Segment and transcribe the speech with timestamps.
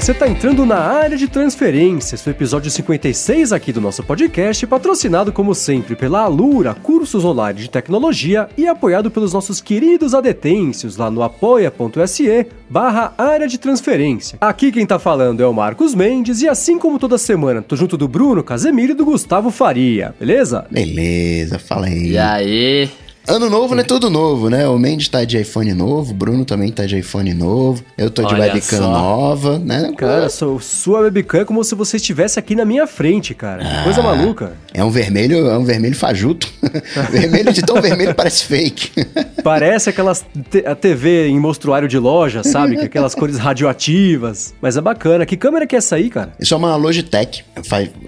[0.00, 5.32] você está entrando na área de transferência, seu episódio 56 aqui do nosso podcast, patrocinado
[5.32, 11.10] como sempre pela Alura, cursos online de tecnologia e apoiado pelos nossos queridos adetêncios lá
[11.10, 14.36] no apoia.se barra área de transferência.
[14.38, 17.96] Aqui quem tá falando é o Marcos Mendes e assim como toda semana, tô junto
[17.96, 20.66] do Bruno Casemiro e do Gustavo Faria, beleza?
[20.70, 22.10] Beleza, fala aí.
[22.10, 22.90] E aí?
[23.28, 24.68] Ano novo não é tudo novo, né?
[24.68, 28.22] O Mendes tá de iPhone novo, o Bruno também tá de iPhone novo, eu tô
[28.22, 28.90] de Olha webcam só.
[28.90, 29.92] nova, né?
[29.96, 33.64] Cara, sua, sua webcam é como se você estivesse aqui na minha frente, cara.
[33.64, 34.52] Que coisa maluca.
[34.72, 36.48] É um vermelho, é um vermelho fajuto.
[37.10, 38.92] vermelho de tão vermelho parece fake.
[39.42, 40.26] Parece aquelas
[40.64, 42.74] a TV em mostruário de loja, sabe?
[42.74, 44.52] Com aquelas cores radioativas.
[44.60, 45.24] Mas é bacana.
[45.24, 46.32] Que câmera que é essa aí, cara?
[46.40, 47.44] Isso é uma Logitech.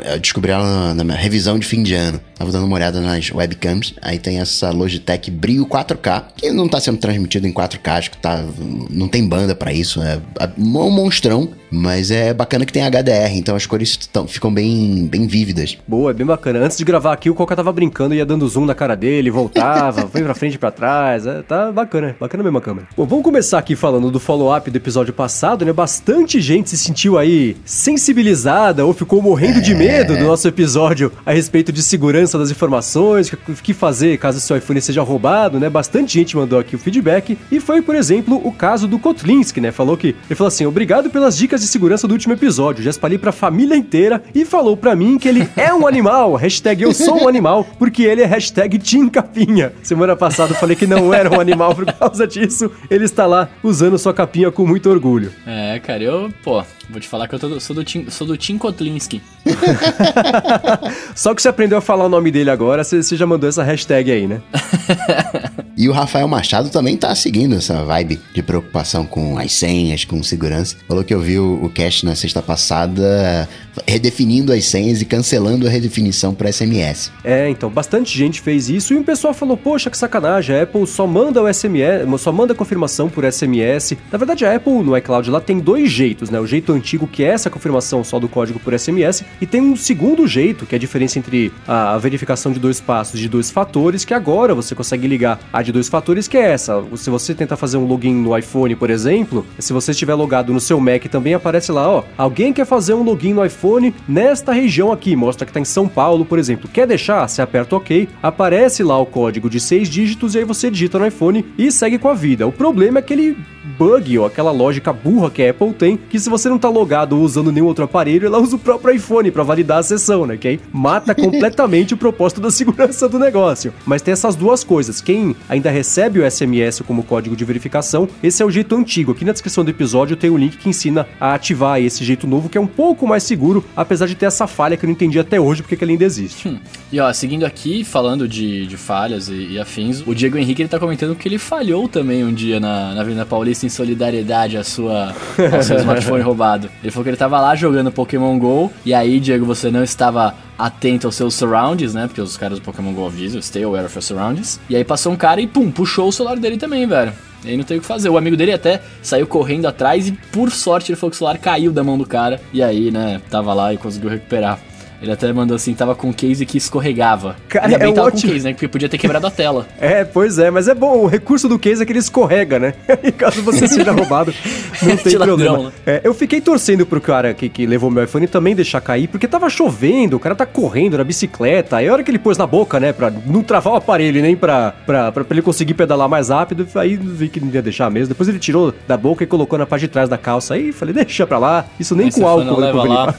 [0.05, 2.21] Eu descobri ela na, na minha revisão de fim de ano.
[2.38, 3.95] Tava dando uma olhada nas webcams.
[4.01, 8.18] Aí tem essa Logitech Brio 4K, que não tá sendo transmitido em 4K, acho que
[8.18, 8.45] tá.
[8.90, 10.01] Não tem banda pra isso.
[10.02, 10.21] É
[10.57, 11.51] um monstrão.
[11.71, 15.76] Mas é bacana que tem HDR, então as cores tão- ficam bem, bem vívidas.
[15.87, 16.60] Boa, é bem bacana.
[16.60, 20.09] Antes de gravar aqui, o Coca tava brincando, ia dando zoom na cara dele, voltava,
[20.09, 21.26] foi pra frente e pra trás.
[21.26, 22.88] É, tá bacana, bacana mesmo a câmera.
[22.96, 25.70] Bom, vamos começar aqui falando do follow-up do episódio passado, né?
[25.74, 31.32] Bastante gente se sentiu aí sensibilizada ou ficou morrendo de medo do nosso episódio a
[31.32, 35.71] respeito de segurança das informações, o que, fazer caso seu iPhone seja roubado, né?
[35.71, 37.38] Bastante gente mandou aqui o feedback.
[37.51, 39.70] E foi, por exemplo, o caso do Kotlinski, né?
[39.70, 40.09] Falou que.
[40.09, 42.82] Ele falou assim: obrigado pelas dicas de segurança do último episódio.
[42.82, 46.35] Já espalhei pra família inteira e falou pra mim que ele é um animal.
[46.48, 49.73] Hashtag eu sou um animal, porque ele é hashtag Tim Capinha.
[49.82, 52.70] Semana passada eu falei que não era um animal por causa disso.
[52.90, 55.32] Ele está lá usando sua capinha com muito orgulho.
[55.46, 58.37] É, cara, eu, pô, vou te falar que eu do- sou do Tim, sou do
[58.37, 59.23] Tim Kotlinski.
[61.15, 64.11] Só que você aprendeu a falar o nome dele agora, você já mandou essa hashtag
[64.11, 64.41] aí, né?
[65.78, 70.20] E o Rafael Machado também tá seguindo essa vibe de preocupação com as senhas, com
[70.25, 70.75] segurança.
[70.88, 73.48] Falou que eu vi o, o cast na sexta passada
[73.87, 77.11] redefinindo as senhas e cancelando a redefinição para SMS.
[77.25, 80.87] É, então, bastante gente fez isso e um pessoal falou: Poxa, que sacanagem, a Apple
[80.87, 83.97] só manda o SMS, só manda confirmação por SMS.
[84.11, 86.39] Na verdade, a Apple no iCloud lá tem dois jeitos, né?
[86.39, 89.77] O jeito antigo, que é essa confirmação só do código por SMS, e tem um
[89.77, 93.50] segundo jeito, que é a diferença entre a a verificação de dois passos de dois
[93.50, 96.83] fatores, que agora você consegue ligar a de dois fatores, que é essa.
[96.97, 100.60] Se você tentar fazer um login no iPhone, por exemplo, se você estiver logado no
[100.60, 103.67] seu Mac também aparece lá, ó, alguém quer fazer um login no iPhone
[104.08, 106.68] nesta região aqui, mostra que tá em São Paulo, por exemplo.
[106.72, 107.28] Quer deixar?
[107.28, 111.06] Você aperta OK, aparece lá o código de seis dígitos e aí você digita no
[111.06, 112.46] iPhone e segue com a vida.
[112.46, 113.36] O problema é aquele
[113.78, 117.16] bug ou aquela lógica burra que a Apple tem, que se você não tá logado
[117.16, 120.36] ou usando nenhum outro aparelho, ela usa o próprio iPhone para validar a sessão, né?
[120.36, 123.72] Que aí mata completamente o propósito da segurança do negócio.
[123.84, 125.00] Mas tem essas duas coisas.
[125.00, 129.12] Quem ainda recebe o SMS como código de verificação, esse é o jeito antigo.
[129.12, 132.48] Aqui na descrição do episódio tem um link que ensina a ativar esse jeito novo,
[132.48, 135.18] que é um pouco mais seguro, apesar de ter essa falha que eu não entendi
[135.18, 136.60] até hoje porque que ela ainda existe.
[136.92, 140.68] E ó, seguindo aqui, falando de, de falhas e, e afins, o Diego Henrique ele
[140.68, 144.64] tá comentando que ele falhou também um dia na, na Avenida Paulista em solidariedade à
[144.64, 145.14] sua,
[145.52, 146.70] ao seu smartphone roubado.
[146.82, 150.34] Ele falou que ele tava lá jogando Pokémon GO, e aí, Diego, você não estava
[150.58, 152.06] atento aos seus surrounds, né?
[152.06, 154.60] Porque os caras do Pokémon GO avisam, stay aware of your surroundings.
[154.68, 157.12] E aí passou um cara e, pum, puxou o celular dele também, velho.
[157.44, 158.08] E aí não tem o que fazer.
[158.08, 161.38] O amigo dele até saiu correndo atrás e, por sorte, ele falou que o celular
[161.38, 162.41] caiu da mão do cara.
[162.52, 164.58] E aí, né, tava lá e conseguiu recuperar.
[165.00, 167.36] Ele até mandou assim, tava com case que escorregava.
[167.48, 168.22] Cara, Ainda bem é tava ótimo.
[168.22, 168.53] com case, né?
[168.53, 169.66] Porque podia ter quebrado a tela.
[169.81, 172.75] É, pois é, mas é bom, o recurso do case é que ele escorrega, né?
[173.03, 174.34] E caso você seja roubado,
[174.82, 175.64] não tem ladrão, problema.
[175.64, 175.72] né?
[175.86, 179.28] É, eu fiquei torcendo pro cara que, que levou meu iPhone também deixar cair, porque
[179.28, 182.47] tava chovendo, o cara tá correndo na bicicleta, aí a hora que ele pôs na
[182.47, 186.09] boca, né, pra não travar o aparelho nem pra, pra, pra, pra ele conseguir pedalar
[186.09, 188.09] mais rápido, aí vi que não ia deixar mesmo.
[188.09, 190.92] Depois ele tirou da boca e colocou na parte de trás da calça, aí falei,
[190.94, 193.15] deixa pra lá, isso nem Aí com álcool vai leva lá.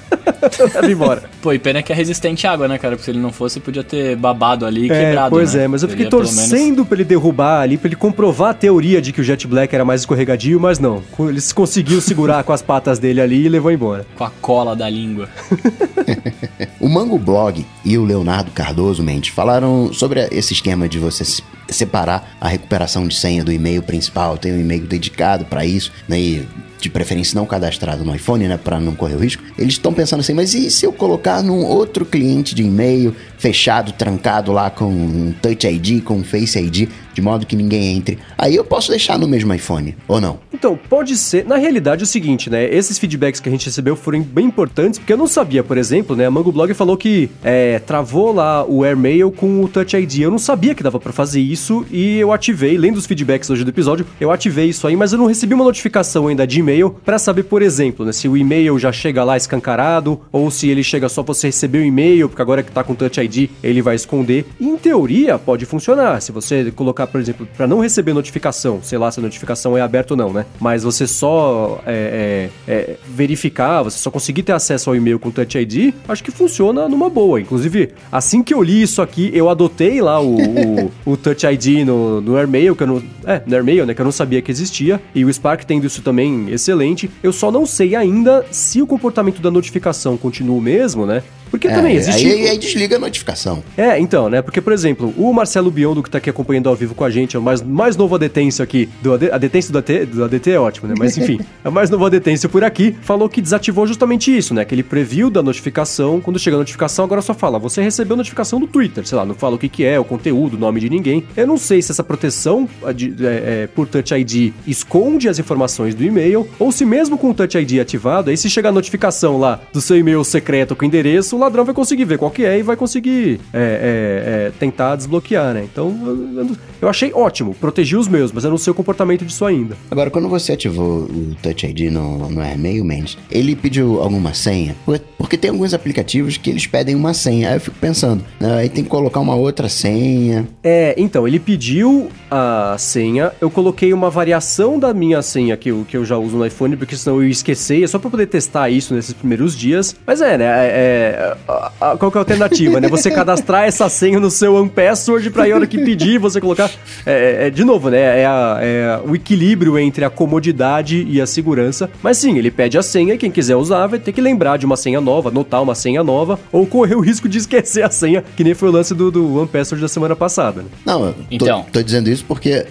[0.75, 1.23] Leva embora.
[1.41, 2.96] Pô, e pena que é resistente à água, né, cara?
[2.96, 5.29] Porque se ele não fosse, podia ter babado ali e É, quebrado.
[5.29, 5.64] pois né?
[5.64, 8.49] é, mas eu fiquei Seria pelo menos- torcendo pra ele derrubar ali, pra ele comprovar
[8.52, 11.02] a teoria de que o Jet Black era mais escorregadio, mas não.
[11.20, 14.05] Ele conseguiu segurar com as patas dele ali e levou embora.
[14.16, 15.29] Com a cola da língua.
[16.79, 21.43] O Mango Blog e o Leonardo Cardoso Mendes falaram sobre esse esquema de você se-
[21.71, 26.19] separar a recuperação de senha do e-mail principal, tem um e-mail dedicado para isso, né?
[26.19, 26.47] E
[26.79, 29.43] de preferência não cadastrado no iPhone, né, para não correr o risco.
[29.57, 33.91] Eles estão pensando assim, mas e se eu colocar num outro cliente de e-mail fechado,
[33.91, 38.17] trancado lá com um Touch ID, com um Face ID, de modo que ninguém entre?
[38.37, 40.39] Aí eu posso deixar no mesmo iPhone, ou não?
[40.53, 41.45] Então, pode ser.
[41.45, 42.66] Na realidade, é o seguinte, né?
[42.73, 46.16] Esses feedbacks que a gente recebeu foram bem importantes, porque eu não sabia, por exemplo,
[46.16, 46.25] né?
[46.25, 50.19] A Mango Blog falou que é, travou lá o AirMail com o Touch ID.
[50.19, 51.59] Eu não sabia que dava pra fazer isso
[51.91, 55.20] e eu ativei, lendo os feedbacks hoje do episódio, eu ativei isso aí, mas eu
[55.20, 58.78] não recebi uma notificação ainda de e-mail para saber, por exemplo, né, se o e-mail
[58.79, 62.64] já chega lá escancarado ou se ele chega só você receber o e-mail, porque agora
[62.64, 64.46] que tá com Touch ID, ele vai esconder.
[64.59, 66.22] Em teoria, pode funcionar.
[66.22, 69.82] Se você colocar, por exemplo, para não receber notificação, sei lá se a notificação é
[69.82, 70.46] aberta ou não, né?
[70.59, 75.32] Mas você só é, é, é, verificar, você só conseguir ter acesso ao e-mail com
[75.32, 77.40] Touch ID, acho que funciona numa boa.
[77.40, 81.85] Inclusive, assim que eu li isso aqui, eu adotei lá o, o, o Touch ID
[81.85, 83.03] no, no AirMail, que eu não.
[83.25, 83.93] É, no AirMail, né?
[83.93, 85.01] Que eu não sabia que existia.
[85.13, 87.09] E o Spark tendo isso também excelente.
[87.22, 91.23] Eu só não sei ainda se o comportamento da notificação continua o mesmo, né?
[91.51, 92.25] Porque É, também existe.
[92.28, 93.63] Aí, aí desliga a notificação.
[93.78, 94.41] É, então, né?
[94.41, 97.35] Porque, por exemplo, o Marcelo Biondo, que tá aqui acompanhando ao vivo com a gente,
[97.35, 98.90] é o mais, mais novo adetêncio aqui.
[99.01, 100.96] Do AD, adetêncio do, AT, do ADT é ótimo, né?
[100.97, 102.96] Mas enfim, é o mais novo adetêncio por aqui.
[103.01, 104.63] Falou que desativou justamente isso, né?
[104.66, 106.19] Que ele previu da notificação.
[106.22, 109.05] Quando chega a notificação, agora só fala: você recebeu notificação do Twitter.
[109.05, 111.23] Sei lá, não fala o que, que é, o conteúdo, o nome de ninguém.
[111.35, 115.40] Eu não sei se essa proteção a de- é, é, por Touch ID esconde as
[115.40, 118.72] informações do e-mail, ou se mesmo com o Touch ID ativado, aí se chegar a
[118.72, 122.59] notificação lá do seu e-mail secreto com endereço, ladrão vai conseguir ver qual que é
[122.59, 125.64] e vai conseguir é, é, é, tentar desbloquear, né?
[125.72, 126.47] Então, eu,
[126.82, 129.76] eu- achei ótimo, protegi os meus, mas eu não sei o comportamento disso ainda.
[129.91, 134.76] Agora, quando você ativou o Touch ID no, no AirMail, Mendes, ele pediu alguma senha?
[134.86, 137.50] Por- Porque tem alguns aplicativos que eles pedem uma senha.
[137.50, 140.47] Aí eu fico pensando, né, aí tem que colocar uma outra senha.
[140.64, 145.86] É, então, ele pediu a senha, eu coloquei uma variação da minha senha que eu,
[145.88, 148.28] que eu já uso no iPhone, porque senão eu ia esquecer, é só pra poder
[148.28, 149.96] testar isso nesses primeiros dias.
[150.08, 152.87] Mas é, né, é, é, a- a- qual que é a alternativa, né?
[152.87, 156.70] Você cadastrar essa senha no seu OnePassword pra aí a hora que pedir, você colocar...
[157.05, 161.26] É, é, de novo, né, é, a- é o equilíbrio entre a comodidade e a
[161.28, 161.90] segurança.
[162.02, 164.66] Mas sim, ele pede a senha e quem quiser usar vai ter que lembrar de
[164.66, 168.23] uma senha nova, anotar uma senha nova, ou correr o risco de esquecer a senha,
[168.35, 170.67] que nem foi o lance do, do OnePassword da semana passada, né?
[170.85, 171.66] Não, eu tô, Então.
[171.72, 172.66] tô dizendo isso porque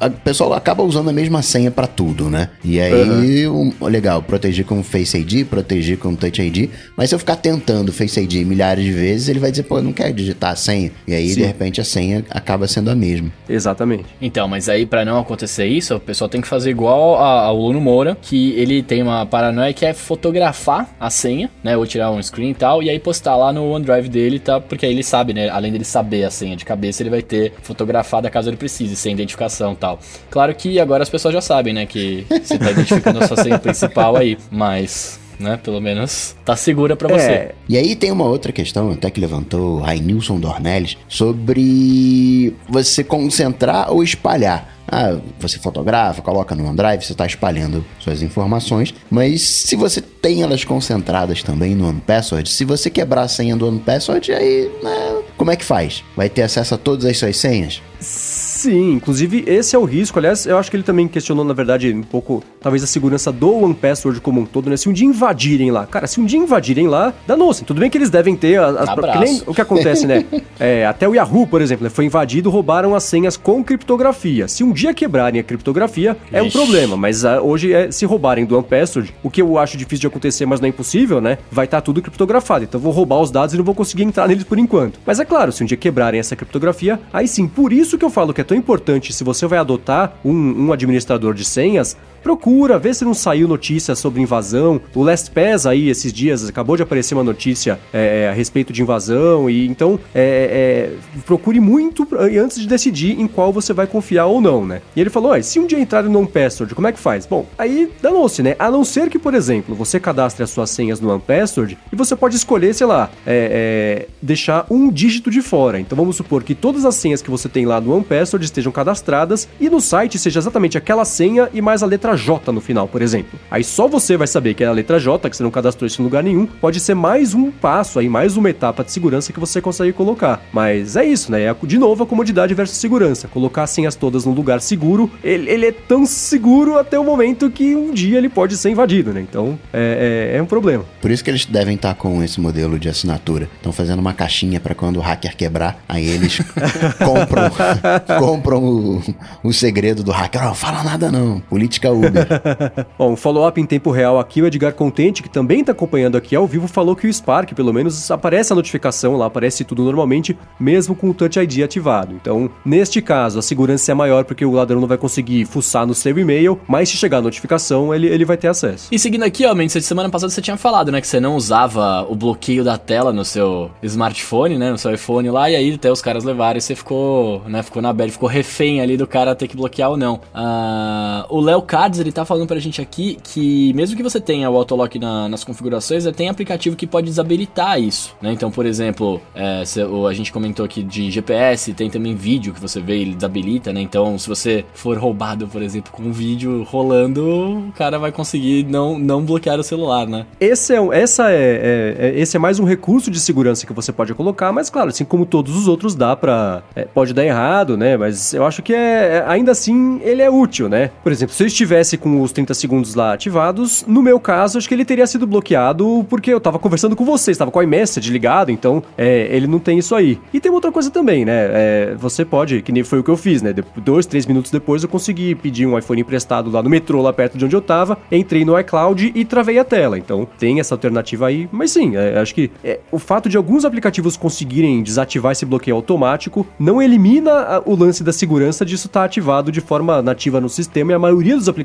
[0.00, 2.48] a- o pessoal acaba usando a mesma senha pra tudo, né?
[2.64, 7.18] E aí, um- legal, proteger com Face ID, proteger com Touch ID, mas se eu
[7.18, 10.52] ficar tentando Face ID milhares de vezes, ele vai dizer, pô, eu não quero digitar
[10.52, 10.90] a senha.
[11.06, 11.40] E aí, Sim.
[11.40, 13.30] de repente, a senha acaba sendo a mesma.
[13.48, 14.04] Exatamente.
[14.20, 17.56] Então, mas aí pra não acontecer isso, o pessoal tem que fazer igual a- ao
[17.56, 22.10] Luno Moura, que ele tem uma paranoia que é fotografar a senha, né, ou tirar
[22.10, 24.60] um screen e tal, e aí postar lá no OneDrive dele, tá?
[24.60, 27.52] Porque aí ele sabe, né, além dele saber a senha de cabeça, ele vai ter
[27.62, 29.98] fotografada caso ele precise, sem identificação e tal.
[30.30, 33.58] Claro que agora as pessoas já sabem, né, que você tá identificando a sua senha
[33.58, 37.30] principal aí, mas, né, pelo menos tá segura você.
[37.30, 43.90] É, E aí tem uma outra questão, até que levantou Rainilson Dornelles, sobre você concentrar
[43.92, 44.72] ou espalhar.
[44.86, 50.42] Ah, você fotografa, coloca no OneDrive, você está espalhando suas informações, mas se você tem
[50.42, 55.50] elas concentradas também no OnePassword, se você quebrar a senha do OnePassword, aí, né, como
[55.50, 56.04] é que faz?
[56.14, 57.82] Vai ter acesso a todas as suas senhas?
[57.98, 60.18] Sim, inclusive esse é o risco.
[60.18, 63.64] Aliás, eu acho que ele também questionou, na verdade, um pouco, talvez a segurança do
[63.64, 64.76] OnePassword como um todo, né?
[64.76, 67.64] Se um dia invadirem lá, cara, se um dia invadirem lá, danou-se.
[67.64, 68.76] Tudo bem que eles devem ter as.
[68.76, 70.24] as nem o que acontece, né?
[70.60, 74.46] É, até o Yahoo, por exemplo, né, foi invadido, roubaram as senhas com criptografia.
[74.46, 76.96] Se um dia quebrarem a criptografia, é um problema.
[76.96, 80.46] Mas ah, hoje, é, se roubarem do OnePassword, o que eu acho difícil de acontecer,
[80.46, 81.38] mas não é impossível, né?
[81.50, 82.64] Vai estar tudo criptografado.
[82.64, 85.00] Então eu vou roubar os dados e não vou conseguir entrar neles por enquanto.
[85.04, 88.10] Mas é claro, se um dia quebrarem essa criptografia, aí sim, por isso que eu
[88.10, 92.78] falo que é tão importante, se você vai adotar um, um administrador de senhas, procura,
[92.78, 94.80] vê se não saiu notícia sobre invasão.
[94.94, 99.48] O LastPass aí, esses dias, acabou de aparecer uma notícia é, a respeito de invasão.
[99.48, 104.40] E então, é, é, procure muito antes de decidir em qual você vai confiar ou
[104.40, 104.80] não, né?
[104.96, 107.26] E ele falou, "Ó, se um dia entrar no OnePassword, como é que faz?
[107.26, 108.56] Bom, aí danou-se, né?
[108.58, 112.16] A não ser que, por exemplo, você cadastre as suas senhas no OnePassword e você
[112.16, 115.78] pode escolher, sei lá, é, é, deixar um dígito de fora.
[115.78, 119.46] Então vamos supor que todas as senhas que você tem lá no OnePassword estejam cadastradas
[119.60, 123.02] e no site seja exatamente aquela senha e mais a letra J no final, por
[123.02, 123.38] exemplo.
[123.50, 126.00] Aí só você vai saber que é a letra J, que você não cadastrou isso
[126.00, 126.46] em lugar nenhum.
[126.46, 130.42] Pode ser mais um passo aí, mais uma etapa de segurança que você consegue colocar.
[130.52, 131.42] Mas é isso, né?
[131.44, 133.28] É, de novo a comodidade versus segurança.
[133.28, 137.50] Colocar as senhas todas num lugar seguro, ele, ele é tão seguro até o momento
[137.50, 139.20] que um dia ele pode ser invadido, né?
[139.20, 140.84] Então é, é- é um problema.
[141.00, 143.48] Por isso que eles devem estar com esse modelo de assinatura.
[143.56, 146.38] Estão fazendo uma caixinha para quando o hacker quebrar, aí eles
[146.98, 149.02] compram, compram o,
[149.42, 150.42] o segredo do hacker.
[150.48, 151.90] Ó, fala nada não, política
[152.98, 156.34] Bom, um follow-up em tempo real aqui, o Edgar Contente, que também está acompanhando aqui
[156.34, 160.36] ao vivo, falou que o Spark, pelo menos, aparece a notificação lá, aparece tudo normalmente,
[160.58, 162.14] mesmo com o Touch ID ativado.
[162.14, 165.94] Então, neste caso, a segurança é maior porque o ladrão não vai conseguir fuçar no
[165.94, 168.88] seu e-mail, mas se chegar a notificação, ele, ele vai ter acesso.
[168.90, 172.06] E seguindo aqui, ó, Mendes, semana passada você tinha falado, né, que você não usava
[172.08, 175.90] o bloqueio da tela no seu smartphone, né, no seu iPhone lá, e aí até
[175.90, 179.34] os caras levaram e você ficou, né, ficou na bad, ficou refém ali do cara
[179.34, 180.20] ter que bloquear ou não.
[180.34, 184.48] Ah, o Léo Card ele tá falando pra gente aqui que mesmo que você tenha
[184.50, 188.32] o autolock na, nas configurações, tem aplicativo que pode desabilitar isso, né?
[188.32, 192.60] Então, por exemplo, é, se, a gente comentou aqui de GPS, tem também vídeo que
[192.60, 193.80] você vê ele desabilita, né?
[193.80, 198.64] Então, se você for roubado, por exemplo, com um vídeo rolando, o cara vai conseguir
[198.64, 200.26] não, não bloquear o celular, né?
[200.40, 203.92] Esse é, essa é, é, é esse é mais um recurso de segurança que você
[203.92, 206.62] pode colocar, mas claro, assim como todos os outros dá pra...
[206.74, 207.96] É, pode dar errado, né?
[207.96, 210.90] Mas eu acho que é, é, ainda assim ele é útil, né?
[211.02, 214.68] Por exemplo, se eu estivesse com os 30 segundos lá ativados, no meu caso, acho
[214.68, 218.10] que ele teria sido bloqueado porque eu tava conversando com você, estava com a iMessage
[218.10, 220.18] ligado, então é, ele não tem isso aí.
[220.32, 221.32] E tem outra coisa também, né?
[221.52, 223.52] É, você pode, que nem foi o que eu fiz, né?
[223.52, 227.12] De, dois, três minutos depois eu consegui pedir um iPhone emprestado lá no metrô, lá
[227.12, 229.98] perto de onde eu tava, entrei no iCloud e travei a tela.
[229.98, 231.48] Então tem essa alternativa aí.
[231.52, 235.76] Mas sim, é, acho que é, o fato de alguns aplicativos conseguirem desativar esse bloqueio
[235.76, 240.40] automático não elimina a, o lance da segurança disso estar tá ativado de forma nativa
[240.40, 241.63] no sistema e a maioria dos aplicativos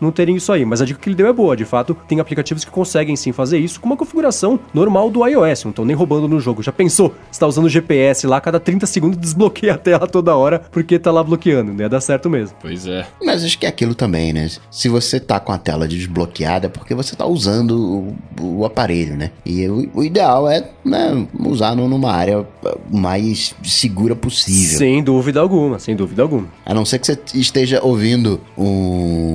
[0.00, 0.64] não terem isso aí.
[0.64, 1.56] Mas a dica que ele deu é boa.
[1.56, 5.64] De fato, tem aplicativos que conseguem sim fazer isso com uma configuração normal do iOS.
[5.64, 6.62] Não estão nem roubando no jogo.
[6.62, 7.14] Já pensou?
[7.30, 10.98] Você tá usando o GPS lá, cada 30 segundos desbloqueia a tela toda hora porque
[10.98, 11.72] tá lá bloqueando.
[11.72, 12.56] Não ia dar certo mesmo.
[12.60, 13.06] Pois é.
[13.22, 14.48] Mas acho que é aquilo também, né?
[14.70, 19.16] Se você tá com a tela desbloqueada é porque você tá usando o, o aparelho,
[19.16, 19.30] né?
[19.44, 22.46] E o, o ideal é né, usar numa área
[22.90, 24.78] mais segura possível.
[24.78, 26.48] Sem dúvida alguma, sem dúvida alguma.
[26.64, 29.29] A não ser que você esteja ouvindo um.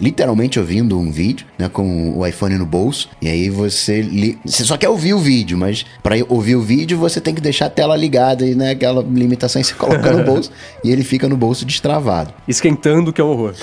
[0.00, 1.68] Literalmente ouvindo um vídeo, né?
[1.68, 3.08] Com o iPhone no bolso.
[3.20, 4.02] E aí você.
[4.02, 4.38] Li...
[4.44, 7.66] Você só quer ouvir o vídeo, mas para ouvir o vídeo você tem que deixar
[7.66, 10.50] a tela ligada e né, aquela limitação e você coloca no bolso
[10.82, 12.32] e ele fica no bolso destravado.
[12.46, 13.54] Esquentando que é um horror.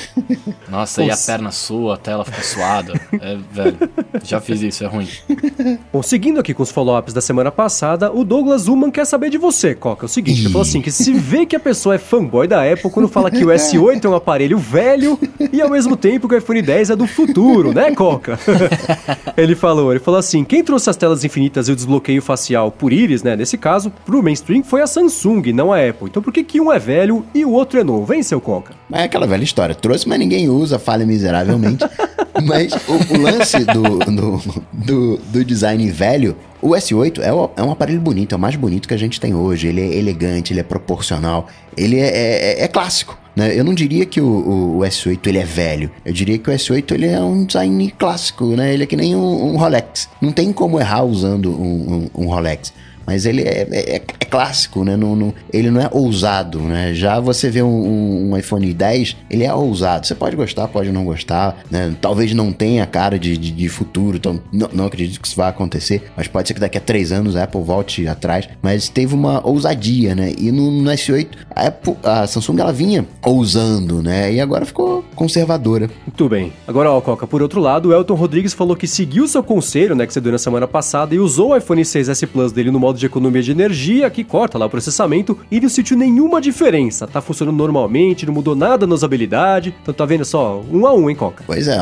[0.70, 2.94] Nossa, e a perna sua, a tela fica suada.
[3.14, 3.78] É, velho.
[4.24, 5.08] Já fiz isso, é ruim.
[5.92, 9.38] Bom, seguindo aqui com os follow-ups da semana passada, o Douglas Uman quer saber de
[9.38, 10.06] você, Coca.
[10.06, 12.64] É o seguinte, ele falou assim: que se vê que a pessoa é fanboy da
[12.64, 15.20] Apple quando fala que o S8 é um aparelho velho
[15.52, 18.40] e ao mesmo tempo que o iPhone 10 é do futuro, né, Coca?
[19.38, 22.92] ele falou, ele falou assim: quem trouxe as telas infinitas e o desbloqueio facial por
[22.92, 26.08] íris, né, nesse caso, pro mainstream foi a Samsung, não a Apple.
[26.10, 28.74] Então por que, que um é velho e o outro é novo, hein, seu Coca?
[28.92, 29.74] É aquela velha história.
[29.74, 31.86] Trouxe, mas ninguém usa, falha miseravelmente.
[32.44, 37.72] mas o, o lance do, do, do, do design velho o S8 é, é, um
[37.72, 39.68] aparelho bonito, é o mais bonito que a gente tem hoje.
[39.68, 43.18] Ele é elegante, ele é proporcional, ele é, é, é clássico.
[43.36, 43.58] Né?
[43.58, 45.90] Eu não diria que o, o, o, S8 ele é velho.
[46.06, 48.74] Eu diria que o S8 ele é um design clássico, né?
[48.74, 50.10] Ele é que nem um, um Rolex.
[50.22, 52.74] Não tem como errar usando um, um, um Rolex
[53.12, 54.00] mas ele é, é, é
[54.30, 54.96] clássico, né?
[54.96, 56.94] Não, não, ele não é ousado, né?
[56.94, 60.08] Já você vê um, um, iPhone 10, ele é ousado.
[60.08, 61.94] Você pode gostar, pode não gostar, né?
[62.00, 65.50] Talvez não tenha cara de, de, de futuro, então não, não, acredito que isso vá
[65.50, 68.48] acontecer, mas pode ser que daqui a três anos a Apple volte atrás.
[68.62, 70.32] Mas teve uma ousadia, né?
[70.38, 74.34] E no, no S8, a, Apple, a Samsung ela vinha ousando, né?
[74.34, 75.90] E agora ficou conservadora.
[76.08, 76.54] Muito bem.
[76.66, 80.08] Agora, ó, Coca, por outro lado, o Elton Rodrigues falou que seguiu seu conselho, né,
[80.08, 83.01] que você deu na semana passada e usou o iPhone 6S Plus dele no modo
[83.02, 87.06] de economia de energia, que corta lá o processamento, e não sentiu nenhuma diferença.
[87.08, 89.76] Tá funcionando normalmente, não mudou nada na usabilidade.
[89.82, 91.44] Então tá vendo só, um a um, hein, Coca?
[91.46, 91.78] Pois é,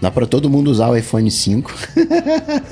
[0.00, 1.72] dá pra todo mundo usar o iPhone 5.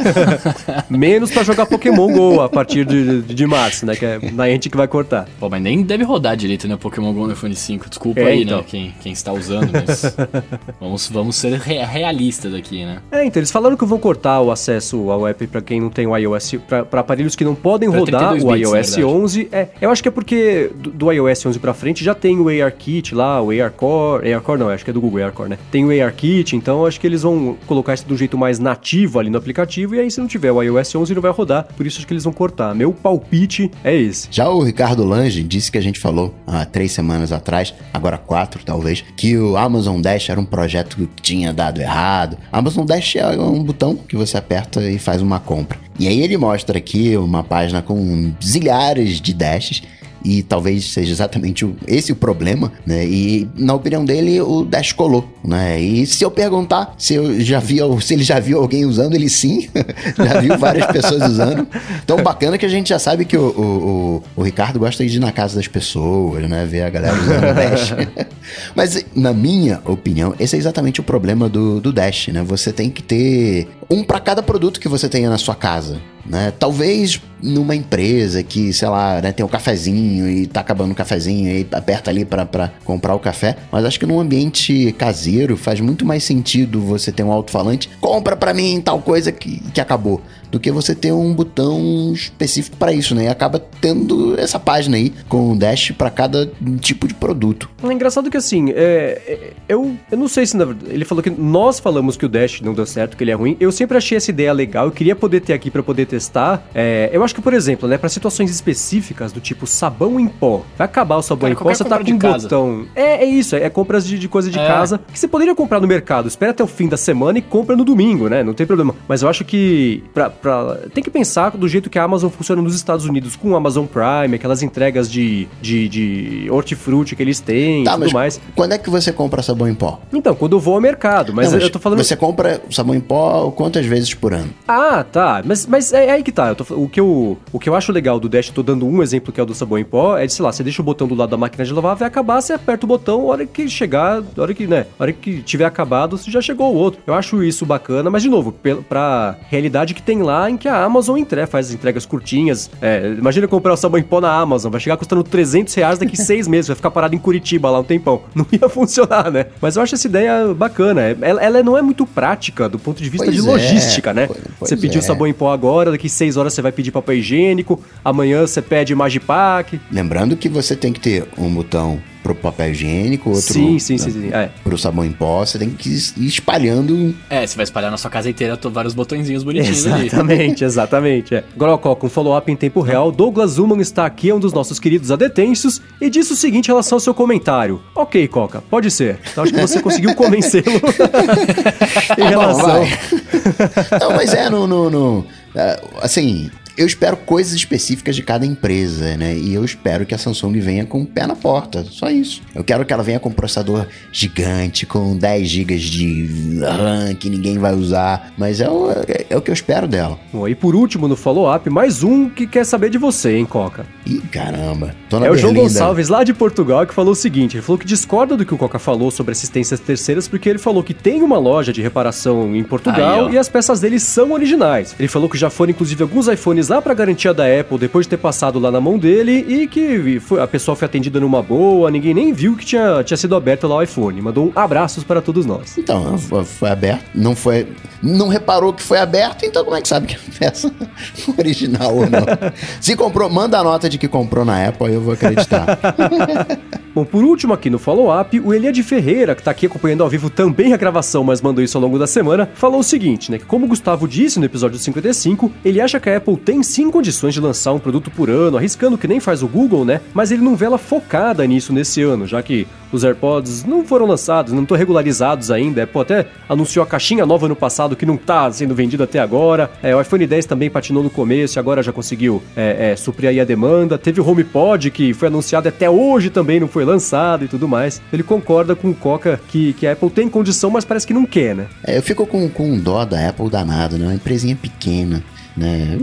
[0.89, 3.95] Menos pra jogar Pokémon GO a partir de, de, de março, né?
[3.95, 5.29] Que é na gente que vai cortar.
[5.39, 6.77] Pô, mas nem deve rodar direito, né?
[6.77, 7.89] Pokémon GO no iPhone 5.
[7.89, 8.59] Desculpa é, aí, então.
[8.59, 8.65] né?
[8.67, 10.17] Quem, quem está usando, mas.
[10.81, 13.01] vamos, vamos ser realistas aqui, né?
[13.11, 16.07] É, então eles falaram que vão cortar o acesso ao app para quem não tem
[16.07, 19.49] o iOS, para aparelhos que não podem pra rodar o bits, iOS 11.
[19.53, 22.49] É, eu acho que é porque do, do iOS 11 para frente já tem o
[22.49, 25.59] ARKit lá, o ARCore, ARCore não, acho que é do Google ARCore, né?
[25.71, 29.19] Tem o ARKit, então acho que eles vão colocar isso de um jeito mais nativo
[29.19, 31.87] ali no aplicativo e aí se não tiver o iOS 11 não vai rodar, por
[31.87, 32.75] isso acho que eles vão cortar.
[32.75, 34.29] Meu palpite é esse.
[34.31, 38.61] Já o Ricardo Lange disse que a gente falou há três semanas atrás, agora quatro
[38.65, 42.39] talvez, que o Amazon Dash era um projeto que tinha dado errado.
[42.53, 45.79] Amazon Dash é um botão que você aperta e faz uma compra.
[45.99, 49.83] E aí ele mostra aqui uma página com zilhares de dashes
[50.25, 53.07] e talvez seja exatamente esse o problema, né?
[53.07, 55.81] E na opinião dele, o Dash colou, né?
[55.81, 59.29] E se eu perguntar se eu já vi, se ele já viu alguém usando, ele
[59.29, 59.69] sim,
[60.19, 61.67] já viu várias pessoas usando.
[62.05, 65.17] Então bacana que a gente já sabe que o, o, o, o Ricardo gosta de
[65.17, 66.67] ir na casa das pessoas, né?
[66.67, 67.95] Ver a galera usando o Dash.
[68.75, 72.43] Mas na minha opinião, esse é exatamente o problema do, do Dash, né?
[72.43, 76.01] Você tem que ter um para cada produto que você tenha na sua casa.
[76.25, 76.53] Né?
[76.59, 81.49] Talvez numa empresa que, sei lá, né, tem um cafezinho e tá acabando o cafezinho
[81.49, 86.05] e aperta ali para comprar o café, mas acho que num ambiente caseiro faz muito
[86.05, 90.21] mais sentido você ter um alto-falante, compra para mim tal coisa que, que acabou.
[90.51, 93.25] Do que você ter um botão específico para isso, né?
[93.25, 96.51] E acaba tendo essa página aí com o dash para cada
[96.81, 97.69] tipo de produto.
[97.83, 101.23] É engraçado que assim, é, é, eu, eu não sei se na verdade, ele falou
[101.23, 103.57] que nós falamos que o dash não deu certo, que ele é ruim.
[103.61, 106.67] Eu sempre achei essa ideia legal, eu queria poder ter aqui para poder testar.
[106.75, 110.63] É, eu acho que, por exemplo, né, para situações específicas do tipo sabão em pó,
[110.77, 112.87] vai acabar o sabão Cara, em pó, você tá com um botão.
[112.95, 114.67] É, é isso, é, é compras de, de coisa de é.
[114.67, 116.29] casa que você poderia comprar no mercado.
[116.29, 118.43] Espera até o fim da semana e compra no domingo, né?
[118.43, 118.95] Não tem problema.
[119.07, 122.63] Mas eu acho que pra, pra, tem que pensar do jeito que a Amazon funciona
[122.63, 127.41] nos Estados Unidos com o Amazon Prime, aquelas entregas de, de, de hortifruti que eles
[127.41, 128.41] têm tá, e tudo mais.
[128.55, 130.01] Quando é que você compra sabão em pó?
[130.13, 132.03] Então, quando eu vou ao mercado, mas, Não, mas eu tô falando.
[132.03, 134.51] Você compra sabão em pó quantas vezes por ano?
[134.67, 135.43] Ah, tá.
[135.45, 136.55] Mas, mas é, é aí que tá.
[136.55, 139.33] Tô, o, que eu, o que eu acho legal do Dash, tô dando um exemplo
[139.33, 141.07] que é o do sabão em pó, é de, sei lá, você deixa o botão
[141.07, 144.23] do lado da máquina de lavar, vai acabar, você aperta o botão, hora que chegar,
[144.37, 147.01] hora que, né, hora que tiver acabado, você já chegou o outro.
[147.07, 148.53] Eu acho isso bacana, mas de novo,
[148.89, 152.71] pra realidade que tem lá em que a Amazon entrega, faz entregas curtinhas.
[152.81, 156.17] É, imagina comprar o sabão em pó na Amazon, vai chegar custando 300 reais daqui
[156.17, 158.23] seis meses, vai ficar parado em Curitiba lá um tempão.
[158.35, 159.47] Não ia funcionar, né?
[159.61, 161.03] Mas eu acho essa ideia bacana.
[161.03, 164.13] É, ela, ela não é muito prática do ponto de vista pois de é, logística,
[164.13, 164.27] né?
[164.27, 165.03] Pois, você pediu é.
[165.03, 168.95] sabão em pó agora, daqui seis horas você vai pedir papel higiênico, amanhã você pede
[168.95, 169.81] Magipack.
[169.91, 172.01] Lembrando que você tem que ter um botão
[172.35, 174.31] pro papel higiênico, outro sim, sim, né, sim, sim.
[174.33, 174.51] É.
[174.63, 177.15] pro sabão em pó, você tem que ir espalhando.
[177.31, 180.65] É, você vai espalhar na sua casa inteira vários botõezinhos bonitinhos exatamente, ali.
[180.65, 181.45] Exatamente, é.
[181.55, 183.11] Agora, um follow-up em tempo real.
[183.11, 186.73] Douglas Human está aqui, é um dos nossos queridos adetensos, e disse o seguinte em
[186.73, 187.81] relação ao seu comentário.
[187.95, 189.19] Ok, Coca, pode ser.
[189.31, 190.65] Então acho que você conseguiu convencê-lo
[192.19, 192.81] em ah, relação.
[192.81, 198.47] Bom, Não, mas é no, no, no é, assim, eu espero coisas específicas de cada
[198.47, 199.35] empresa, né?
[199.37, 201.85] E eu espero que a Samsung venha com o pé na porta.
[201.91, 202.41] Só isso.
[202.55, 207.29] Eu quero que ela venha com um processador gigante, com 10 GB de RAM que
[207.29, 208.33] ninguém vai usar.
[208.39, 210.17] Mas é o, é, é o que eu espero dela.
[210.33, 213.85] Bom, e por último, no follow-up, mais um que quer saber de você, hein, Coca?
[214.07, 214.95] Ih, caramba.
[215.11, 215.33] é Berlinda.
[215.33, 218.47] o João Gonçalves, lá de Portugal, que falou o seguinte: ele falou que discorda do
[218.47, 221.83] que o Coca falou sobre assistências terceiras, porque ele falou que tem uma loja de
[221.83, 224.95] reparação em Portugal Aí, e as peças dele são originais.
[224.97, 228.11] Ele falou que já foram, inclusive, alguns iPhones lá pra garantia da Apple depois de
[228.11, 231.91] ter passado lá na mão dele e que foi, a pessoa foi atendida numa boa,
[231.91, 234.21] ninguém nem viu que tinha, tinha sido aberto lá o iPhone.
[234.21, 235.77] Mandou um abraços para todos nós.
[235.79, 237.67] Então, foi aberto, não foi.
[238.03, 240.73] Não reparou que foi aberto, então como é que sabe que a peça
[241.37, 242.27] original ou não?
[242.81, 245.67] Se comprou, manda a nota de que comprou na Apple, eu vou acreditar.
[246.95, 250.29] Bom, por último aqui no follow-up, o Eliade Ferreira, que tá aqui acompanhando ao vivo
[250.31, 253.39] também a gravação, mas mandou isso ao longo da semana, falou o seguinte, né?
[253.39, 256.91] Que como o Gustavo disse no episódio 55, ele acha que a Apple tem sim
[256.91, 260.01] condições de lançar um produto por ano, arriscando que nem faz o Google, né?
[260.13, 264.07] Mas ele não vê ela focada nisso nesse ano, já que os AirPods não foram
[264.07, 265.83] lançados, não estão regularizados ainda.
[265.83, 269.19] A Apple até anunciou a caixinha nova no passado que não está sendo vendido até
[269.19, 269.71] agora.
[269.83, 273.29] É, o iPhone 10 também patinou no começo e agora já conseguiu é, é, suprir
[273.29, 273.99] aí a demanda.
[273.99, 278.01] Teve o HomePod que foi anunciado até hoje também não foi lançado e tudo mais.
[278.13, 281.27] Ele concorda com o Coca que, que a Apple tem condição, mas parece que não
[281.27, 281.67] quer, né?
[281.85, 284.07] É, eu fico com, com dó da Apple danado, né?
[284.07, 285.23] Uma empresinha pequena
[285.59, 285.99] né?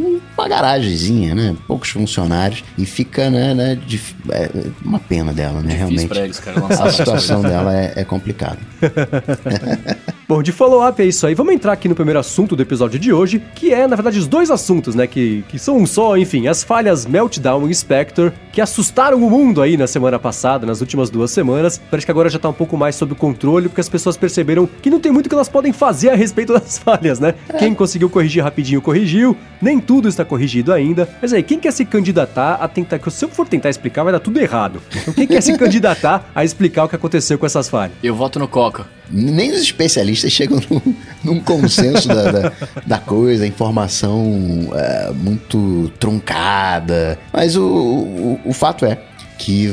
[0.46, 1.56] Uma garagemzinha, né?
[1.66, 4.48] Poucos funcionários e fica, né, né de, é
[4.84, 5.74] uma pena dela, né?
[5.74, 6.20] Difícil Realmente.
[6.20, 8.60] Eles, cara, a situação dela é, é complicada.
[10.28, 11.36] Bom, de follow-up é isso aí.
[11.36, 14.26] Vamos entrar aqui no primeiro assunto do episódio de hoje, que é, na verdade, os
[14.26, 15.06] dois assuntos, né?
[15.06, 19.62] Que, que são um só, enfim, as falhas Meltdown e Spectre, que assustaram o mundo
[19.62, 21.80] aí na semana passada, nas últimas duas semanas.
[21.92, 24.90] Parece que agora já tá um pouco mais sob controle, porque as pessoas perceberam que
[24.90, 27.36] não tem muito que elas podem fazer a respeito das falhas, né?
[27.48, 27.58] É.
[27.60, 29.38] Quem conseguiu corrigir rapidinho, corrigiu.
[29.62, 31.08] Nem tudo está corrigido ainda.
[31.22, 32.98] Mas aí, quem quer se candidatar a tentar.
[32.98, 34.82] Que se eu for tentar explicar, vai dar tudo errado.
[34.96, 37.96] Então, quem quer se candidatar a explicar o que aconteceu com essas falhas?
[38.02, 38.88] Eu voto no Coca.
[39.10, 42.52] Nem os especialistas chegam num, num consenso da, da,
[42.86, 47.20] da, coisa, informação é, muito truncada.
[47.32, 48.98] Mas o, o, o fato é
[49.38, 49.72] que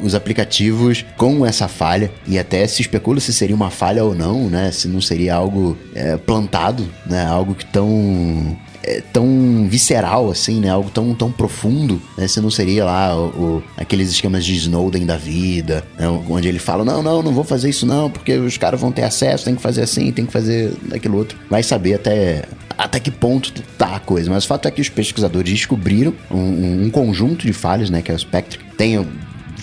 [0.00, 4.50] os aplicativos com essa falha, e até se especula se seria uma falha ou não,
[4.50, 4.70] né?
[4.72, 7.24] Se não seria algo é, plantado, né?
[7.24, 10.68] Algo que tão é, tão visceral assim, né?
[10.68, 12.28] Algo tão, tão profundo, né?
[12.28, 16.06] Se não seria lá o, o, aqueles esquemas de Snowden da vida, né?
[16.28, 19.02] onde ele fala, não, não, não vou fazer isso não, porque os caras vão ter
[19.02, 21.38] acesso, tem que fazer assim, tem que fazer aquilo outro.
[21.48, 22.44] Vai saber até
[22.76, 24.30] até que ponto tá a coisa.
[24.30, 28.02] Mas o fato é que os pesquisadores descobriram um, um conjunto de falhas, né?
[28.02, 28.60] Que é o Spectre.
[28.76, 29.06] Tem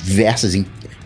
[0.04, 0.56] diversas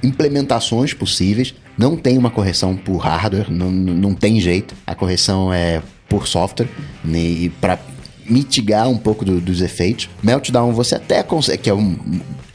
[0.01, 1.53] implementações possíveis.
[1.77, 4.73] Não tem uma correção por hardware, não, não tem jeito.
[4.87, 6.69] A correção é por software.
[7.03, 7.19] Né?
[7.19, 7.77] E para
[8.29, 10.09] mitigar um pouco do, dos efeitos.
[10.21, 11.97] Meltdown você até consegue, que é um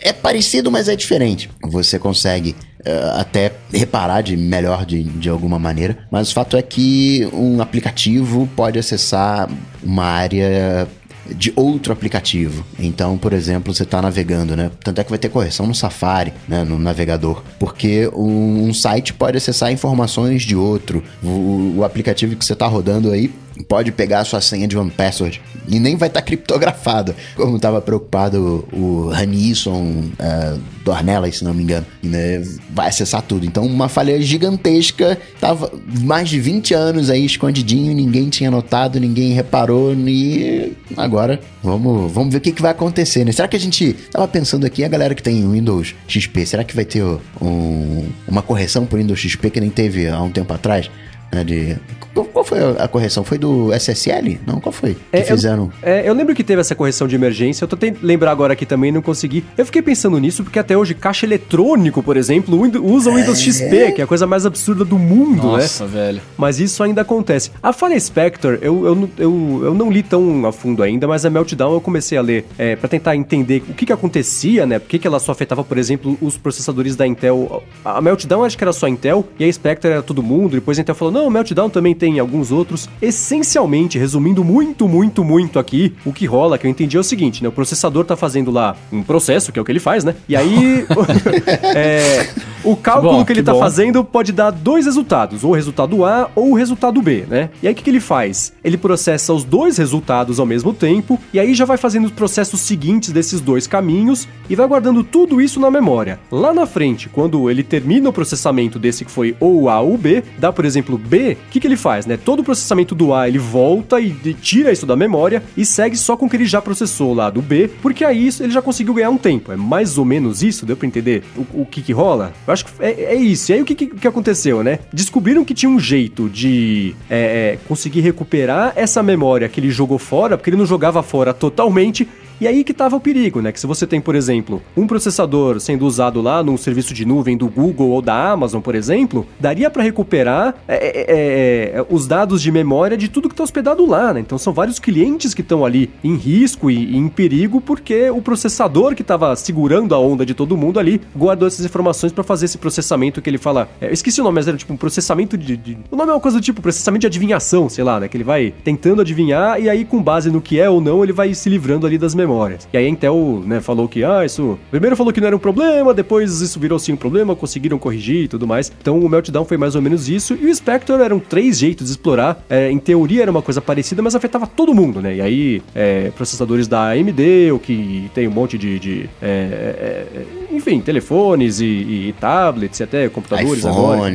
[0.02, 1.50] é parecido, mas é diferente.
[1.62, 6.62] Você consegue uh, até reparar de melhor de, de alguma maneira, mas o fato é
[6.62, 9.48] que um aplicativo pode acessar
[9.83, 10.88] uma área
[11.35, 12.64] de outro aplicativo.
[12.78, 14.70] Então, por exemplo, você está navegando, né?
[14.83, 16.64] Tanto é que vai ter correção no Safari, né?
[16.64, 17.42] No navegador.
[17.59, 21.02] Porque um, um site pode acessar informações de outro.
[21.22, 23.33] O, o aplicativo que você está rodando aí
[23.68, 27.56] pode pegar a sua senha de One Password e nem vai estar tá criptografada, como
[27.56, 32.42] estava preocupado o Hanisson uh, Dornelas, se não me engano, né?
[32.70, 33.46] vai acessar tudo.
[33.46, 39.33] Então, uma falha gigantesca, tava mais de 20 anos aí escondidinho, ninguém tinha notado, ninguém
[39.33, 43.33] reparou e agora vamos, vamos ver o que, que vai acontecer, né?
[43.33, 46.74] Será que a gente tava pensando aqui, a galera que tem Windows XP, será que
[46.74, 47.04] vai ter
[47.40, 50.90] um, uma correção por Windows XP que nem teve há um tempo atrás?
[51.33, 51.79] Né, de
[52.12, 53.23] qual foi a correção?
[53.25, 54.40] Foi do SSL?
[54.47, 54.95] Não, qual foi?
[54.95, 55.71] Que é, fizeram?
[55.83, 57.64] Eu, é, eu lembro que teve essa correção de emergência.
[57.64, 59.45] Eu tô tentando lembrar agora aqui também, não consegui.
[59.57, 63.43] Eu fiquei pensando nisso porque até hoje caixa eletrônico, por exemplo, usa o Windows é.
[63.43, 65.62] XP, que é a coisa mais absurda do mundo, Nossa, né?
[65.62, 66.21] Nossa, velho.
[66.37, 67.51] Mas isso ainda acontece.
[67.62, 71.31] A falha Spectre, eu, eu, eu, eu não li tão a fundo ainda, mas a
[71.31, 74.79] Meltdown eu comecei a ler é, para tentar entender o que que acontecia, né?
[74.79, 77.62] Por que, que ela só afetava, por exemplo, os processadores da Intel.
[77.85, 80.53] A Meltdown acho que era só Intel e a Spectre era todo mundo.
[80.53, 82.88] Depois a Intel falou, não, a Meltdown também tem alguns outros.
[83.00, 87.42] Essencialmente, resumindo muito, muito, muito aqui, o que rola, que eu entendi é o seguinte,
[87.42, 87.48] né?
[87.48, 90.14] O processador tá fazendo lá um processo, que é o que ele faz, né?
[90.28, 90.87] E aí,
[91.74, 92.28] é,
[92.64, 93.59] o cálculo bom, que ele tá bom.
[93.59, 97.51] fazendo pode dar dois resultados, ou o resultado A ou o resultado B, né?
[97.62, 98.53] E aí o que, que ele faz?
[98.62, 102.61] Ele processa os dois resultados ao mesmo tempo, e aí já vai fazendo os processos
[102.61, 106.20] seguintes desses dois caminhos e vai guardando tudo isso na memória.
[106.31, 110.23] Lá na frente, quando ele termina o processamento desse que foi ou A ou B,
[110.38, 112.16] dá, por exemplo, B, o que, que ele faz, né?
[112.16, 116.16] Todo o processamento do A ele volta e tira isso da memória e segue só
[116.16, 119.11] com o que ele já processou lá do B, porque aí ele já conseguiu ganhar
[119.11, 119.53] um tempo.
[119.53, 122.33] É mais ou menos isso, deu pra entender o, o que que rola?
[122.51, 123.53] Eu acho que é, é isso.
[123.53, 124.81] E aí o que, que, que, aconteceu, né?
[124.93, 129.99] Descobriram que tinha um jeito de é, é, conseguir recuperar essa memória que ele jogou
[129.99, 132.09] fora, porque ele não jogava fora totalmente,
[132.40, 133.53] e aí que estava o perigo, né?
[133.53, 137.37] Que se você tem, por exemplo, um processador sendo usado lá num serviço de nuvem
[137.37, 142.07] do Google ou da Amazon, por exemplo, daria para recuperar é, é, é, é, os
[142.07, 144.20] dados de memória de tudo que está hospedado lá, né?
[144.20, 148.22] Então são vários clientes que estão ali em risco e, e, em perigo porque o
[148.22, 152.46] processador que estava segurando a onda de todo mundo ali guardou essas informações para fazer
[152.46, 153.68] esse processamento que ele fala.
[153.83, 156.14] É, eu esqueci o nome, mas era tipo um processamento de, de, O nome é
[156.14, 158.09] uma coisa do tipo processamento de adivinhação, sei lá, né?
[158.09, 161.12] Que ele vai tentando adivinhar e aí, com base no que é ou não, ele
[161.12, 162.69] vai se livrando ali das memórias memórias.
[162.73, 164.59] E aí a Intel, né, falou que, ah, isso.
[164.71, 168.25] Primeiro falou que não era um problema, depois isso virou sim um problema, conseguiram corrigir
[168.25, 168.73] e tudo mais.
[168.81, 170.35] Então o Meltdown foi mais ou menos isso.
[170.40, 172.45] E o Spectre eram três jeitos de explorar.
[172.49, 175.16] É, em teoria era uma coisa parecida, mas afetava todo mundo, né?
[175.16, 178.79] E aí, é, processadores da AMD, o que tem um monte de.
[178.79, 184.11] de é, é, é enfim, telefones e, e, tablets, e até computadores iPhone, agora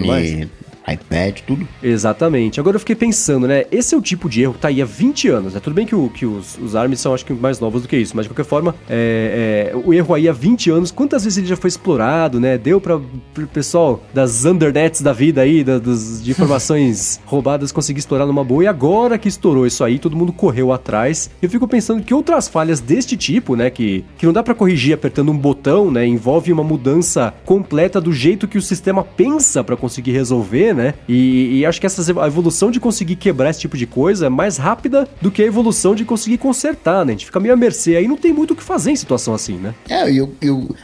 [0.87, 1.67] iPad, tudo.
[1.81, 2.59] Exatamente.
[2.59, 3.65] Agora eu fiquei pensando, né?
[3.71, 5.59] Esse é o tipo de erro que tá aí há 20 anos, né?
[5.59, 7.97] Tudo bem que, o, que os, os ARMS são, acho que, mais novos do que
[7.97, 11.37] isso, mas de qualquer forma, é, é, o erro aí há 20 anos, quantas vezes
[11.37, 12.57] ele já foi explorado, né?
[12.57, 17.99] Deu para o pessoal das undernets da vida aí, da, das, de informações roubadas, conseguir
[17.99, 21.29] explorar numa boa, e agora que estourou isso aí, todo mundo correu atrás.
[21.41, 23.69] Eu fico pensando que outras falhas deste tipo, né?
[23.69, 26.05] Que, que não dá para corrigir apertando um botão, né?
[26.05, 30.93] Envolve uma mudança completa do jeito que o sistema pensa para conseguir resolver, né?
[31.07, 34.29] E, e, acho que essa, a evolução de conseguir quebrar esse tipo de coisa é
[34.29, 37.13] mais rápida do que a evolução de conseguir consertar, né?
[37.13, 39.33] A gente fica meio à mercê aí não tem muito o que fazer em situação
[39.33, 39.73] assim, né?
[39.89, 40.19] É, e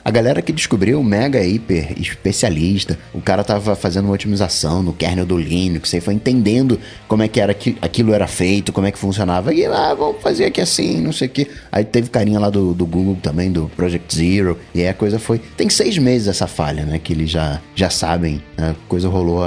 [0.03, 4.93] a galera que descobriu o mega hiper especialista, o cara tava fazendo uma otimização no
[4.93, 8.87] kernel do Linux, aí foi entendendo como é que era que aquilo era feito, como
[8.87, 11.47] é que funcionava, e lá, ah, vamos fazer aqui assim, não sei o que.
[11.71, 15.19] Aí teve carinha lá do, do Google também, do Project Zero, e aí a coisa
[15.19, 15.39] foi.
[15.39, 16.99] Tem seis meses essa falha, né?
[16.99, 19.43] Que eles já, já sabem, né, a coisa rolou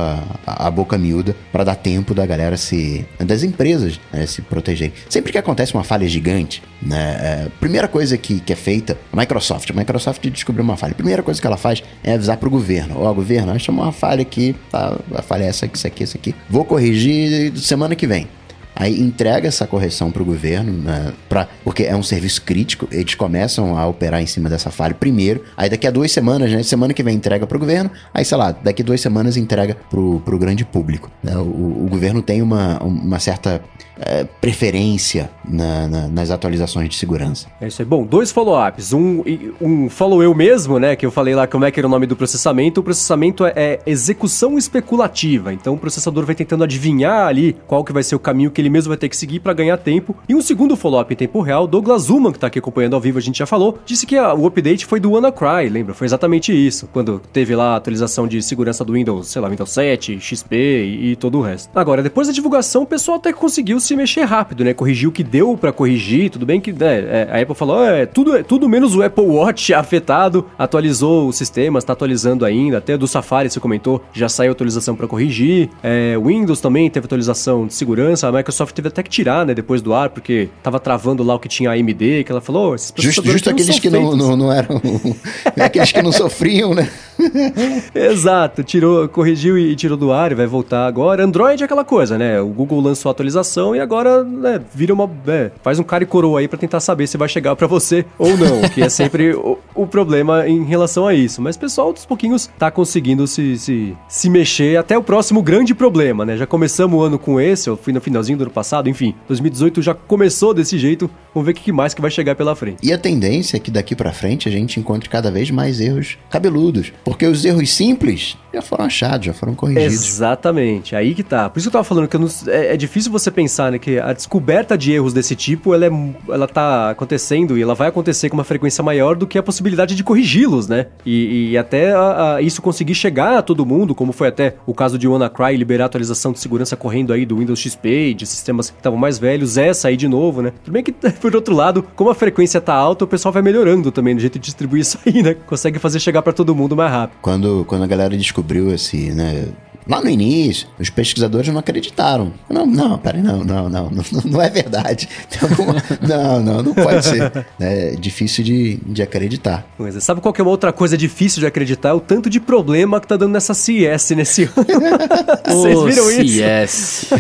[0.46, 3.04] a, boca miúda para dar tempo da galera se.
[3.18, 4.92] das empresas né, se protegerem.
[5.08, 7.16] Sempre que acontece uma falha gigante, né?
[7.20, 9.70] É, primeira coisa que, que é feita, a Microsoft.
[9.70, 10.92] A Microsoft descobriu uma falha.
[10.92, 13.92] A primeira coisa que ela faz é avisar pro governo: Ó, oh, governo, nós uma
[13.92, 14.96] falha aqui, tá?
[15.14, 16.34] A falha é essa isso aqui, isso aqui.
[16.48, 18.28] Vou corrigir semana que vem.
[18.74, 23.14] Aí entrega essa correção para o governo, né, pra, porque é um serviço crítico, eles
[23.14, 26.92] começam a operar em cima dessa falha primeiro, aí daqui a duas semanas, né, semana
[26.92, 30.00] que vem entrega para o governo, aí sei lá, daqui a duas semanas entrega para
[30.00, 31.10] o grande público.
[31.22, 33.62] Né, o, o, governo tem uma, uma certa
[33.98, 37.46] é, preferência na, na, nas atualizações de segurança.
[37.60, 37.86] É isso aí.
[37.86, 38.92] Bom, dois follow-ups.
[38.92, 39.22] Um,
[39.60, 40.96] um follow eu mesmo, né?
[40.96, 42.80] Que eu falei lá como é que era o nome do processamento.
[42.80, 45.52] O processamento é, é execução especulativa.
[45.52, 48.63] Então o processador vai tentando adivinhar ali qual que vai ser o caminho que ele
[48.70, 50.16] mesmo vai ter que seguir para ganhar tempo.
[50.28, 53.18] E um segundo follow-up em tempo real, Douglas Zuman, que tá aqui acompanhando ao vivo,
[53.18, 55.94] a gente já falou, disse que a, o update foi do WannaCry, lembra?
[55.94, 59.70] Foi exatamente isso, quando teve lá a atualização de segurança do Windows, sei lá, Windows
[59.70, 61.70] 7, XP e, e todo o resto.
[61.74, 64.74] Agora, depois da divulgação, o pessoal até conseguiu se mexer rápido, né?
[64.74, 68.06] Corrigiu o que deu para corrigir, tudo bem que né, é, a Apple falou, é
[68.06, 72.96] tudo, é tudo menos o Apple Watch afetado, atualizou o sistema, está atualizando ainda, até
[72.96, 77.74] do Safari, você comentou, já saiu atualização para corrigir, é, Windows também teve atualização de
[77.74, 81.34] segurança, a Microsoft teve até que tirar, né, depois do ar, porque tava travando lá
[81.34, 84.36] o que tinha AMD, que ela falou, oh, esses Justo, justo aqueles que não, não,
[84.36, 84.80] não, eram,
[85.60, 86.88] aqueles que não sofriam, né?
[87.94, 91.24] Exato, tirou, corrigiu e tirou do ar e vai voltar agora.
[91.24, 92.40] Android é aquela coisa, né?
[92.40, 95.10] O Google lançou a atualização e agora né, vira uma.
[95.26, 98.04] É, faz um cara e coroa aí para tentar saber se vai chegar para você
[98.18, 101.40] ou não, que é sempre o, o, problema em relação a isso.
[101.40, 106.24] Mas pessoal, dos pouquinhos, tá conseguindo se, se, se mexer até o próximo grande problema,
[106.24, 106.36] né?
[106.36, 109.82] Já começamos o ano com esse, eu fui no finalzinho do ano passado, enfim, 2018
[109.82, 112.78] já começou desse jeito, vamos ver o que mais que vai chegar pela frente.
[112.82, 116.18] E a tendência é que daqui para frente a gente encontre cada vez mais erros
[116.30, 116.92] cabeludos.
[117.04, 119.92] Porque os erros simples já foram achados, já foram corrigidos.
[119.92, 121.50] Exatamente, aí que tá.
[121.50, 123.98] Por isso que eu tava falando que não, é, é, difícil você pensar, né, que
[123.98, 125.90] a descoberta de erros desse tipo, ela, é,
[126.28, 129.94] ela tá acontecendo e ela vai acontecer com uma frequência maior do que a possibilidade
[129.94, 130.86] de corrigi-los, né?
[131.04, 134.72] E, e até a, a, isso conseguir chegar a todo mundo, como foi até o
[134.72, 138.70] caso de WannaCry liberar a atualização de segurança correndo aí do Windows XP, de sistemas
[138.70, 140.52] que estavam mais velhos, essa aí de novo, né?
[140.62, 143.90] Tudo bem que, por outro lado, como a frequência tá alta, o pessoal vai melhorando
[143.90, 145.34] também no jeito de distribuir isso aí, né?
[145.46, 147.18] Consegue fazer chegar para todo mundo mais rápido.
[147.20, 149.48] Quando, quando a galera descobriu esse, né,
[149.86, 152.32] Lá no início, os pesquisadores não acreditaram.
[152.48, 155.08] Não, não, peraí, não, não, não, não, não é verdade.
[155.42, 155.74] Alguma...
[156.00, 157.46] Não, não, não pode ser.
[157.60, 159.66] É difícil de, de acreditar.
[159.76, 161.94] Pois é, sabe qual que é uma outra coisa difícil de acreditar?
[161.94, 164.52] O tanto de problema que tá dando nessa CS nesse ano.
[165.46, 166.38] Vocês viram isso?
[166.38, 167.10] CS.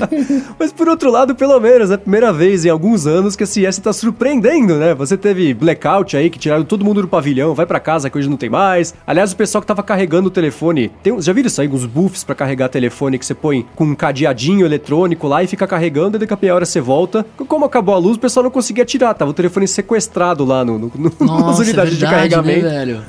[0.58, 3.46] Mas por outro lado, pelo menos, é a primeira vez em alguns anos que a
[3.46, 4.94] CS tá surpreendendo, né?
[4.94, 8.28] Você teve blackout aí, que tiraram todo mundo do pavilhão, vai para casa que hoje
[8.28, 8.94] não tem mais.
[9.06, 11.68] Aliás, o pessoal que tava carregando o telefone, tem, já viram isso aí?
[11.68, 15.66] Uns buffs para carregar telefone que você põe com um cadeadinho eletrônico lá e fica
[15.66, 17.26] carregando, e daqui a meia hora você volta.
[17.48, 20.78] Como acabou a luz, o pessoal não conseguia tirar, tava o telefone sequestrado lá no,
[20.78, 22.66] no, no Nossa, nas unidades é verdade, de carregamento.
[22.66, 23.02] Né, velho?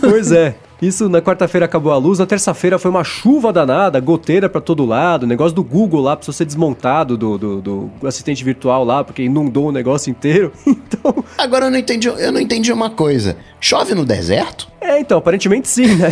[0.00, 0.54] pois é.
[0.82, 4.84] Isso na quarta-feira acabou a luz, na terça-feira foi uma chuva danada, goteira para todo
[4.84, 9.22] lado, negócio do Google lá precisou ser desmontado do, do, do, assistente virtual lá, porque
[9.22, 10.52] inundou o negócio inteiro.
[10.66, 11.24] Então.
[11.38, 13.36] Agora eu não entendi, eu não entendi uma coisa.
[13.60, 14.68] Chove no deserto?
[14.84, 16.10] É, então, aparentemente sim, né?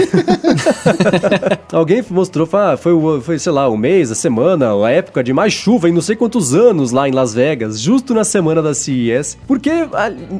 [1.71, 5.91] Alguém mostrou, foi, foi, sei lá, o mês, a semana, a época de mais chuva
[5.91, 9.37] em não sei quantos anos lá em Las Vegas, justo na semana da CES.
[9.47, 9.71] Porque,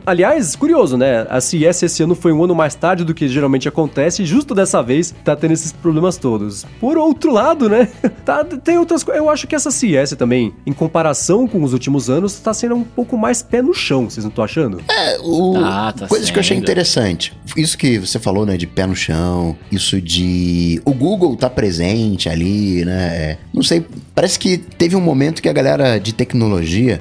[0.07, 1.27] aliás, curioso, né?
[1.29, 4.55] A CES esse ano foi um ano mais tarde do que geralmente acontece, e justo
[4.55, 6.65] dessa vez tá tendo esses problemas todos.
[6.81, 7.89] Por outro lado, né?
[8.25, 9.21] Tá, tem outras coisas.
[9.21, 12.85] Eu acho que essa CES também, em comparação com os últimos anos, tá sendo um
[12.85, 14.81] pouco mais pé no chão, vocês não estão achando?
[14.89, 15.57] É, o...
[15.57, 16.35] ah, tá coisas sendo.
[16.35, 17.37] que eu achei interessante.
[17.57, 22.29] Isso que você falou, né, de pé no chão, isso de o Google tá presente
[22.29, 23.09] ali, né?
[23.15, 27.01] É, não sei, parece que teve um momento que a galera de tecnologia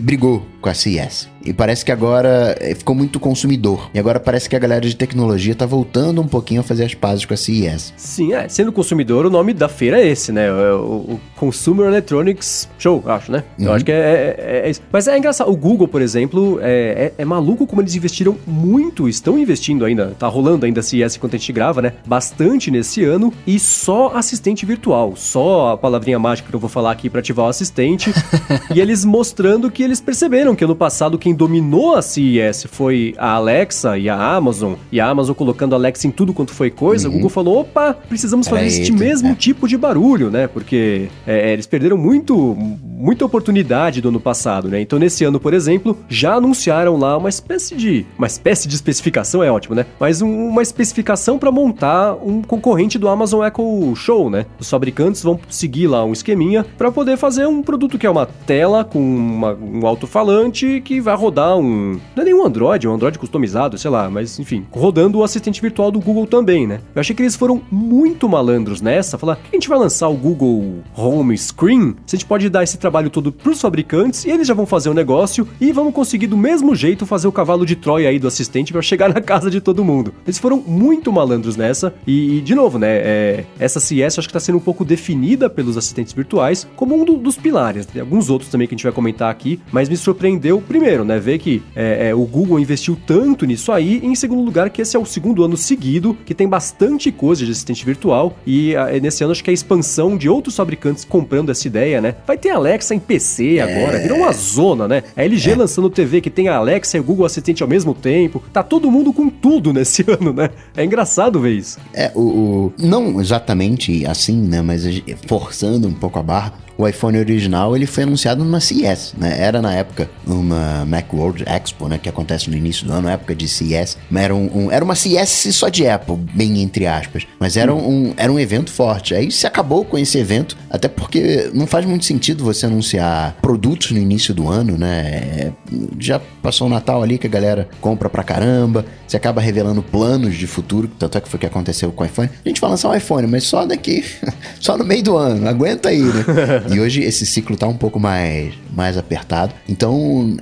[0.00, 1.28] brigou com a CES.
[1.44, 3.90] E parece que agora eh, ficou muito consumidor.
[3.92, 6.94] E agora parece que a galera de tecnologia tá voltando um pouquinho a fazer as
[6.94, 7.92] pazes com a CES.
[7.96, 8.48] Sim, é.
[8.48, 10.50] Sendo consumidor, o nome da feira é esse, né?
[10.50, 13.44] O, o Consumer Electronics Show, acho, né?
[13.58, 13.66] Uhum.
[13.66, 14.80] Eu acho que é, é, é, isso.
[14.90, 15.50] Mas é engraçado.
[15.50, 20.14] O Google, por exemplo, é, é, é, maluco como eles investiram muito, estão investindo ainda,
[20.18, 21.92] tá rolando ainda a CES enquanto a gente grava, né?
[22.06, 23.32] Bastante nesse ano.
[23.46, 25.14] E só assistente virtual.
[25.16, 28.10] Só a palavrinha mágica que eu vou falar aqui para ativar o assistente.
[28.74, 33.32] e eles mostrando que eles perceberam que ano passado quem dominou a CES foi a
[33.32, 37.08] Alexa e a Amazon, e a Amazon colocando a Alexa em tudo quanto foi coisa,
[37.08, 37.14] uhum.
[37.14, 39.34] o Google falou: opa, precisamos fazer este mesmo é.
[39.34, 40.46] tipo de barulho, né?
[40.46, 44.80] Porque é, eles perderam muito, muita oportunidade do ano passado, né?
[44.80, 48.06] Então, nesse ano, por exemplo, já anunciaram lá uma espécie de.
[48.16, 49.86] Uma espécie de especificação, é ótimo, né?
[49.98, 54.46] Mas um, uma especificação para montar um concorrente do Amazon Echo Show, né?
[54.58, 58.26] Os fabricantes vão seguir lá um esqueminha para poder fazer um produto que é uma
[58.26, 61.98] tela com uma, um alto-falante que vai rodar um.
[62.14, 65.60] Não é nenhum Android, é um Android customizado, sei lá, mas enfim, rodando o assistente
[65.60, 66.80] virtual do Google também, né?
[66.94, 70.14] Eu achei que eles foram muito malandros nessa, falar que a gente vai lançar o
[70.14, 74.46] Google Home Screen, se a gente pode dar esse trabalho todo pros fabricantes e eles
[74.46, 77.76] já vão fazer o negócio e vão conseguir do mesmo jeito fazer o cavalo de
[77.76, 80.12] Troia aí do assistente para chegar na casa de todo mundo.
[80.26, 84.40] Eles foram muito malandros nessa e, de novo, né, é, essa CS acho que tá
[84.40, 87.86] sendo um pouco definida pelos assistentes virtuais como um do, dos pilares.
[87.86, 91.13] Tem alguns outros também que a gente vai comentar aqui, mas me surpreendeu primeiro, né,
[91.18, 94.82] ver que é, é, o Google investiu tanto nisso aí e em segundo lugar que
[94.82, 98.86] esse é o segundo ano seguido que tem bastante coisa de assistente virtual e a,
[99.00, 102.14] nesse ano acho que a expansão de outros fabricantes comprando essa ideia, né?
[102.26, 103.62] Vai ter Alexa em PC é.
[103.62, 105.02] agora, virou uma zona, né?
[105.16, 105.56] A LG é.
[105.56, 108.42] lançando TV que tem a Alexa e o Google Assistente ao mesmo tempo.
[108.52, 110.50] Tá todo mundo com tudo nesse ano, né?
[110.76, 111.78] É engraçado ver isso.
[111.92, 114.62] É, o, o não exatamente assim, né?
[114.62, 114.84] Mas
[115.26, 119.36] forçando um pouco a barra, o iPhone original ele foi anunciado numa CES, né?
[119.38, 121.98] Era na época uma Macworld Expo, né?
[121.98, 123.96] Que acontece no início do ano, época de CES.
[124.14, 127.26] Era, um, um, era uma CES só de Apple, bem entre aspas.
[127.38, 129.14] Mas era um, era um evento forte.
[129.14, 133.90] Aí se acabou com esse evento, até porque não faz muito sentido você anunciar produtos
[133.90, 135.00] no início do ano, né?
[135.04, 135.52] É,
[135.98, 138.84] já passou o Natal ali que a galera compra pra caramba.
[139.06, 142.06] Você acaba revelando planos de futuro, tanto é que foi o que aconteceu com o
[142.06, 142.30] iPhone.
[142.44, 144.04] A gente vai lançar um iPhone, mas só daqui,
[144.60, 145.48] só no meio do ano.
[145.48, 146.24] Aguenta aí, né?
[146.72, 149.52] E hoje esse ciclo tá um pouco mais, mais apertado.
[149.68, 150.36] Então,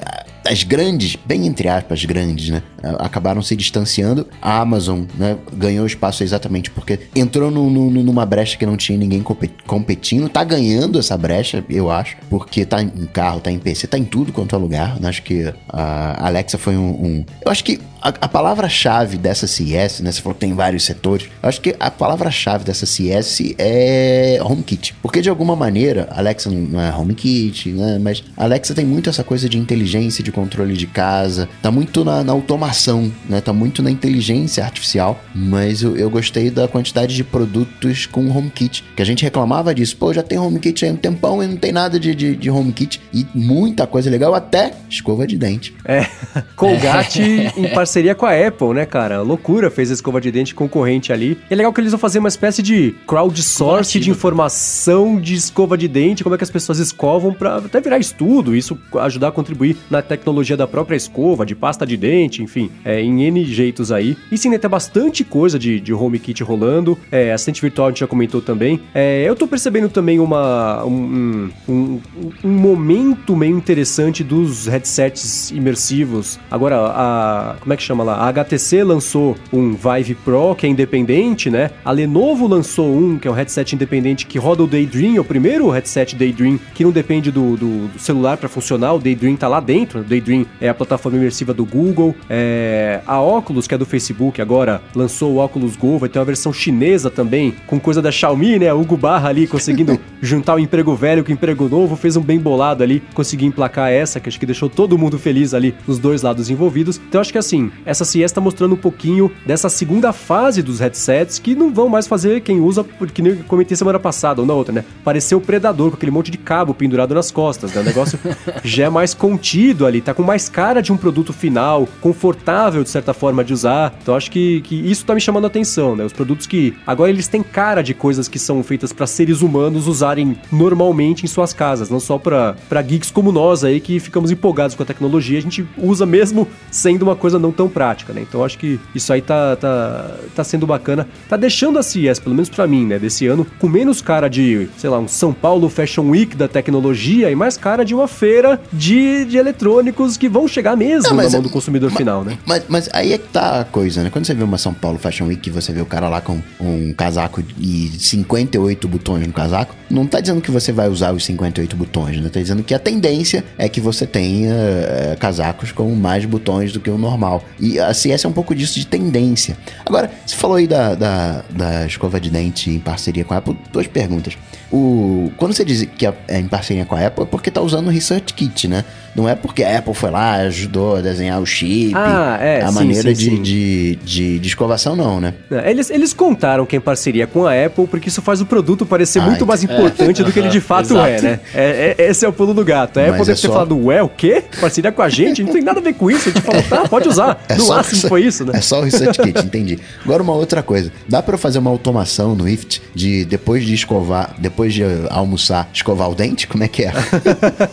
[0.47, 2.63] as grandes, bem entre aspas, grandes, né?
[2.99, 4.27] Acabaram se distanciando.
[4.41, 5.37] A Amazon, né?
[5.53, 9.25] Ganhou espaço exatamente porque entrou no, no, numa brecha que não tinha ninguém
[9.67, 10.29] competindo.
[10.29, 14.05] Tá ganhando essa brecha, eu acho, porque tá em carro, tá em PC, tá em
[14.05, 14.99] tudo quanto é lugar.
[15.03, 16.91] Acho que a Alexa foi um.
[16.91, 17.25] um...
[17.45, 20.11] Eu acho que a, a palavra-chave dessa CS, né?
[20.11, 21.29] Você falou que tem vários setores.
[21.41, 24.95] Eu acho que a palavra-chave dessa CS é HomeKit.
[25.01, 27.99] Porque de alguma maneira, Alexa não é HomeKit, né?
[28.01, 31.49] Mas Alexa tem muito essa coisa de inteligência, de controle de casa.
[31.63, 33.41] Tá muito na, na automação, né?
[33.41, 35.23] Tá muito na inteligência artificial.
[35.33, 38.85] Mas eu, eu gostei da quantidade de produtos com HomeKit.
[38.97, 39.97] Que a gente reclamava disso.
[39.97, 43.01] Pô, já tem HomeKit aí um tempão e não tem nada de, de, de HomeKit.
[43.15, 45.75] E muita coisa legal, até escova de dente.
[45.85, 46.07] É,
[46.57, 47.23] Colgate
[47.57, 49.21] em parceria parceria com a Apple, né, cara?
[49.21, 51.37] Loucura fez a escova de dente concorrente ali.
[51.51, 55.77] E é legal que eles vão fazer uma espécie de crowdsourcing de informação de escova
[55.77, 59.33] de dente, como é que as pessoas escovam para até virar estudo, isso ajudar a
[59.33, 63.93] contribuir na tecnologia da própria escova, de pasta de dente, enfim, é, em N jeitos
[63.93, 64.17] aí.
[64.31, 66.97] E sim, né, tem bastante coisa de, de HomeKit rolando.
[67.11, 68.81] É, assistente virtual a gente já comentou também.
[68.95, 72.01] É, eu tô percebendo também uma, um, um,
[72.43, 76.39] um momento meio interessante dos headsets imersivos.
[76.51, 77.57] Agora, a.
[77.61, 78.15] Como é que que chama lá?
[78.15, 81.71] A HTC lançou um Vive Pro, que é independente, né?
[81.85, 85.25] A Lenovo lançou um, que é um headset independente que roda o Daydream, é o
[85.25, 88.95] primeiro headset Daydream que não depende do, do, do celular para funcionar.
[88.95, 90.01] O Daydream tá lá dentro.
[90.01, 92.15] O Daydream é a plataforma imersiva do Google.
[92.31, 93.01] É...
[93.07, 95.99] A Oculus, que é do Facebook, agora lançou o Oculus Go.
[95.99, 98.73] Vai ter uma versão chinesa também, com coisa da Xiaomi, né?
[98.73, 101.97] O Hugo Barra ali conseguindo juntar o emprego velho com o emprego novo.
[101.97, 105.53] Fez um bem bolado ali, conseguiu emplacar essa, que acho que deixou todo mundo feliz
[105.53, 107.01] ali, nos dois lados envolvidos.
[107.09, 111.39] Então acho que assim, essa CES está mostrando um pouquinho dessa segunda fase dos headsets
[111.39, 114.55] que não vão mais fazer quem usa, porque nem eu comentei semana passada ou na
[114.55, 114.85] outra, né?
[115.05, 117.81] Pareceu o Predador com aquele monte de cabo pendurado nas costas, né?
[117.81, 118.19] O negócio
[118.63, 122.91] já é mais contido ali, tá com mais cara de um produto final, confortável de
[122.91, 123.95] certa forma de usar.
[124.03, 126.05] Então acho que, que isso tá me chamando a atenção, né?
[126.05, 129.87] Os produtos que agora eles têm cara de coisas que são feitas para seres humanos
[129.87, 134.77] usarem normalmente em suas casas, não só para geeks como nós aí que ficamos empolgados
[134.77, 138.23] com a tecnologia, a gente usa mesmo sendo uma coisa não tão prática, né?
[138.23, 141.07] Então acho que isso aí tá, tá, tá sendo bacana.
[141.29, 144.69] Tá deixando a CES, pelo menos para mim, né, desse ano, com menos cara de,
[144.77, 148.61] sei lá, um São Paulo Fashion Week da tecnologia e mais cara de uma feira
[148.73, 152.25] de, de eletrônicos que vão chegar mesmo Não, na mão é, do consumidor mas, final,
[152.25, 152.39] né?
[152.47, 154.11] Mas, mas aí é que tá a coisa, né?
[154.11, 156.93] Quando você vê uma São Paulo Fashion Week, você vê o cara lá com um
[156.93, 161.77] casaco e 58 botões no casaco, não tá dizendo que você vai usar os 58
[161.77, 162.29] botões, né?
[162.29, 166.81] Tá dizendo que a tendência é que você tenha é, casacos com mais botões do
[166.81, 167.45] que o normal.
[167.59, 169.57] E a CS é um pouco disso de tendência.
[169.85, 173.57] Agora, você falou aí da, da, da escova de dente em parceria com a Apple,
[173.73, 174.37] duas perguntas.
[174.73, 177.89] O, quando você diz que é em parceria com a Apple, é porque tá usando
[177.89, 178.85] o Research Kit, né?
[179.15, 182.69] Não é porque a Apple foi lá ajudou a desenhar o chip, ah, é, a
[182.69, 183.43] sim, maneira sim, de, sim.
[183.43, 185.35] De, de, de, escovação, não, né?
[185.51, 188.47] É, eles, eles contaram que é em parceria com a Apple, porque isso faz o
[188.47, 189.79] produto parecer Ah, muito mais entendi.
[189.79, 191.41] importante do que ele de fato é, né?
[191.55, 192.99] É, é- esse é o pulo do gato.
[192.99, 194.43] A Mas Apple deve é ter só- falado, ué, o quê?
[194.59, 195.43] Parceria com a gente?
[195.45, 196.31] Não tem nada a ver com isso.
[196.31, 197.43] A gente falou, tá, pode usar.
[197.51, 198.53] É no máximo Research- foi isso, né?
[198.55, 199.79] É só o Research Kit, entendi.
[200.03, 200.91] Agora uma outra coisa.
[201.07, 205.07] Dá pra eu fazer uma automação no IFT de depois de escovar, depois de uh,
[205.11, 206.47] almoçar, escovar o dente?
[206.47, 206.93] Como é que é?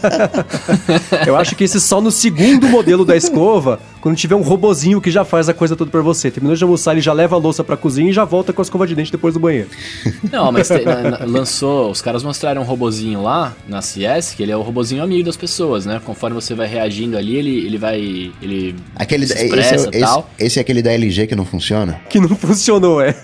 [1.27, 5.11] Eu acho que esse só no segundo modelo da escova, Quando tiver um robozinho que
[5.11, 6.31] já faz a coisa toda pra você.
[6.31, 8.63] Terminou de almoçar, ele já leva a louça pra cozinha e já volta com a
[8.63, 9.69] escova de dente depois do banheiro.
[10.31, 14.43] Não, mas te, na, na, lançou, os caras mostraram um robozinho lá na CS, que
[14.43, 16.01] ele é o robozinho amigo das pessoas, né?
[16.03, 18.31] Conforme você vai reagindo ali, ele, ele vai.
[18.41, 21.99] Ele aquele, se expressa esse, é, esse, esse, é aquele da LG que não funciona?
[22.09, 23.15] Que não funcionou, é.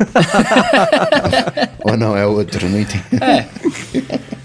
[1.83, 3.03] Ou não, é outro, não entendi.
[3.21, 3.45] É.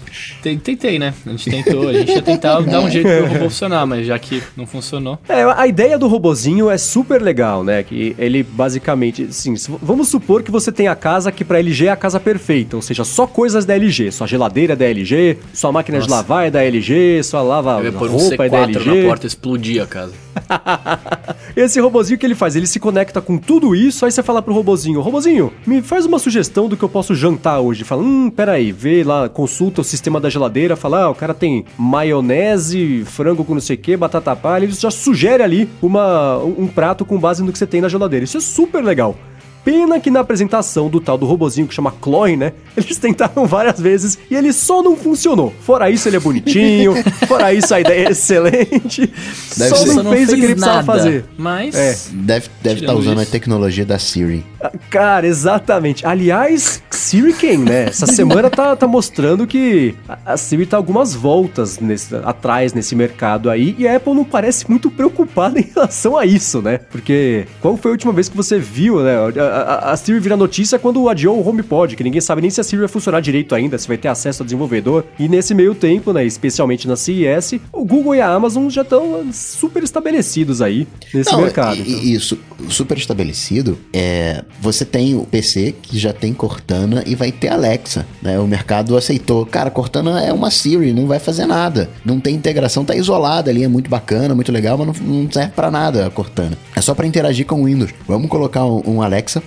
[0.41, 1.13] Tentei, né?
[1.25, 4.17] A gente tentou, a gente ia tentar dar um jeito pro robô funcionar, mas já
[4.17, 5.19] que não funcionou.
[5.29, 7.83] É, a ideia do robozinho é super legal, né?
[7.83, 11.89] Que ele basicamente, assim, vamos supor que você tem a casa que pra LG é
[11.91, 15.71] a casa perfeita, ou seja, só coisas da LG, sua geladeira é da LG, sua
[15.71, 16.07] máquina Nossa.
[16.07, 19.01] de lavar é da LG, sua lava roupa um é da LG.
[19.01, 20.13] na porta explodir a casa.
[21.55, 24.53] Esse robozinho que ele faz, ele se conecta com tudo isso, aí você fala pro
[24.53, 27.83] robozinho, robozinho, me faz uma sugestão do que eu posso jantar hoje.
[27.83, 31.65] Fala, hum, peraí, vê lá, consulta o sistema da geladeira, fala, ah, o cara tem
[31.77, 36.67] maionese, frango com não sei o que, batata palha, ele já sugere ali uma, um
[36.67, 38.23] prato com base no que você tem na geladeira.
[38.23, 39.15] Isso é super legal.
[39.63, 42.53] Pena que na apresentação do tal do robozinho que chama Chloe, né?
[42.75, 45.53] Eles tentaram várias vezes e ele só não funcionou.
[45.61, 46.95] Fora isso, ele é bonitinho.
[47.27, 49.11] fora isso, a ideia é excelente.
[49.57, 51.25] Deve só ser, não, fez, o que ele precisava fazer.
[51.37, 51.75] Mas.
[51.75, 51.97] É.
[52.11, 53.29] Deve estar deve tá usando isso.
[53.29, 54.45] a tecnologia da Siri.
[54.89, 56.05] Cara, exatamente.
[56.05, 57.85] Aliás, Siri quem, né?
[57.85, 59.95] Essa semana tá, tá mostrando que
[60.25, 64.69] a Siri tá algumas voltas nesse, atrás nesse mercado aí e a Apple não parece
[64.69, 66.77] muito preocupada em relação a isso, né?
[66.77, 69.15] Porque qual foi a última vez que você viu, né?
[69.39, 72.63] a, a, Siri vira notícia quando adiou o HomePod, que ninguém sabe nem se a
[72.63, 75.05] Siri vai funcionar direito ainda, se vai ter acesso ao desenvolvedor.
[75.17, 79.25] E nesse meio tempo, né, especialmente na CES, o Google e a Amazon já estão
[79.33, 81.77] super estabelecidos aí nesse Não, mercado.
[81.77, 82.03] E, então.
[82.03, 82.39] Isso,
[82.69, 88.05] super estabelecido, é, você tem o PC que já tem Cortana e vai ter Alexa,
[88.21, 88.39] né?
[88.39, 89.45] O mercado aceitou.
[89.45, 91.89] Cara, Cortana é uma Siri, não vai fazer nada.
[92.05, 95.51] Não tem integração, tá isolada ali, é muito bacana, muito legal, mas não, não serve
[95.51, 96.57] para nada a Cortana.
[96.75, 97.91] É só para interagir com o Windows.
[98.07, 99.41] Vamos colocar um, um Alexa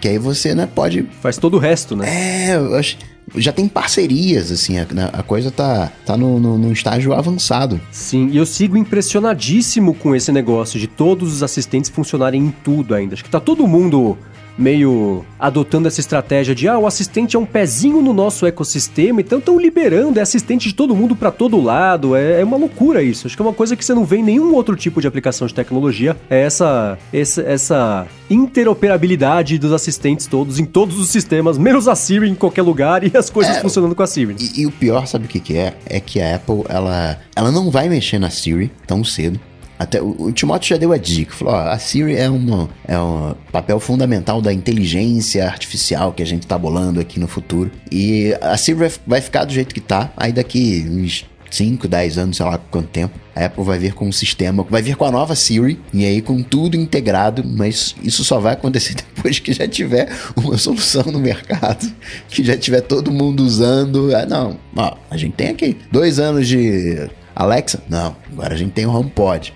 [0.00, 1.06] que aí você, né, pode.
[1.22, 2.50] Faz todo o resto, né?
[2.50, 2.98] É, eu acho
[3.34, 7.80] já tem parcerias, assim, a, né, a coisa tá, tá no, no, no, estágio avançado.
[7.90, 12.94] Sim, e eu sigo impressionadíssimo com esse negócio de todos os assistentes funcionarem em tudo
[12.94, 13.14] ainda.
[13.14, 14.16] Acho que tá todo mundo
[14.58, 19.38] meio adotando essa estratégia de ah, o assistente é um pezinho no nosso ecossistema, então
[19.38, 23.26] estão liberando, é assistente de todo mundo para todo lado, é, é, uma loucura isso.
[23.26, 25.46] Acho que é uma coisa que você não vê em nenhum outro tipo de aplicação
[25.46, 31.86] de tecnologia, é essa, essa, essa interoperabilidade dos assistentes todos, em todos os sistemas, menos
[31.86, 34.34] a Siri em qualquer lugar e as coisas é, funcionando com a Siri.
[34.38, 35.74] E, e, o pior, sabe o que, que é?
[35.86, 39.38] É que a Apple, ela, ela não vai mexer na Siri tão cedo.
[39.78, 42.98] Até o, o Timóteo já deu a dica, falou: ó, a Siri é, uma, é
[42.98, 47.70] um papel fundamental da inteligência artificial que a gente tá bolando aqui no futuro.
[47.90, 52.18] E a Siri vai, vai ficar do jeito que tá, aí daqui uns 5, 10
[52.18, 55.04] anos, sei lá quanto tempo, a Apple vai vir com um sistema, vai vir com
[55.04, 59.52] a nova Siri, e aí com tudo integrado, mas isso só vai acontecer depois que
[59.52, 61.90] já tiver uma solução no mercado,
[62.28, 64.14] que já tiver todo mundo usando.
[64.14, 67.08] Ah, não, ó, a gente tem aqui dois anos de
[67.38, 67.80] Alexa?
[67.88, 68.16] Não.
[68.32, 69.54] Agora a gente tem o HomePod.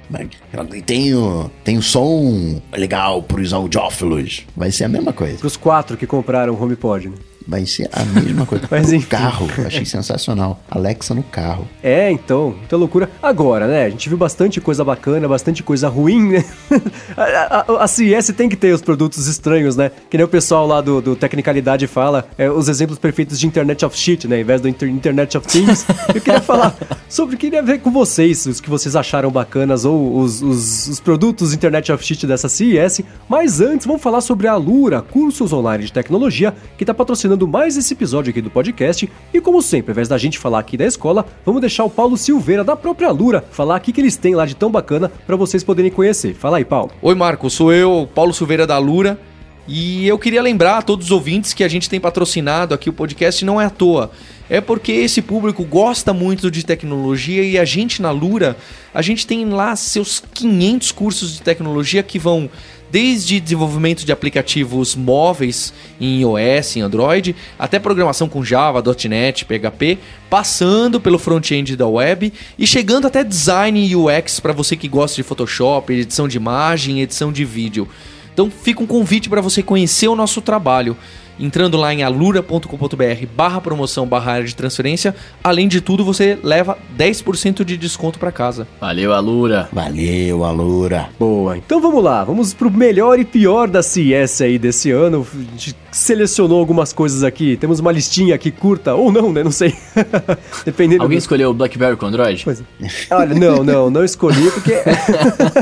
[0.87, 4.47] Tem o, tem o som legal pros audiófilos.
[4.57, 5.39] Vai ser a mesma coisa.
[5.39, 7.17] Pros quatro que compraram o HomePod, né?
[7.47, 8.67] Vai ser a mesma coisa.
[8.71, 10.63] Mas em carro, achei sensacional.
[10.71, 11.69] Alexa no carro.
[11.83, 13.11] É, então, muita loucura.
[13.23, 13.85] Agora, né?
[13.85, 16.45] A gente viu bastante coisa bacana, bastante coisa ruim, né?
[17.17, 19.91] a, a, a, CES tem que ter os produtos estranhos, né?
[20.09, 23.85] Que nem o pessoal lá do, do Tecnicalidade fala, é, os exemplos perfeitos de Internet
[23.85, 24.41] of Shit, né?
[24.41, 25.85] Em vez do inter, Internet of Things.
[26.15, 26.77] Eu queria falar
[27.09, 31.53] sobre, queria ver com vocês, os que vocês acharam bacanas ou os, os, os produtos
[31.53, 33.03] Internet of Shit dessa CES.
[33.29, 37.49] Mas antes, vamos falar sobre a Lura, cursos online de tecnologia, que tá patrocinando patrocinando
[37.49, 39.11] mais esse episódio aqui do podcast.
[39.33, 42.17] E como sempre, ao invés da gente falar aqui da escola, vamos deixar o Paulo
[42.17, 45.65] Silveira da própria Lura falar aqui que eles têm lá de tão bacana para vocês
[45.65, 46.35] poderem conhecer.
[46.35, 46.93] Fala aí, Paulo.
[47.01, 49.19] Oi, Marco, sou eu, Paulo Silveira da Lura.
[49.67, 52.93] E eu queria lembrar a todos os ouvintes que a gente tem patrocinado aqui o
[52.93, 54.11] podcast não é à toa.
[54.51, 58.57] É porque esse público gosta muito de tecnologia e a gente na Lura,
[58.93, 62.51] a gente tem lá seus 500 cursos de tecnologia que vão
[62.93, 69.99] desde desenvolvimento de aplicativos móveis em iOS, em Android, até programação com Java, .NET, PHP,
[70.29, 75.17] passando pelo front-end da web e chegando até design e UX para você que gosta
[75.17, 77.89] de Photoshop, edição de imagem, edição de vídeo.
[78.35, 80.95] Então fica um convite para você conhecer o nosso trabalho.
[81.43, 85.15] Entrando lá em alura.com.br barra promoção barra área de transferência.
[85.43, 88.67] Além de tudo, você leva 10% de desconto para casa.
[88.81, 89.69] Valeu, Alura.
[89.73, 91.11] Valeu, Alura.
[91.19, 95.27] Boa, então vamos lá, vamos pro melhor e pior da CS aí desse ano.
[95.35, 99.43] A gente selecionou algumas coisas aqui, temos uma listinha aqui curta, ou não, né?
[99.43, 99.75] Não sei.
[100.65, 101.03] Dependendo.
[101.03, 101.21] Alguém do...
[101.21, 102.43] escolheu o BlackBerry com Android?
[102.45, 102.65] Pois é.
[103.11, 104.75] Olha, não, não, não escolhi porque.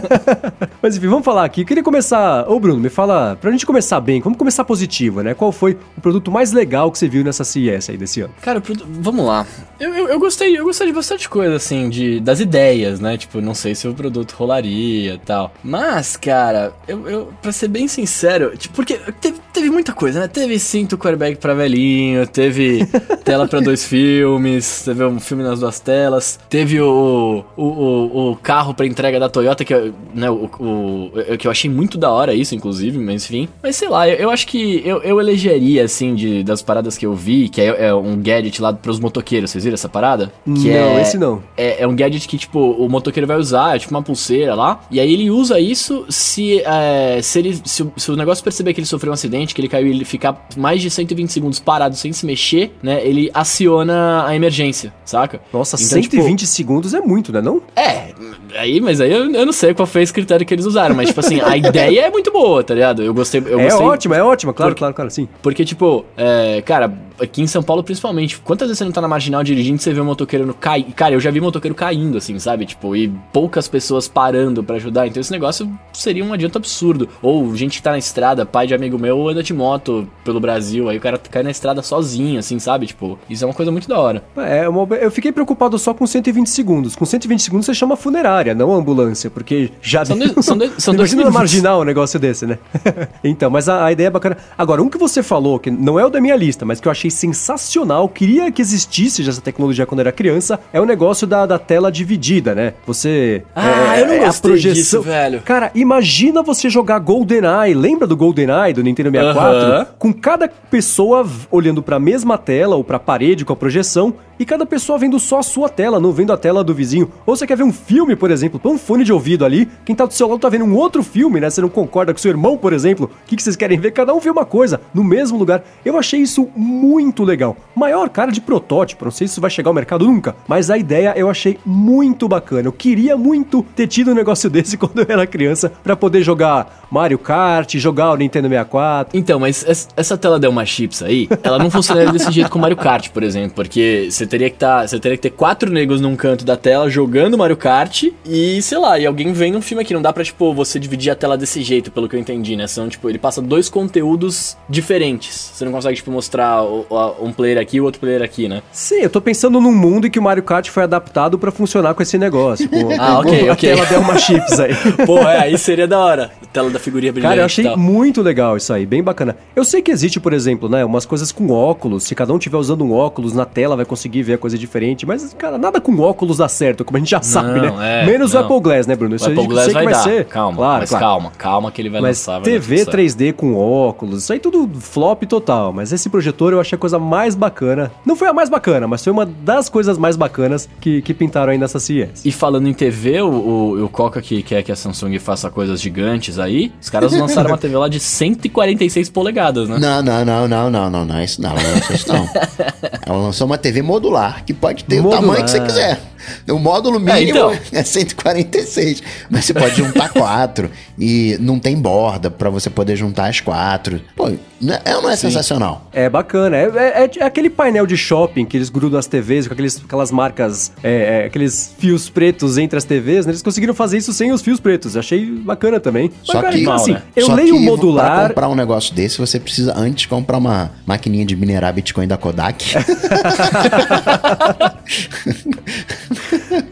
[0.82, 1.62] Mas enfim, vamos falar aqui.
[1.62, 2.48] Eu queria começar.
[2.48, 3.36] Ô, Bruno, me fala.
[3.40, 5.34] Pra gente começar bem, vamos começar positivo, né?
[5.34, 8.32] Qual foi o produto mais legal que você viu nessa CES aí desse ano?
[8.40, 9.46] Cara, vamos lá.
[9.78, 13.16] Eu, eu, eu gostei, eu gostei de bastante coisa, assim, de, das ideias, né?
[13.16, 15.52] Tipo, não sei se o produto rolaria e tal.
[15.64, 20.28] Mas, cara, eu, eu pra ser bem sincero, tipo, porque teve, teve muita coisa, né?
[20.28, 22.86] Teve cinto airbag pra velhinho, teve
[23.24, 28.36] tela pra dois filmes, teve um filme nas duas telas, teve o, o, o, o
[28.36, 32.10] carro pra entrega da Toyota, que, eu- né, o, o, que eu achei muito da
[32.10, 33.48] hora isso, inclusive, mas enfim.
[33.62, 37.04] Mas sei lá, eu, eu acho que eu, eu elegeria, assim, de, das paradas que
[37.04, 40.32] eu vi, que é, é um gadget lá pros motoqueiros, vocês viram essa parada?
[40.44, 41.42] Que não, é, esse não.
[41.56, 44.80] é, é um gadget que, tipo, o motoqueiro vai usar, é tipo uma pulseira lá.
[44.90, 48.74] E aí ele usa isso se, é, se, ele, se, o, se o negócio perceber
[48.74, 51.58] que ele sofreu um acidente, que ele caiu e ele ficar mais de 120 segundos
[51.58, 53.04] parado sem se mexer, né?
[53.04, 55.40] Ele aciona a emergência, saca?
[55.52, 57.40] Nossa, Então, 120 segundos é muito, né?
[57.40, 57.62] Não?
[57.76, 58.12] É,
[58.56, 61.08] aí, mas aí eu, eu não sei qual foi esse critério que eles usaram, mas,
[61.08, 63.02] tipo assim, a ideia é muito boa, tá ligado?
[63.02, 63.42] Eu gostei.
[63.44, 65.28] Eu é gostei ótima, é ótima, claro, claro, claro, sim.
[65.42, 69.08] Porque, tipo, é, cara, aqui em São Paulo principalmente, quantas vezes você não tá na
[69.08, 70.82] marginal dirigindo e você vê um motoqueiro no cai...
[70.96, 72.64] Cara, eu já vi motoqueiro caindo, assim, sabe?
[72.66, 75.06] Tipo, e poucas pessoas parando pra ajudar.
[75.06, 77.08] Então esse negócio seria um adianto absurdo.
[77.22, 80.88] Ou gente que tá na estrada, pai de amigo meu anda de moto pelo Brasil,
[80.88, 82.86] aí o cara cai na estrada sozinho, assim, sabe?
[82.86, 84.22] Tipo, isso é uma coisa muito da hora.
[84.36, 86.96] É, uma- eu fiquei preocupado só com 120 segundos.
[86.96, 90.94] Com 120 segundos você chama funerária, não ambulância, porque já São dois- são dois- são
[90.94, 92.58] dois Imagina na marginal um negócio desse, né?
[93.22, 94.36] então, mas a, a ideia é bacana.
[94.56, 96.92] Agora, um que você falou, que não é o da minha lista, mas que eu
[96.92, 101.46] achei sensacional, queria que existisse já essa tecnologia quando era criança, é o negócio da,
[101.46, 102.74] da tela dividida, né?
[102.84, 103.44] Você.
[103.54, 105.40] Ah, é, eu não é a gostei disso, velho.
[105.42, 107.74] Cara, imagina você jogar GoldenEye.
[107.74, 109.58] Lembra do GoldenEye do Nintendo 64?
[109.58, 109.86] Aham.
[109.98, 114.66] Com cada pessoa olhando pra mesma tela ou pra parede com a projeção e cada
[114.66, 117.12] pessoa vendo só a sua tela, não vendo a tela do vizinho.
[117.26, 119.94] Ou você quer ver um filme, por exemplo, põe um fone de ouvido ali, quem
[119.94, 121.50] tá do seu lado tá vendo um outro filme, né?
[121.50, 123.08] Você não concorda com seu irmão, por exemplo.
[123.24, 123.90] O que, que vocês querem ver?
[123.92, 125.62] Cada um vê uma coisa no mesmo lugar.
[125.84, 127.56] Eu achei isso muito legal.
[127.76, 130.78] Maior cara de protótipo, não sei se isso vai chegar ao mercado nunca, mas a
[130.78, 132.66] ideia eu achei muito bacana.
[132.68, 136.86] Eu queria muito ter tido um negócio desse quando eu era criança pra poder jogar
[136.90, 139.18] Mario Kart, jogar o Nintendo 64.
[139.18, 142.76] Então, mas es- essa tela Delma Chips aí, ela não funcionaria desse jeito com Mario
[142.76, 146.16] Kart, por exemplo, porque você teria que tá, você teria que ter quatro negros num
[146.16, 149.92] canto da tela jogando Mario Kart e, sei lá, e alguém vendo um filme aqui,
[149.92, 152.66] não dá pra, tipo, você dividir a tela desse jeito, pelo que eu entendi, né?
[152.66, 155.50] São, tipo, ele passa dois conteúdos diferentes.
[155.54, 158.62] Você não consegue, tipo, mostrar a- um player aqui e o outro player aqui, né?
[158.72, 161.92] Sim, eu tô pensando num mundo em que o Mario Kart foi adaptado pra funcionar
[161.94, 162.68] com esse negócio.
[162.68, 163.68] Com, Ah, com ok, a ok.
[163.74, 164.72] tela Delma Chips aí.
[165.06, 166.30] Pô, é, aí seria da hora.
[166.52, 169.36] Tela da figurinha brilhante Cara, eu achei muito legal isso aí, bem bacana.
[169.54, 172.04] Eu sei que existe, por exemplo, né, umas coisas com óculos.
[172.04, 175.06] Se cada um tiver usando um óculos na tela, vai conseguir ver a coisa diferente.
[175.06, 178.02] Mas, cara, nada com óculos dá certo, como a gente já sabe, né?
[178.02, 178.38] é, Menos o.
[178.38, 179.12] Apple Glass, né, Bruno?
[179.12, 180.24] O Isso Apple Glass sei vai, que vai dar, ser.
[180.26, 181.04] calma, claro, mas claro.
[181.04, 182.40] calma, calma que ele vai Mas lançar.
[182.40, 183.18] vai TV tudo certo.
[183.18, 185.72] 3D com óculos, isso aí tudo flop total.
[185.72, 187.90] Mas esse projetor eu achei a coisa mais bacana.
[188.04, 191.52] Não foi a mais bacana, mas foi uma das coisas mais bacanas que, que pintaram
[191.52, 192.24] aí nessa CES.
[192.24, 195.80] E falando em TV, o, o, o Coca que quer que a Samsung faça coisas
[195.80, 199.78] gigantes aí, os caras lançaram uma TV lá de 146 polegadas, né?
[199.78, 202.28] Não, não, não, não, não, não, não, é isso não, ela não lançou isso não.
[203.06, 205.18] Ela lançou uma TV modular, que pode ter Modular.
[205.18, 206.00] o tamanho que você quiser.
[206.48, 207.52] O módulo mínimo então.
[207.72, 213.28] é 146, mas você pode juntar quatro e não tem borda pra você poder juntar
[213.28, 214.00] as quatro.
[214.16, 215.88] Pô, não é, não é sensacional?
[215.92, 216.64] É bacana, é,
[217.04, 220.72] é- é aquele painel de shopping que eles grudam as TVs com aqueles, aquelas marcas,
[220.82, 223.30] é, é, aqueles fios pretos entre as TVs, né?
[223.32, 224.96] Eles conseguiram fazer isso sem os fios pretos.
[224.96, 226.10] Achei bacana também.
[226.22, 227.02] Só que- então, assim, né?
[227.16, 228.28] eu Só leio Pra modular.
[228.28, 232.74] comprar um negócio desse, você precisa antes comprar uma maquininha de minerar Bitcoin da Kodak.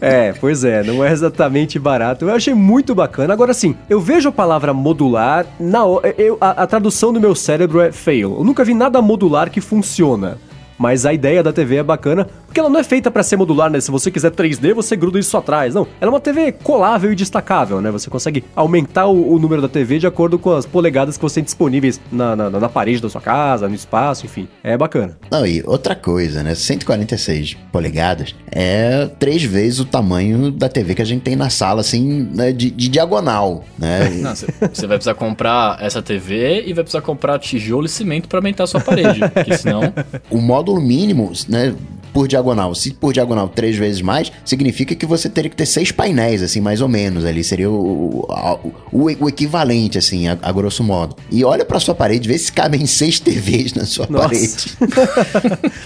[0.00, 2.24] É, pois é, não é exatamente barato.
[2.24, 3.32] Eu achei muito bacana.
[3.32, 5.80] Agora sim, eu vejo a palavra modular, na,
[6.16, 8.36] eu, a, a tradução do meu cérebro é fail.
[8.38, 10.38] Eu nunca vi nada modular que funciona.
[10.78, 13.70] Mas a ideia da TV é bacana, Porque ela não é feita para ser modular,
[13.70, 13.78] né?
[13.78, 15.74] Se você quiser 3D, você gruda isso atrás.
[15.74, 17.90] Não, ela é uma TV colável e destacável, né?
[17.90, 21.36] Você consegue aumentar o, o número da TV de acordo com as polegadas que você
[21.36, 24.48] tem disponíveis na, na, na parede da sua casa, no espaço, enfim.
[24.64, 25.18] É bacana.
[25.30, 26.54] Não, e outra coisa, né?
[26.54, 31.82] 146 polegadas é três vezes o tamanho da TV que a gente tem na sala,
[31.82, 32.50] assim, né?
[32.50, 34.08] de, de diagonal, né?
[34.72, 38.64] Você vai precisar comprar essa TV e vai precisar comprar tijolo e cimento para aumentar
[38.64, 39.92] a sua parede, porque senão...
[40.30, 41.74] O módulo mínimo, né?
[42.12, 42.37] por diagonal.
[42.74, 46.60] Se por diagonal três vezes mais, significa que você teria que ter seis painéis, assim,
[46.60, 47.42] mais ou menos ali.
[47.42, 51.16] Seria o, o, o, o equivalente, assim, a, a, grosso modo.
[51.30, 54.28] E olha pra sua parede, vê se cabem seis TVs na sua Nossa.
[54.28, 54.76] parede.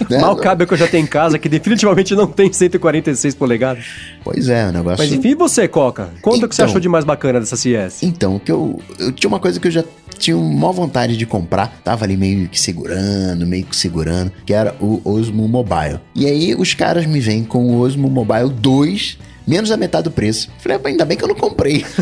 [0.09, 0.17] né?
[0.19, 3.85] Mal cabe o que eu já tenho em casa, que definitivamente não tem 146 polegadas.
[4.23, 4.99] Pois é, o negócio...
[4.99, 6.09] Mas enfim, e você, Coca?
[6.21, 8.03] Conta então, o que você então, achou de mais bacana dessa CS.
[8.03, 9.83] Então, que eu, eu tinha uma coisa que eu já
[10.17, 14.75] tinha uma vontade de comprar, tava ali meio que segurando, meio que segurando, que era
[14.79, 15.99] o Osmo Mobile.
[16.15, 19.17] E aí os caras me vêm com o Osmo Mobile 2
[19.47, 20.49] menos a metade do preço.
[20.59, 21.85] Falei, ainda bem que eu não comprei.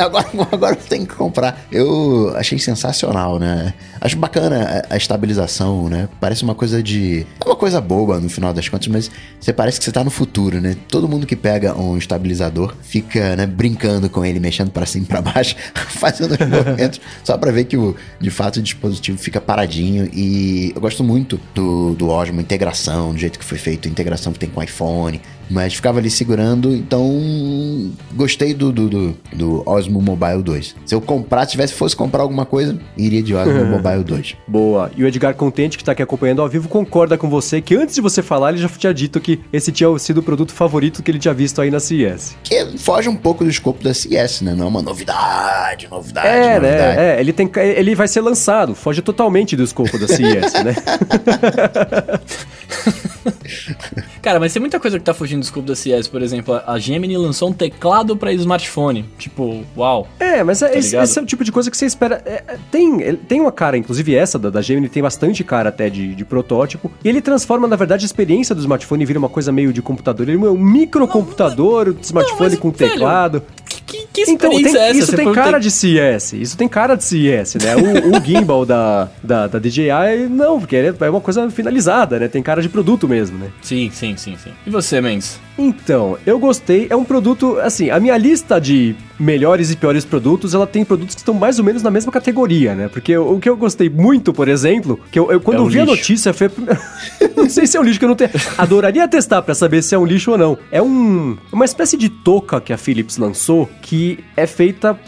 [0.00, 1.66] agora, agora eu tenho que comprar.
[1.70, 3.74] Eu achei sensacional, né?
[4.00, 6.08] Acho bacana a, a, estabilização, né?
[6.20, 7.26] Parece uma coisa de.
[7.40, 9.10] É uma coisa boba no final das contas, mas
[9.40, 10.76] você parece que você tá no futuro, né?
[10.88, 15.08] Todo mundo que pega um estabilizador fica, né, brincando com ele, mexendo para cima e
[15.08, 15.56] pra baixo,
[15.88, 20.08] fazendo os movimentos, só para ver que o, de fato o dispositivo fica paradinho.
[20.12, 24.38] E eu gosto muito do, do Osmo, integração, do jeito que foi feito, integração que
[24.38, 25.03] tem com iPhone,
[25.50, 30.76] mas ficava ali segurando, então gostei do, do, do, do Osmo Mobile 2.
[30.86, 34.36] Se eu comprar, se tivesse fosse comprar alguma coisa, iria de Osmo Mobile 2.
[34.46, 34.90] Boa.
[34.96, 37.94] E o Edgar Contente, que tá aqui acompanhando ao vivo, concorda com você que antes
[37.94, 41.10] de você falar, ele já tinha dito que esse tinha sido o produto favorito que
[41.10, 42.36] ele tinha visto aí na CES.
[42.42, 44.54] Que foge um pouco do escopo da CES, né?
[44.54, 46.96] Não é uma novidade, novidade, é, novidade.
[46.96, 47.16] Né?
[47.16, 50.74] É, ele, tem, ele vai ser lançado, foge totalmente do escopo da CES, né?
[54.22, 56.78] Cara, mas tem muita coisa que tá fugindo do escopo da CS, por exemplo, a
[56.78, 59.04] Gemini lançou um teclado para smartphone.
[59.18, 60.08] Tipo, uau.
[60.18, 62.22] É, mas é, tá esse, esse, é o tipo de coisa que você espera.
[62.24, 65.88] É, é tem, tem uma cara, inclusive essa da, da Gemini tem bastante cara até
[65.90, 66.90] de, de protótipo.
[67.02, 69.82] E ele transforma, na verdade, a experiência do smartphone em vira uma coisa meio de
[69.82, 70.28] computador.
[70.28, 73.42] Ele é um microcomputador, não, smartphone não, com velho, teclado.
[73.68, 74.98] Que, que então, tem, é essa?
[74.98, 75.60] Isso Você tem cara ter...
[75.60, 76.32] de CS.
[76.34, 77.76] Isso tem cara de CS, né?
[77.76, 82.28] O, o gimbal da, da, da DJI, não, porque é uma coisa finalizada, né?
[82.28, 83.48] Tem cara de produto mesmo, né?
[83.62, 84.50] Sim, sim, sim, sim.
[84.66, 85.40] E você, Mendes?
[85.56, 86.86] Então, eu gostei.
[86.90, 91.14] É um produto, assim, a minha lista de melhores e piores produtos, ela tem produtos
[91.14, 92.88] que estão mais ou menos na mesma categoria, né?
[92.88, 95.78] Porque o, que eu gostei muito, por exemplo, que eu, eu quando é um vi
[95.78, 95.92] lixo.
[95.92, 96.50] a notícia, foi.
[97.36, 98.30] não sei se é um lixo que eu não tenho.
[98.58, 100.58] Adoraria testar para saber se é um lixo ou não.
[100.70, 104.98] É um uma espécie de touca que a Philips lançou que é feita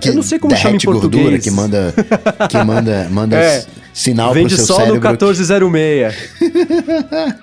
[0.00, 1.22] que eu não sei como chama em português.
[1.22, 1.94] Gordura, que manda.
[2.48, 3.08] Que manda.
[3.10, 3.66] manda é
[3.98, 6.14] sinal Vende pro seu só no 1406.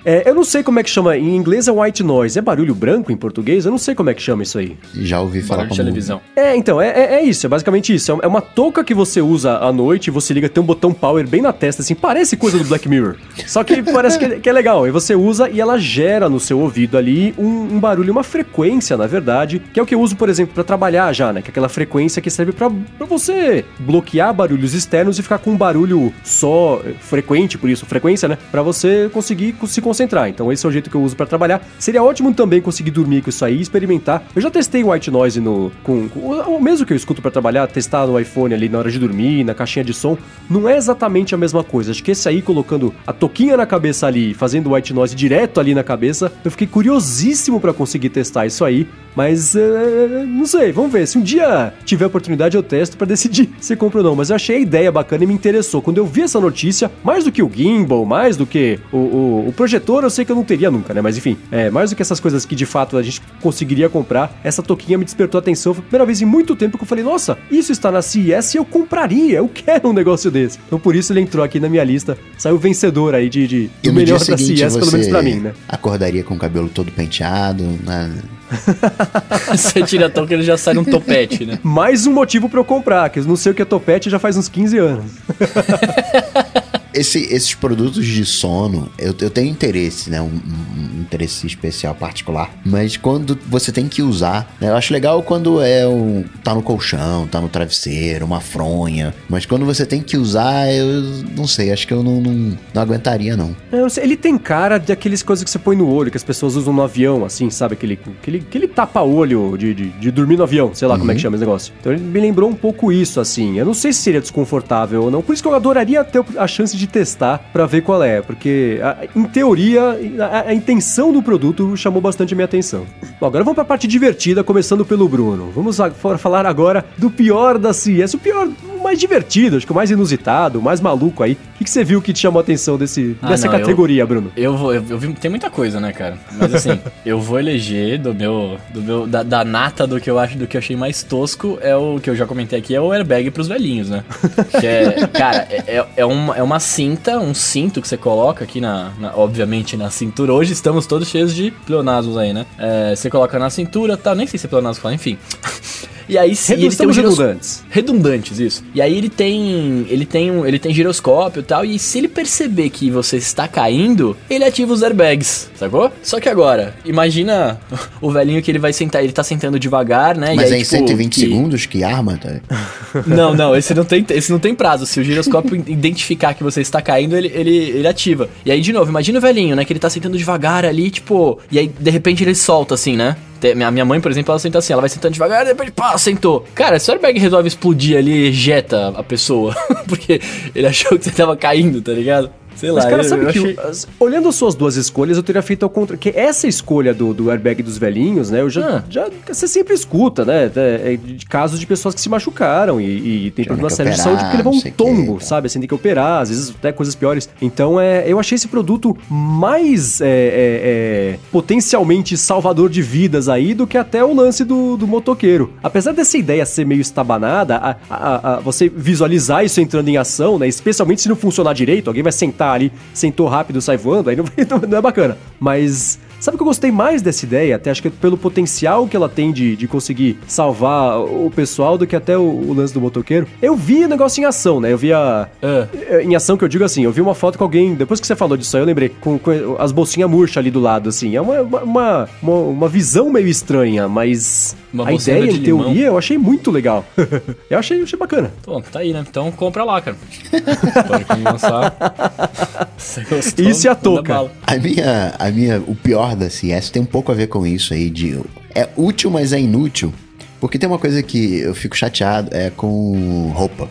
[0.04, 1.16] é, eu não sei como é que chama.
[1.16, 2.35] Em inglês é white noise.
[2.36, 3.64] É barulho branco em português?
[3.64, 4.76] Eu não sei como é que chama isso aí.
[4.94, 6.20] Já ouvi falar barulho de televisão.
[6.34, 7.46] É, então, é, é, é, isso.
[7.46, 8.18] É basicamente isso.
[8.22, 11.40] É uma touca que você usa à noite, você liga, tem um botão power bem
[11.40, 11.94] na testa, assim.
[11.94, 13.16] Parece coisa do Black Mirror.
[13.46, 14.86] Só que parece que, é, que é legal.
[14.86, 18.96] E você usa e ela gera no seu ouvido ali um, um, barulho, uma frequência,
[18.96, 21.42] na verdade, que é o que eu uso, por exemplo, para trabalhar já, né?
[21.42, 22.68] Que é aquela frequência que serve para
[23.06, 28.28] você bloquear barulhos externos e ficar com um barulho só só frequente, por isso frequência,
[28.28, 28.38] né?
[28.50, 30.28] Para você conseguir se concentrar.
[30.28, 31.60] Então esse é o jeito que eu uso para trabalhar.
[31.78, 34.22] Seria ótimo também conseguir dormir com isso aí, experimentar.
[34.34, 37.66] Eu já testei white noise no com, com o mesmo que eu escuto para trabalhar,
[37.66, 40.16] testar no iPhone ali na hora de dormir, na caixinha de som,
[40.48, 41.90] não é exatamente a mesma coisa.
[41.90, 45.74] Acho que esse aí colocando a toquinha na cabeça ali, fazendo white noise direto ali
[45.74, 50.92] na cabeça, eu fiquei curiosíssimo para conseguir testar isso aí, mas uh, não sei, vamos
[50.92, 51.06] ver.
[51.06, 54.36] Se um dia tiver oportunidade eu testo para decidir se compro ou não, mas eu
[54.36, 55.82] achei a ideia bacana e me interessou.
[55.82, 58.96] Quando eu vi essa essa notícia, mais do que o gimbal, mais do que o,
[58.96, 61.00] o, o, projetor, eu sei que eu não teria nunca, né?
[61.00, 64.38] Mas enfim, é, mais do que essas coisas que de fato a gente conseguiria comprar,
[64.42, 65.74] essa toquinha me despertou a atenção.
[65.74, 68.54] Foi a primeira vez em muito tempo que eu falei, nossa, isso está na CES
[68.54, 70.58] e eu compraria, eu quero um negócio desse.
[70.66, 73.92] Então por isso ele entrou aqui na minha lista, saiu vencedor aí de, de do
[73.92, 75.54] melhor da CES, pelo menos pra mim, né?
[75.68, 78.12] Acordaria com o cabelo todo penteado, né?
[79.50, 81.58] Você tira a touca ele já sai num topete, né?
[81.62, 84.18] Mais um motivo para eu comprar, que eu não sei o que é topete já
[84.18, 85.12] faz uns 15 anos.
[86.96, 90.20] Esse, esses produtos de sono, eu, eu tenho interesse, né?
[90.20, 92.50] Um, um, interesse especial particular.
[92.64, 94.70] Mas quando você tem que usar, né?
[94.70, 96.24] Eu acho legal quando é um.
[96.42, 99.14] tá no colchão, tá no travesseiro, uma fronha.
[99.28, 101.02] Mas quando você tem que usar, eu
[101.36, 103.54] não sei, acho que eu não, não, não aguentaria, não.
[103.70, 106.24] É, sei, Ele tem cara de aqueles coisas que você põe no olho, que as
[106.24, 107.74] pessoas usam no avião, assim, sabe?
[107.74, 111.20] Aquele, aquele, aquele tapa-olho de, de, de dormir no avião, sei lá como é que
[111.20, 111.72] chama esse negócio.
[111.80, 113.58] Então ele me lembrou um pouco isso, assim.
[113.58, 115.22] Eu não sei se seria desconfortável ou não.
[115.22, 118.20] Por isso que eu adoraria ter a chance de testar pra ver qual é.
[118.22, 122.84] Porque, a- em teoria, a, a intenção do produto chamou bastante a minha atenção.
[123.20, 125.50] Bom, agora vamos pra parte divertida, começando pelo Bruno.
[125.54, 128.14] Vamos a- falar agora do pior da CES.
[128.14, 131.32] O pior, o mais divertido, acho que o mais inusitado, o mais maluco aí.
[131.32, 133.60] O que, que você viu que te chamou a atenção desse, Ah, dessa não, eu-
[133.60, 134.30] categoria, Bruno?
[134.36, 136.18] Eu vou, eu, eu vi, tem muita coisa, né, cara?
[136.38, 140.18] Mas assim, eu vou eleger do meu, do meu, da, da nata do que eu
[140.18, 142.80] acho, do que eu achei mais tosco é o que eu já comentei aqui, é
[142.80, 144.04] o airbag pros velhinhos, né?
[144.60, 148.44] Que é, cara, é, é, é uma, é uma cinta, um cinto que você coloca
[148.44, 150.34] aqui na, na- obviamente na cintura.
[150.34, 152.44] Hoje estamos todos cheios de pleonasmos aí, né?
[152.58, 154.14] É, você coloca na cintura, tá?
[154.14, 155.16] Nem sei se é pleonasmo enfim.
[156.08, 157.64] E aí se Redu- ele tem um estamos giros- redundantes.
[157.70, 158.64] redundantes, isso.
[158.74, 162.08] E aí ele tem, ele tem um, ele tem giroscópio e tal, e se ele
[162.08, 165.90] perceber que você está caindo, ele ativa os airbags, sacou?
[166.02, 167.60] Só que agora, imagina
[168.00, 170.34] o velhinho que ele vai sentar, ele tá sentando devagar, né?
[170.34, 172.36] Mas e é aí, em tipo, 120 que- segundos que arma, tá?
[173.06, 174.86] Não, não, esse não tem, esse não tem prazo.
[174.86, 178.28] Se o giroscópio identificar que você está caindo, ele, ele, ele ativa.
[178.44, 179.64] E aí, de novo, imagina o velhinho, né?
[179.66, 181.38] Que ele tá sentando devagar ali, tipo.
[181.50, 183.14] E aí, de repente, ele solta assim, né?
[183.40, 185.96] Te- Minha, mãe, por exemplo, ela senta assim, ela vai sentando devagar, de repente, pá,
[185.98, 186.44] sentou.
[186.54, 189.54] Cara, se o airbag resolve explodir ali, ejeta a pessoa.
[189.86, 190.20] Porque
[190.54, 192.30] ele achou que você tava caindo, tá ligado?
[192.56, 195.22] Sei lá, Mas, cara, eu- sabe eu que, achei- olhando as suas duas escolhas, eu
[195.22, 195.98] teria feito ao contrário.
[195.98, 198.40] Que essa escolha do, do airbag dos velhinhos, né?
[198.40, 198.84] Eu já, Ah.
[198.88, 199.08] já.
[199.28, 200.50] Você sempre escuta, né?
[200.56, 203.74] é, é, De casos de pessoas que se machucaram e, e tem Tiveram problema que
[203.74, 205.24] sério de saúde porque levou não um tombo, tá.
[205.24, 205.46] sabe?
[205.46, 207.28] Assim, tem que operar, às vezes até coisas piores.
[207.40, 213.54] Então, é, eu achei esse produto mais é, é, é, potencialmente salvador de vidas aí
[213.54, 215.52] do que até o lance do, do motoqueiro.
[215.62, 220.38] Apesar dessa ideia ser meio estabanada, a, a- a- você visualizar isso entrando em ação,
[220.38, 220.48] né?
[220.48, 224.24] Especialmente se não funcionar direito, alguém vai sentar ali, sentou rápido, sai voando, aí não,
[224.68, 225.16] não é bacana.
[225.38, 227.56] Mas Sabe o que eu gostei mais dessa ideia?
[227.56, 231.76] Até acho que é pelo potencial que ela tem de, de conseguir salvar o pessoal
[231.78, 233.26] do que até o, o lance do motoqueiro.
[233.40, 234.72] Eu vi o negócio em ação, né?
[234.72, 235.28] Eu vi a.
[235.42, 238.06] É, Em ação que eu digo assim, eu vi uma foto com alguém, depois que
[238.06, 241.14] você falou disso aí, eu lembrei, com, com as bolsinhas murchas ali do lado, assim.
[241.16, 245.68] É uma, uma, uma, uma visão meio estranha, mas Uma a ideia, de em teoria,
[245.72, 245.92] limão.
[245.92, 246.84] eu achei muito legal.
[247.50, 248.30] eu achei, achei bacana.
[248.46, 249.04] Bom, tá aí, né?
[249.08, 249.96] Então compra lá, cara.
[250.30, 251.76] Pode lançar.
[252.76, 253.44] Você gostou?
[253.44, 254.30] Isso e a touca.
[254.46, 257.72] A minha, a minha, o pior da CS tem um pouco a ver com isso
[257.74, 258.20] aí de
[258.54, 259.92] é útil, mas é inútil.
[260.40, 263.68] Porque tem uma coisa que eu fico chateado é com roupa.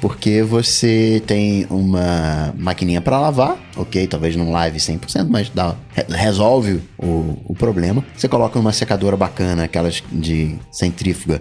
[0.00, 6.04] Porque você tem uma maquininha pra lavar, ok, talvez não lave 100%, mas dá, re-
[6.10, 8.04] resolve o, o problema.
[8.14, 11.40] Você coloca uma secadora bacana, aquelas de centrífuga,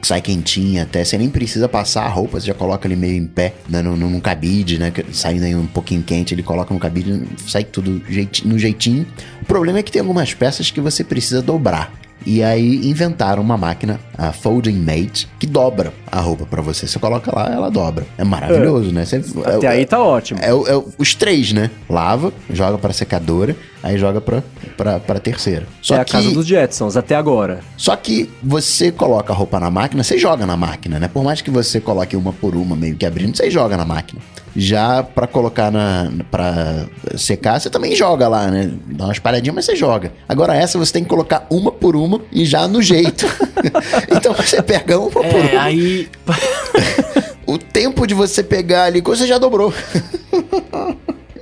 [0.00, 3.16] que sai quentinha até, você nem precisa passar a roupa, você já coloca ali meio
[3.16, 6.78] em pé, né, num, num cabide, né, saindo aí um pouquinho quente, ele coloca no
[6.78, 9.04] cabide, sai tudo jeiti- no jeitinho.
[9.42, 11.92] O problema é que tem algumas peças que você precisa dobrar.
[12.24, 16.86] E aí inventaram uma máquina, a Folding Mate, que dobra a roupa pra você.
[16.86, 18.04] Você coloca lá, ela dobra.
[18.18, 19.04] É maravilhoso, né?
[19.04, 20.40] Você, Até é, aí tá ótimo.
[20.42, 21.70] é, é os três, né?
[21.88, 24.42] Lava, joga pra secadora, aí joga pra,
[24.76, 25.66] pra, pra terceira.
[25.80, 27.60] Só é a que, casa dos Jetsons, até agora.
[27.76, 31.08] só que você coloca a roupa na máquina, você joga na máquina, né?
[31.08, 34.20] Por mais que você coloque uma por uma meio que abrindo, você joga na máquina.
[34.58, 38.72] Já pra colocar na para secar, você também joga lá, né?
[38.86, 40.14] Dá uma espalhadinha, mas você joga.
[40.26, 43.26] Agora essa você tem que colocar uma por uma e já no jeito.
[44.14, 45.62] então você pega uma por É, uma.
[45.62, 46.08] aí.
[47.48, 49.72] O tempo de você pegar ali, você já dobrou.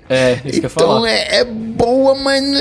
[0.07, 1.09] É, isso que eu ia Então falar.
[1.09, 2.45] é, é boa, mas.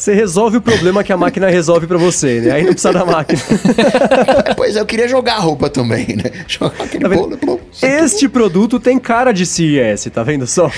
[0.00, 2.52] Você resolve o problema que a máquina resolve pra você, né?
[2.52, 3.38] Aí não precisa da máquina.
[4.56, 6.30] pois é, eu queria jogar a roupa também, né?
[6.48, 7.36] Jogar aquele Tá bolo.
[7.36, 7.60] bolo.
[7.82, 10.70] Este produto tem cara de CES, tá vendo só?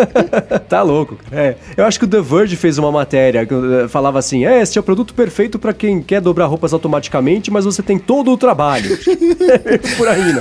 [0.66, 1.18] tá louco.
[1.30, 4.62] É, eu acho que o The Verge fez uma matéria que eh, falava assim: é,
[4.62, 8.30] este é o produto perfeito pra quem quer dobrar roupas automaticamente, mas você tem todo
[8.32, 8.96] o trabalho.
[9.98, 10.40] Por aí, né?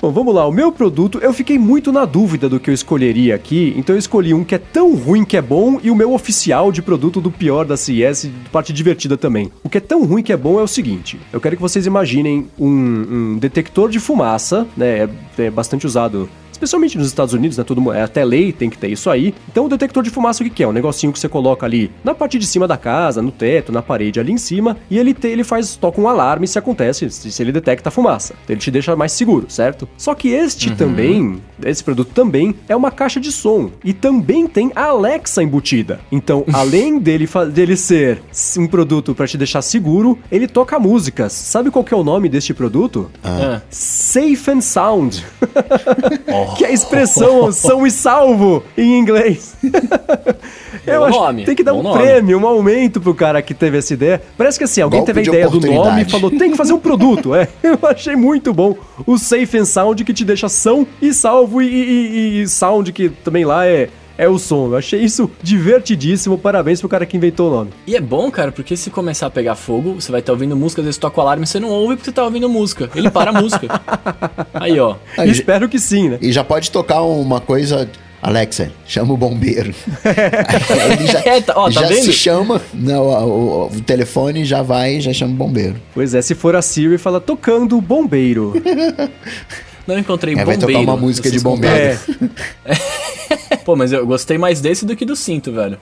[0.00, 0.46] Bom, vamos lá.
[0.46, 3.98] O meu produto, eu fiquei muito na dúvida do que eu escolheria aqui, então eu
[3.98, 7.20] escolhi um que é tão ruim que é bom e o meu oficial de produto
[7.20, 9.52] do pior da CES, parte divertida também.
[9.62, 11.84] O que é tão ruim que é bom é o seguinte: eu quero que vocês
[11.84, 15.10] imaginem um, um detector de fumaça, né?
[15.36, 16.30] É, é bastante usado.
[16.60, 17.64] Especialmente nos Estados Unidos, né?
[17.64, 19.34] Todo é até lei, tem que ter isso aí.
[19.50, 20.68] Então o detector de fumaça o que, que é?
[20.68, 23.80] Um negocinho que você coloca ali na parte de cima da casa, no teto, na
[23.82, 27.32] parede ali em cima, e ele te, ele faz toca um alarme se acontece, se,
[27.32, 28.34] se ele detecta fumaça.
[28.44, 29.88] Então ele te deixa mais seguro, certo?
[29.96, 34.70] Só que este também, esse produto também é uma caixa de som e também tem
[34.74, 36.00] a Alexa embutida.
[36.12, 38.22] Então, além dele dele ser
[38.58, 41.32] um produto para te deixar seguro, ele toca músicas.
[41.32, 43.10] Sabe qual que é o nome deste produto?
[43.24, 43.60] Ah.
[43.70, 45.24] Safe and Sound.
[46.56, 49.54] que é a expressão são e salvo em inglês.
[50.86, 51.98] Eu Bom acho nome, que tem que dar um nome.
[52.02, 54.20] prêmio, um aumento pro cara que teve essa ideia.
[54.36, 56.56] Parece que assim, alguém Golpe teve a de ideia do nome e falou, tem que
[56.56, 57.30] fazer um produto.
[57.40, 58.74] É, eu achei muito bom.
[59.06, 63.08] O Safe and Sound que te deixa são e salvo e, e- e sound que
[63.08, 63.88] também lá é...
[64.22, 64.66] É o som.
[64.66, 66.36] Eu achei isso divertidíssimo.
[66.36, 67.70] Parabéns pro cara que inventou o nome.
[67.86, 70.82] E é bom, cara, porque se começar a pegar fogo, você vai estar ouvindo música,
[70.82, 72.90] às vezes toca o alarme e você não ouve porque você tá ouvindo música.
[72.94, 73.80] Ele para a música.
[74.52, 74.96] Aí, ó.
[75.16, 76.18] Aí, Espero que sim, né?
[76.20, 77.88] E já pode tocar uma coisa.
[78.22, 79.72] Alexa, chama o bombeiro.
[80.92, 82.02] Ele já, É, tá- ó, tá já vendo?
[82.02, 85.76] se chama, não, o, o- o telefone já vai e já chama o bombeiro.
[85.94, 88.52] Pois é, se for a Siri, fala tocando bombeiro.
[89.88, 90.66] Não encontrei vai bombeiro.
[90.66, 91.98] tocar uma música de bombeiro.
[92.66, 92.76] É.
[93.64, 95.78] Pô, mas eu gostei mais desse do que do cinto, velho.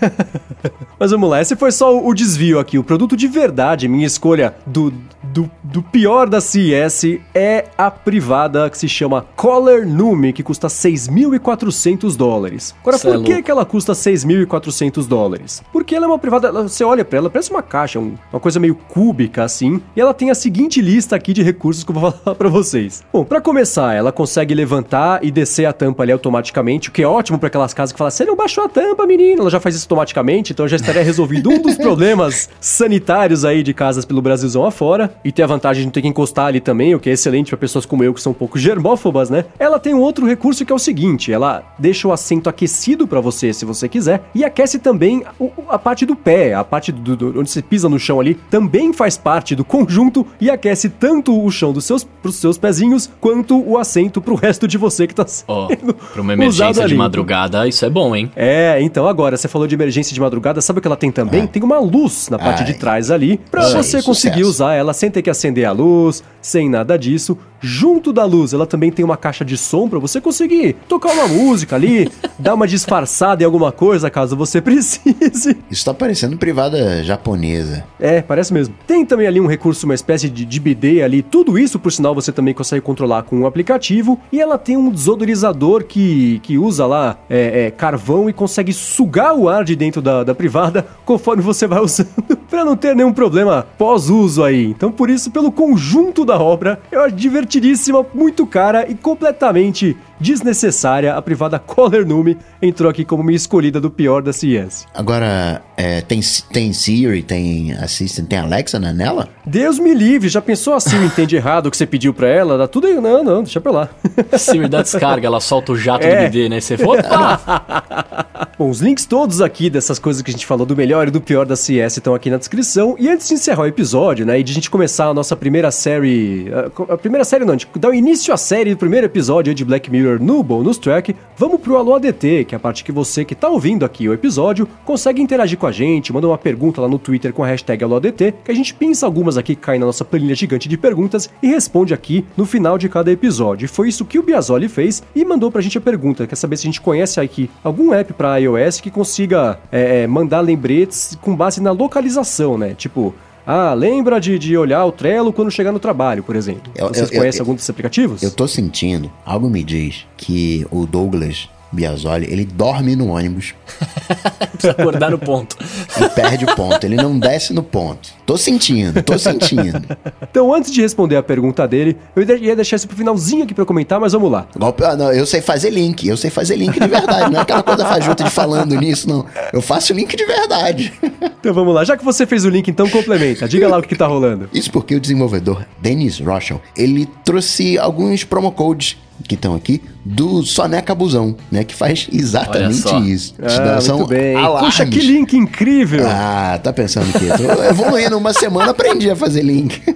[0.98, 2.78] mas vamos lá, esse foi só o desvio aqui.
[2.78, 4.92] O produto de verdade, minha escolha do,
[5.22, 10.68] do, do pior da CES é a privada que se chama Color Nume, que custa
[10.68, 12.74] 6.400 dólares.
[12.82, 13.44] Agora, Cê é por que, louco.
[13.44, 15.62] que ela custa 6.400 dólares?
[15.72, 18.60] Porque ela é uma privada, você olha pra ela, parece uma caixa, um- uma coisa
[18.60, 22.12] meio cúbica assim, e ela tem a seguinte lista aqui de recursos que eu vou
[22.12, 23.02] falar pra vocês.
[23.12, 27.06] Bom, pra começar, ela consegue levantar e descer a tampa ali automaticamente, o que é
[27.06, 29.42] ótimo pra aquelas casas que falam, você não baixou a tampa, menino.
[29.42, 33.74] Ela já faz isso automaticamente, então já estaria resolvido um dos problemas sanitários aí de
[33.74, 35.12] casas pelo Brasilzão afora.
[35.24, 37.48] E tem a vantagem de não ter que encostar ali também, o que é excelente
[37.50, 39.44] pra pessoas como eu que são um pouco germófobas, né?
[39.58, 43.20] Ela tem um outro recurso que é o seguinte, ela deixa o assento aquecido pra
[43.20, 47.16] você, se você quiser, e aquece também o- a parte do pé, a parte do,
[47.16, 51.38] do- onde você pisa no chão ali, também faz parte do conjunto e aquece tanto
[51.44, 55.14] o chão dos seus, pros seus pezinhos, quanto o assento pro resto de você que
[55.14, 58.30] tá Ó, sendo pra uma usado emergência de madrugada, isso é bom, hein?
[58.34, 61.46] É, então agora, você falou de emergência de madrugada, sabe o que ela tem também?
[61.46, 62.78] Tem uma luz na parte de Ai.
[62.78, 64.50] trás ali, aí, você conseguir sucesso.
[64.50, 67.36] usar ela sem ter que acender a luz, sem nada disso.
[67.60, 71.28] Junto da luz, ela também tem uma caixa de som pra você conseguir tocar uma
[71.28, 75.56] música ali, dar uma disfarçada em alguma coisa caso você precise.
[75.70, 77.84] Isso tá parecendo privada japonesa.
[77.98, 78.74] É, parece mesmo.
[78.86, 81.22] Tem também ali um recurso, uma espécie de, de bidê ali.
[81.22, 84.18] Tudo isso, por sinal, você também consegue controlar com um aplicativo.
[84.32, 89.34] E ela tem um desodorizador que, que usa lá é, é, carvão e consegue sugar
[89.34, 93.12] o ar de dentro da, da privada conforme você vai usando, pra não ter nenhum
[93.12, 94.64] problema pós-uso aí.
[94.64, 97.14] Então, por isso, pelo conjunto da obra, eu acho
[97.50, 101.14] divertidíssima, muito cara e completamente desnecessária.
[101.14, 104.86] A privada Color Nume entrou aqui como minha escolhida do pior da CES.
[104.94, 106.20] Agora, é, tem,
[106.52, 109.28] tem Siri, tem Assistant, tem Alexa né, nela?
[109.44, 112.58] Deus me livre, já pensou assim, entende errado o que você pediu pra ela?
[112.58, 113.00] Dá tudo aí.
[113.00, 113.88] Não, não, deixa pra lá.
[114.36, 116.16] Siri dá descarga, ela solta o jato É.
[116.16, 116.60] do BD, né?
[116.60, 118.20] Você opa!
[118.58, 121.20] Bom, os links todos aqui dessas coisas que a gente falou do melhor e do
[121.20, 122.94] pior da CS estão aqui na descrição.
[122.98, 125.70] E antes de encerrar o episódio, né, e de a gente começar a nossa primeira
[125.70, 126.50] série.
[126.52, 129.64] A, a primeira série não, de dar o início à série do primeiro episódio de
[129.64, 133.24] Black Mirror no Bonus Track, vamos pro Alô ADT, que é a parte que você
[133.24, 136.88] que tá ouvindo aqui o episódio consegue interagir com a gente, manda uma pergunta lá
[136.88, 139.86] no Twitter com a hashtag Alô que a gente pensa algumas aqui que caem na
[139.86, 143.66] nossa planilha gigante de perguntas e responde aqui no final de cada episódio.
[143.66, 146.26] E foi isso que o Biasoli fez e mandou pra gente a pergunta.
[146.26, 150.06] Quer saber se a gente conhece aqui algum app pra iOS que consiga é, é,
[150.06, 152.74] mandar lembretes com base na localização, né?
[152.74, 153.14] Tipo,
[153.52, 156.72] ah, lembra de, de olhar o Trello quando chegar no trabalho, por exemplo.
[156.76, 158.22] Eu- Vocês eu- conhecem eu- algum desses aplicativos?
[158.22, 163.54] Eu tô sentindo, algo me diz que o Douglas Biasoli, ele dorme no ônibus
[164.52, 165.56] Precisa acordar no ponto.
[165.98, 166.84] e perde o ponto.
[166.84, 168.10] Ele não desce no ponto.
[168.26, 169.82] Tô sentindo, tô sentindo.
[170.22, 173.64] Então, antes de responder a pergunta dele, eu ia deixar isso pro finalzinho aqui pra
[173.64, 174.46] comentar, mas vamos lá.
[174.84, 177.62] Ah, não, eu sei fazer link, eu sei fazer link de verdade, não é aquela
[177.62, 179.26] coisa fajuta de falando nisso, não.
[179.52, 180.92] Eu faço link de verdade.
[181.40, 181.84] Então vamos lá.
[181.84, 183.48] Já que você fez o link, então complementa.
[183.48, 184.48] Diga lá o que, que tá rolando.
[184.52, 188.96] Isso porque o desenvolvedor Dennis Rochel, ele trouxe alguns promo codes
[189.26, 193.34] que estão aqui do Soneca Busão, né, que faz exatamente isso.
[193.42, 194.36] Ah, são muito bem.
[194.36, 194.70] alarmes.
[194.70, 196.06] Puxa, que link incrível!
[196.06, 199.80] Ah, tá pensando que eu tô evoluindo uma semana, aprendi a fazer link.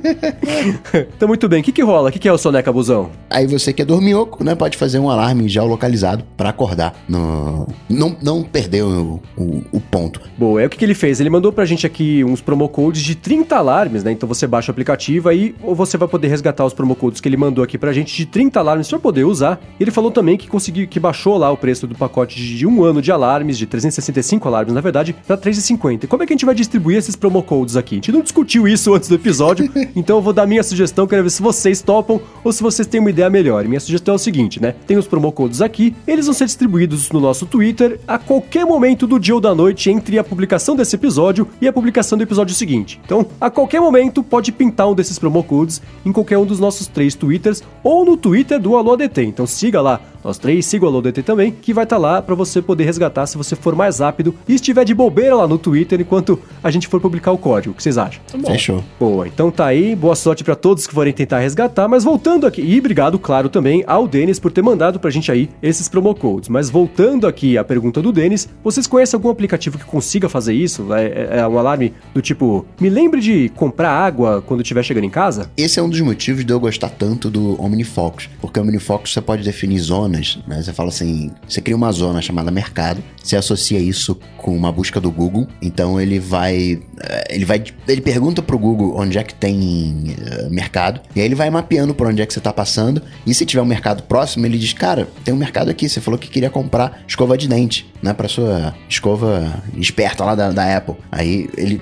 [1.16, 1.60] Então, muito bem.
[1.60, 2.08] O que, que rola?
[2.08, 3.10] O que, que é o Soneca Busão?
[3.28, 6.94] Aí você que é dorminhoco, né, pode fazer um alarme geolocalizado pra acordar.
[7.08, 7.66] No...
[7.88, 10.20] Não, não perder o, o, o ponto.
[10.38, 11.20] Boa, é o que, que ele fez?
[11.20, 14.12] Ele mandou pra gente aqui uns promo codes de 30 alarmes, né?
[14.12, 17.28] Então você baixa o aplicativo aí, ou você vai poder resgatar os promo codes que
[17.28, 19.60] ele mandou aqui pra gente de 30 alarmes pra poder poder usar.
[19.78, 23.00] Ele falou também que conseguiu, que baixou lá o preço do pacote de um ano
[23.00, 26.06] de alarmes, de 365 alarmes, na verdade, para 3,50.
[26.06, 27.94] Como é que a gente vai distribuir esses promo codes aqui?
[27.94, 31.22] A gente não discutiu isso antes do episódio, então eu vou dar minha sugestão, quero
[31.22, 33.64] ver se vocês topam ou se vocês têm uma ideia melhor.
[33.64, 34.74] E minha sugestão é o seguinte, né?
[34.86, 39.06] Tem os promo codes aqui, eles vão ser distribuídos no nosso Twitter a qualquer momento
[39.06, 42.54] do dia ou da noite entre a publicação desse episódio e a publicação do episódio
[42.54, 43.00] seguinte.
[43.04, 46.86] Então, a qualquer momento pode pintar um desses promo codes em qualquer um dos nossos
[46.86, 49.22] três Twitters ou no Twitter do Alô ADT.
[49.22, 52.22] Então siga lá nós três, siga o Alô DT também, que vai estar tá lá
[52.22, 55.58] para você poder resgatar se você for mais rápido e estiver de bobeira lá no
[55.58, 57.72] Twitter enquanto a gente for publicar o código.
[57.72, 58.22] O que vocês acham?
[58.26, 58.82] Tá Fechou.
[58.98, 62.62] Boa, então tá aí, boa sorte para todos que forem tentar resgatar, mas voltando aqui,
[62.62, 66.48] e obrigado, claro, também ao Denis por ter mandado pra gente aí esses promo codes.
[66.48, 70.94] Mas voltando aqui à pergunta do Denis, vocês conhecem algum aplicativo que consiga fazer isso?
[70.94, 75.04] É, é, é um alarme do tipo, me lembre de comprar água quando estiver chegando
[75.04, 75.50] em casa?
[75.54, 79.20] Esse é um dos motivos de eu gostar tanto do OmniFocus, porque o OmniFocus você
[79.20, 80.62] pode definir zonas zonas, né?
[80.62, 85.00] Você fala assim, você cria uma zona chamada mercado, você associa isso com uma busca
[85.00, 89.34] do Google, então ele vai, eh, ele vai, ele pergunta pro Google onde é que
[89.34, 93.02] tem uh, mercado, e aí ele vai mapeando por onde é que você tá passando,
[93.26, 96.18] e se tiver um mercado próximo, ele diz, cara, tem um mercado aqui, você falou
[96.18, 100.96] que queria comprar escova de dente, né, para sua escova esperta lá da, da Apple.
[101.10, 101.80] Aí ele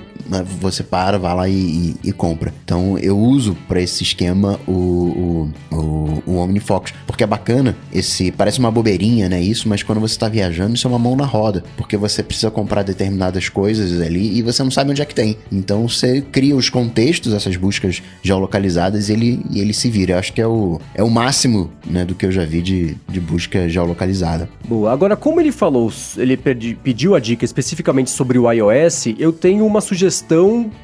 [0.59, 2.53] você para, vai lá e, e, e compra.
[2.63, 8.31] Então eu uso para esse esquema o, o, o, o OmniFocus, porque é bacana esse,
[8.31, 11.25] parece uma bobeirinha, né, isso, mas quando você está viajando, isso é uma mão na
[11.25, 15.15] roda, porque você precisa comprar determinadas coisas ali e você não sabe onde é que
[15.15, 15.37] tem.
[15.51, 20.13] Então você cria os contextos, essas buscas geolocalizadas e ele, e ele se vira.
[20.13, 22.97] Eu acho que é o, é o máximo, né, do que eu já vi de,
[23.07, 24.49] de busca geolocalizada.
[24.67, 24.91] Boa.
[24.91, 29.65] Agora, como ele falou, ele pedi, pediu a dica especificamente sobre o iOS, eu tenho
[29.65, 30.12] uma sugestão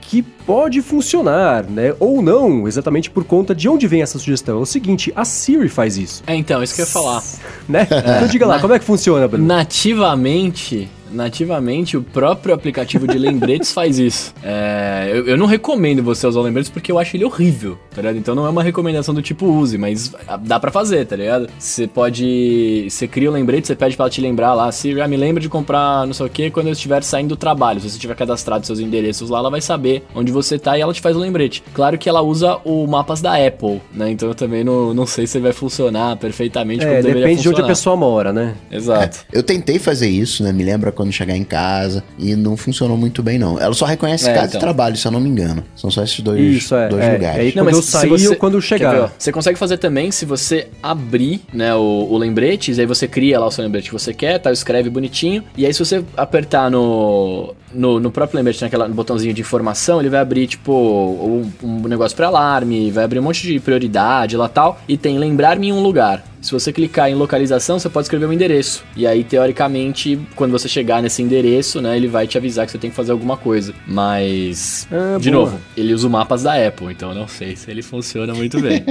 [0.02, 1.94] que pode funcionar, né?
[2.00, 4.60] Ou não, exatamente por conta de onde vem essa sugestão.
[4.60, 6.24] É o seguinte, a Siri faz isso.
[6.26, 7.24] É, então, isso que eu ia falar.
[7.70, 7.88] Né?
[7.92, 8.16] É.
[8.16, 8.62] Então diga lá, Na...
[8.62, 9.46] como é que funciona, Bruno?
[9.46, 14.34] Nativamente, nativamente o próprio aplicativo de lembretes faz isso.
[14.44, 18.02] É, eu, eu, não recomendo você usar o lembretes porque eu acho ele horrível, tá
[18.02, 18.18] ligado?
[18.18, 21.50] Então não é uma recomendação do tipo use, mas dá para fazer, tá ligado?
[21.58, 22.88] Você pode.
[22.90, 25.18] Você cria o um lembrete, você pede para ela te lembrar lá, se já me
[25.18, 27.80] lembra de comprar não sei o que quando eu estiver saindo do trabalho.
[27.80, 30.94] Se você tiver cadastrado seus endereços lá, ela vai saber onde você tá e ela
[30.94, 31.64] te faz o lembrete.
[31.74, 34.12] Claro que ela usa o mapas da Apple, né?
[34.12, 37.62] Então eu também não, não sei se vai funcionar perfeitamente é, como depende de onde
[37.62, 38.56] a pessoa mora, né?
[38.72, 39.26] Exato.
[39.32, 40.52] É, eu tentei fazer isso, né?
[40.52, 43.58] Me lembra quando chegar em casa e não funcionou muito bem, não.
[43.58, 44.60] Ela só reconhece é, casa então.
[44.60, 45.64] e trabalho, se eu não me engano.
[45.74, 47.38] São só esses dois, Isso, é, dois é, lugares.
[47.38, 48.92] É aí quando eu sair você, ou quando eu chegar.
[48.92, 53.40] Ver, você consegue fazer também se você abrir né, o, o lembrete, aí você cria
[53.40, 56.70] lá o seu lembrete que você quer, tá, escreve bonitinho, e aí se você apertar
[56.70, 61.50] no, no, no próprio lembrete, naquela, no botãozinho de informação, ele vai abrir, tipo, um,
[61.64, 65.70] um negócio para alarme, vai abrir um monte de prioridade lá tal, e tem lembrar-me
[65.70, 66.26] em um lugar.
[66.42, 68.84] Se você clicar em localização, você pode escrever um endereço.
[68.96, 72.78] E aí, teoricamente, quando você chegar nesse endereço, né, ele vai te avisar que você
[72.78, 73.74] tem que fazer alguma coisa.
[73.86, 75.46] Mas, ah, de boa.
[75.46, 78.60] novo, ele usa o mapas da Apple, então eu não sei se ele funciona muito
[78.62, 78.84] bem.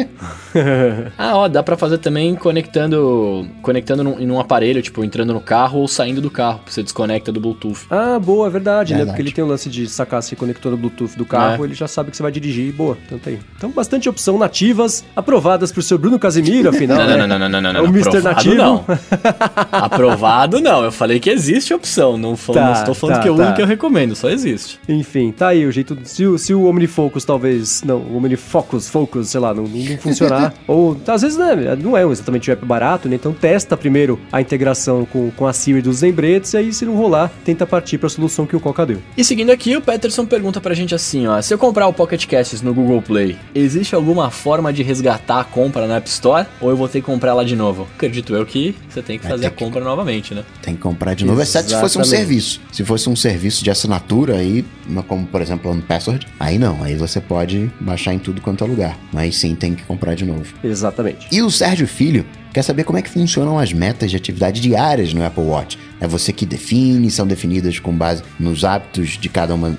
[1.16, 5.40] ah, ó, dá para fazer também conectando, conectando num, em um aparelho, tipo, entrando no
[5.40, 6.60] carro ou saindo do carro.
[6.66, 7.86] Você desconecta do Bluetooth.
[7.90, 9.06] Ah, boa, é verdade, verdade.
[9.06, 9.06] né?
[9.06, 11.66] Porque ele tem o lance de sacar se conectando no Bluetooth do carro, é.
[11.66, 12.72] ele já sabe que você vai dirigir.
[12.72, 13.38] Boa, então tem.
[13.56, 16.98] Então, bastante opção nativas, aprovadas pro seu Bruno Casimiro, afinal.
[16.98, 17.16] não, né?
[17.16, 17.84] não, não, não, não, não, não.
[17.84, 18.22] O Mr.
[18.22, 18.54] Nativo?
[18.54, 18.84] Não.
[19.70, 20.84] Aprovado não.
[20.84, 22.16] Eu falei que existe opção.
[22.16, 24.80] Não, tá, não estou falando tá, que é o único que eu recomendo, só existe.
[24.88, 25.96] Enfim, tá aí o jeito.
[26.04, 27.82] Se, se o OmniFocus talvez.
[27.82, 30.54] Não, o OmniFocus, Focus, sei lá, não, não funcionar.
[30.66, 33.16] ou às vezes né, não é exatamente um app barato, né?
[33.16, 36.96] Então testa primeiro a integração com, com a Siri dos lembretes e aí, se não
[36.96, 38.98] rolar, tenta partir para a solução que o Coca deu.
[39.16, 41.40] E seguindo aqui, o Peterson pergunta pra gente assim: ó.
[41.40, 45.44] Se eu comprar o Pocket Casts no Google Play, existe alguma forma de resgatar a
[45.44, 46.46] compra na App Store?
[46.60, 47.86] Ou eu vou ter que comprar lá de novo?
[47.94, 49.86] Acredito eu que você tem que fazer a compra que...
[49.86, 50.44] novamente, né?
[50.62, 52.60] Tem que comprar de novo, exceto se fosse um serviço.
[52.72, 54.64] Se fosse um serviço de assinatura, aí,
[55.06, 58.66] como por exemplo no Password, aí não, aí você pode baixar em tudo quanto é
[58.66, 58.98] lugar.
[59.12, 60.54] Mas sim, tem que comprar de novo.
[60.62, 61.26] Exatamente.
[61.30, 65.12] E o Sérgio Filho quer saber como é que funcionam as metas de atividade diárias
[65.12, 65.78] no Apple Watch.
[66.00, 69.76] É você que define, são definidas com base nos hábitos de cada uma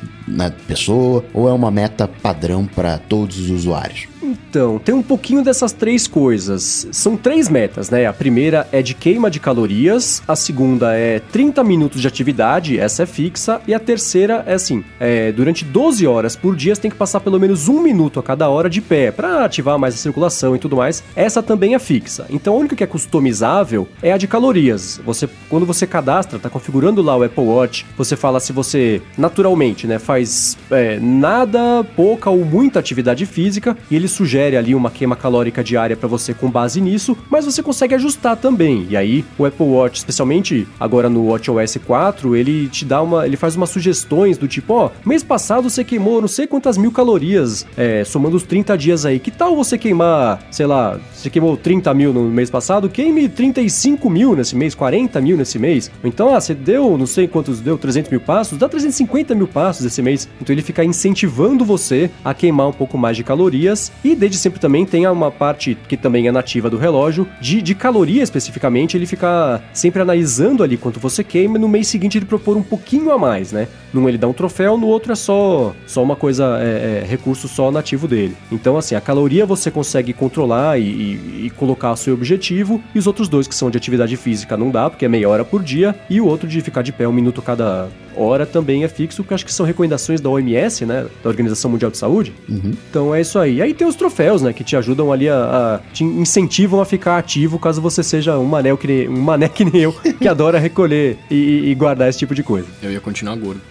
[0.68, 4.08] pessoa, ou é uma meta padrão para todos os usuários?
[4.22, 6.88] Então, tem um pouquinho dessas três coisas.
[6.92, 8.06] São três metas, né?
[8.06, 13.04] A primeira é de queima de calorias, a segunda é 30 minutos de atividade, essa
[13.04, 16.92] é fixa, e a terceira é assim: é, durante 12 horas por dia você tem
[16.92, 19.98] que passar pelo menos um minuto a cada hora de pé para ativar mais a
[19.98, 21.04] circulação e tudo mais.
[21.16, 22.26] Essa também é fixa.
[22.30, 25.00] Então, a única que é customizável é a de calorias.
[25.06, 29.00] Você, quando você cadastra cadastra, tá configurando lá o Apple Watch, você fala se você
[29.16, 34.90] naturalmente, né, faz é, nada, pouca ou muita atividade física e ele sugere ali uma
[34.90, 38.88] queima calórica diária para você com base nisso, mas você consegue ajustar também.
[38.90, 43.38] E aí o Apple Watch, especialmente agora no WatchOS 4, ele te dá uma, ele
[43.38, 47.68] faz umas sugestões do tipo, ó, mês passado você queimou não sei quantas mil calorias,
[47.78, 49.20] é, somando os 30 dias aí.
[49.20, 54.10] Que tal você queimar, sei lá, você queimou 30 mil no mês passado, queime 35
[54.10, 55.92] mil nesse mês, 40 mil nesse mês.
[56.04, 59.86] Então, ah, você deu, não sei quantos deu, 300 mil passos, dá 350 mil passos
[59.86, 60.30] esse mês.
[60.42, 63.92] Então ele fica incentivando você a queimar um pouco mais de calorias.
[64.04, 67.76] E desde sempre também tem uma parte que também é nativa do relógio, de, de
[67.76, 72.26] caloria especificamente, ele fica sempre analisando ali quanto você queima e no mês seguinte ele
[72.26, 73.68] propor um pouquinho a mais, né?
[73.94, 77.48] Num ele dá um troféu, no outro é só, só uma coisa, é, é, recurso
[77.48, 78.36] só nativo dele.
[78.52, 83.00] Então, assim, a caloria você consegue controlar e, e, e colocar o seu objetivo, e
[83.00, 85.64] os outros dois que são de atividade física não dá, porque é meia hora por
[85.64, 89.24] dia, e o outro de ficar de pé um minuto cada hora também é fixo,
[89.24, 91.06] que acho que são recomendações da OMS, né?
[91.24, 92.34] Da Organização Mundial de Saúde.
[92.48, 92.74] Uhum.
[92.90, 93.56] Então é isso aí.
[93.56, 94.52] E aí tem os troféus, né?
[94.52, 98.46] Que te ajudam ali a, a te incentivam a ficar ativo caso você seja um
[98.46, 102.20] mané que nem, um mané que nem eu, que adora recolher e, e guardar esse
[102.20, 102.68] tipo de coisa.
[102.82, 103.62] Eu ia continuar gordo.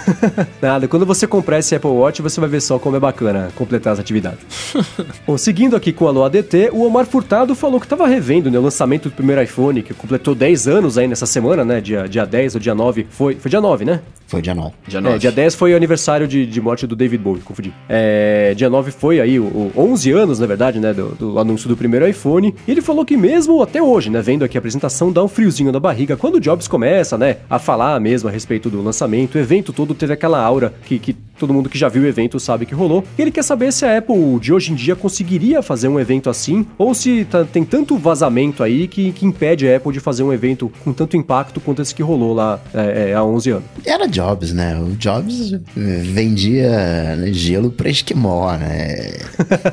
[0.60, 3.92] Nada, quando você comprar esse Apple Watch, você vai ver só como é bacana completar
[3.92, 4.40] as atividades.
[5.26, 8.58] Bom, seguindo aqui com o Alô ADT, o Omar Furtado falou que estava revendo né,
[8.58, 11.80] o lançamento do primeiro iPhone, que completou 10 anos aí nessa semana, né?
[11.80, 13.06] Dia, dia 10 ou dia 9.
[13.10, 14.00] Foi, foi dia 9, né?
[14.26, 14.72] Foi dia 9.
[14.88, 15.14] Dia 9.
[15.14, 17.72] É, dia 10 foi o aniversário de, de morte do David Bowie, confundi.
[17.88, 21.68] É, dia 9 foi aí, o, o 11 anos, na verdade, né, do, do, anúncio
[21.68, 22.54] do primeiro iPhone.
[22.66, 25.70] E ele falou que mesmo até hoje, né, vendo aqui a apresentação, dá um friozinho
[25.70, 29.36] na barriga quando o Jobs começa, né, a falar mesmo a respeito do lançamento.
[29.36, 32.40] O evento todo teve aquela aura que, que todo mundo que já viu o evento
[32.40, 33.04] sabe que rolou.
[33.16, 36.28] E ele quer saber se a Apple de hoje em dia conseguiria fazer um evento
[36.28, 40.22] assim, ou se tá, tem tanto vazamento aí que, que impede a Apple de fazer
[40.22, 43.64] um evento com tanto impacto quanto esse que rolou lá é, é, há 11 anos.
[43.84, 44.78] Era Jobs, né?
[44.80, 49.12] O Jobs vendia né, gelo pra esquimó, né?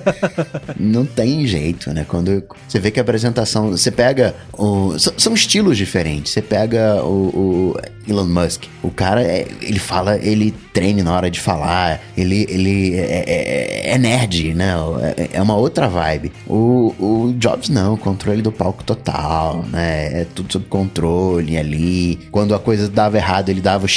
[0.78, 2.06] Não tem jeito, né?
[2.06, 3.72] Quando você vê que a apresentação.
[3.72, 4.36] Você pega.
[4.52, 6.34] O, são estilos diferentes.
[6.34, 7.78] Você pega o, o
[8.08, 8.64] Elon Musk.
[8.82, 12.02] O cara, é, ele fala, ele treme na hora de falar.
[12.18, 14.74] Ele, ele é, é, é nerd, né?
[15.18, 16.32] É, é uma outra vibe.
[16.48, 20.22] O, o Jobs não, controle do palco total, né?
[20.22, 22.20] É tudo sob controle ali.
[22.32, 23.88] Quando a coisa dava errado, ele dava o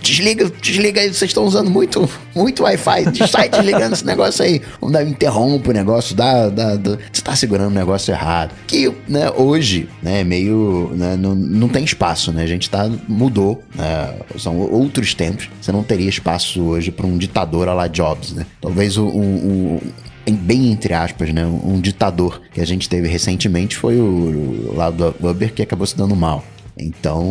[0.00, 3.26] Desliga, desliga aí, vocês estão usando muito, muito Wi-Fi.
[3.28, 4.62] Sai desligando esse negócio aí.
[4.80, 8.54] Vamos dar, interrompe o negócio, dá, dá, dá, você tá segurando o negócio errado.
[8.66, 12.44] Que, né, hoje, né, meio, né, não, não tem espaço, né?
[12.44, 14.14] A gente tá, mudou, né?
[14.38, 15.48] São outros tempos.
[15.60, 18.46] Você não teria espaço hoje para um ditador a la Jobs, né?
[18.60, 19.82] Talvez o, o,
[20.28, 21.46] o bem entre aspas, né?
[21.46, 25.86] Um ditador que a gente teve recentemente foi o, o lá do Uber que acabou
[25.86, 26.44] se dando mal.
[26.78, 27.24] Então,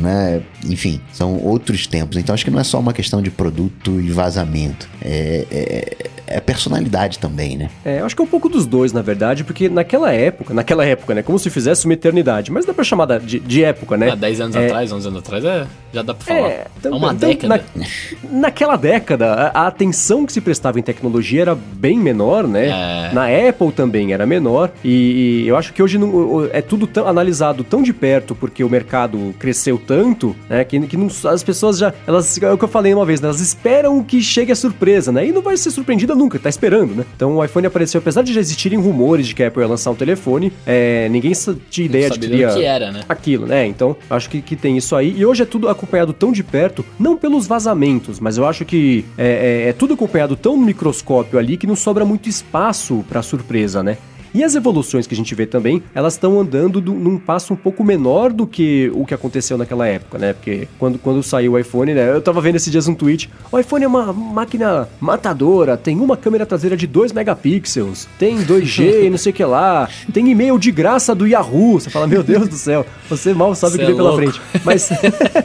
[0.00, 2.16] né, enfim, são outros tempos.
[2.16, 4.88] Então acho que não é só uma questão de produto e vazamento.
[5.02, 7.70] É, é, é personalidade também, né?
[7.84, 10.84] É, eu acho que é um pouco dos dois, na verdade, porque naquela época, naquela
[10.84, 14.10] época, né, como se fizesse uma eternidade, mas dá pra chamar de, de época, né?
[14.12, 14.66] Ah, 10 anos é...
[14.66, 16.48] atrás, 11 anos atrás, é, já dá pra falar.
[16.48, 17.64] É, então, uma então, década.
[17.74, 17.86] Na,
[18.30, 22.68] naquela década, a, a, atenção que se prestava em tecnologia era bem menor, né?
[22.68, 23.12] É.
[23.12, 27.08] Na Apple também era menor, e, e eu acho que hoje não, é tudo tão,
[27.08, 31.78] analisado tão de perto, porque o mercado cresceu tanto, né, que, que não, as pessoas
[31.78, 34.56] já, elas, é o que eu falei uma vez, né, elas esperam que chegue a
[34.56, 37.04] surpresa, né, e não vai ser surpreendida nunca, tá esperando, né?
[37.16, 39.90] Então o iPhone apareceu, apesar de já existirem rumores de que a Apple ia lançar
[39.90, 41.32] um telefone, é, ninguém
[41.70, 43.02] tinha ideia de que teria que era, né?
[43.08, 43.66] aquilo, né?
[43.66, 45.14] Então acho que, que tem isso aí.
[45.16, 49.04] E hoje é tudo acompanhado tão de perto, não pelos vazamentos, mas eu acho que
[49.16, 53.22] é, é, é tudo acompanhado tão no microscópio ali que não sobra muito espaço para
[53.22, 53.96] surpresa, né?
[54.32, 57.56] E as evoluções que a gente vê também, elas estão andando do, num passo um
[57.56, 60.32] pouco menor do que o que aconteceu naquela época, né?
[60.32, 62.14] Porque quando, quando saiu o iPhone, né?
[62.14, 66.16] Eu tava vendo esses dias um tweet: o iPhone é uma máquina matadora, tem uma
[66.16, 70.58] câmera traseira de 2 megapixels, tem 2G e não sei o que lá, tem e-mail
[70.58, 71.80] de graça do Yahoo.
[71.80, 74.40] Você fala, meu Deus do céu, você mal sabe o que vem é pela frente.
[74.64, 74.90] Mas,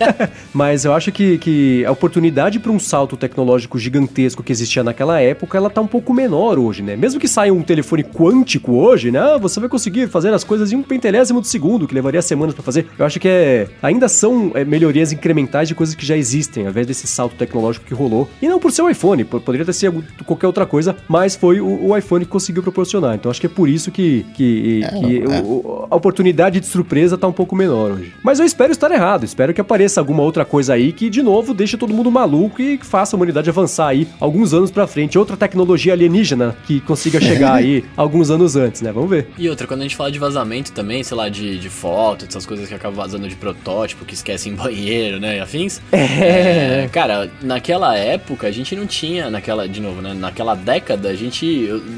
[0.54, 5.20] mas eu acho que, que a oportunidade para um salto tecnológico gigantesco que existia naquela
[5.20, 6.96] época, ela tá um pouco menor hoje, né?
[6.96, 9.20] Mesmo que saia um telefone quântico hoje, né?
[9.20, 12.54] Ah, você vai conseguir fazer as coisas em um pentelésimo de segundo, que levaria semanas
[12.54, 12.88] para fazer.
[12.98, 16.70] Eu acho que é, ainda são é, melhorias incrementais de coisas que já existem, ao
[16.70, 18.30] invés desse salto tecnológico que rolou.
[18.42, 21.90] E não por ser o iPhone, poderia ter sido qualquer outra coisa, mas foi o,
[21.90, 23.16] o iPhone que conseguiu proporcionar.
[23.16, 25.42] Então acho que é por isso que, que, é, que é.
[25.42, 28.14] O, a oportunidade de surpresa tá um pouco menor hoje.
[28.24, 31.54] Mas eu espero estar errado, espero que apareça alguma outra coisa aí que, de novo,
[31.54, 35.18] deixe todo mundo maluco e faça a humanidade avançar aí alguns anos para frente.
[35.18, 38.92] Outra tecnologia alienígena que consiga chegar aí alguns anos antes antes, né?
[38.92, 39.28] Vamos ver.
[39.38, 42.46] E outra, quando a gente fala de vazamento também, sei lá, de, de foto, essas
[42.46, 45.38] coisas que acabam vazando de protótipo, que esquecem em banheiro, né?
[45.38, 45.82] E afins.
[45.92, 46.90] É.
[46.92, 50.14] Cara, naquela época a gente não tinha, naquela, de novo, né?
[50.14, 51.46] Naquela década a gente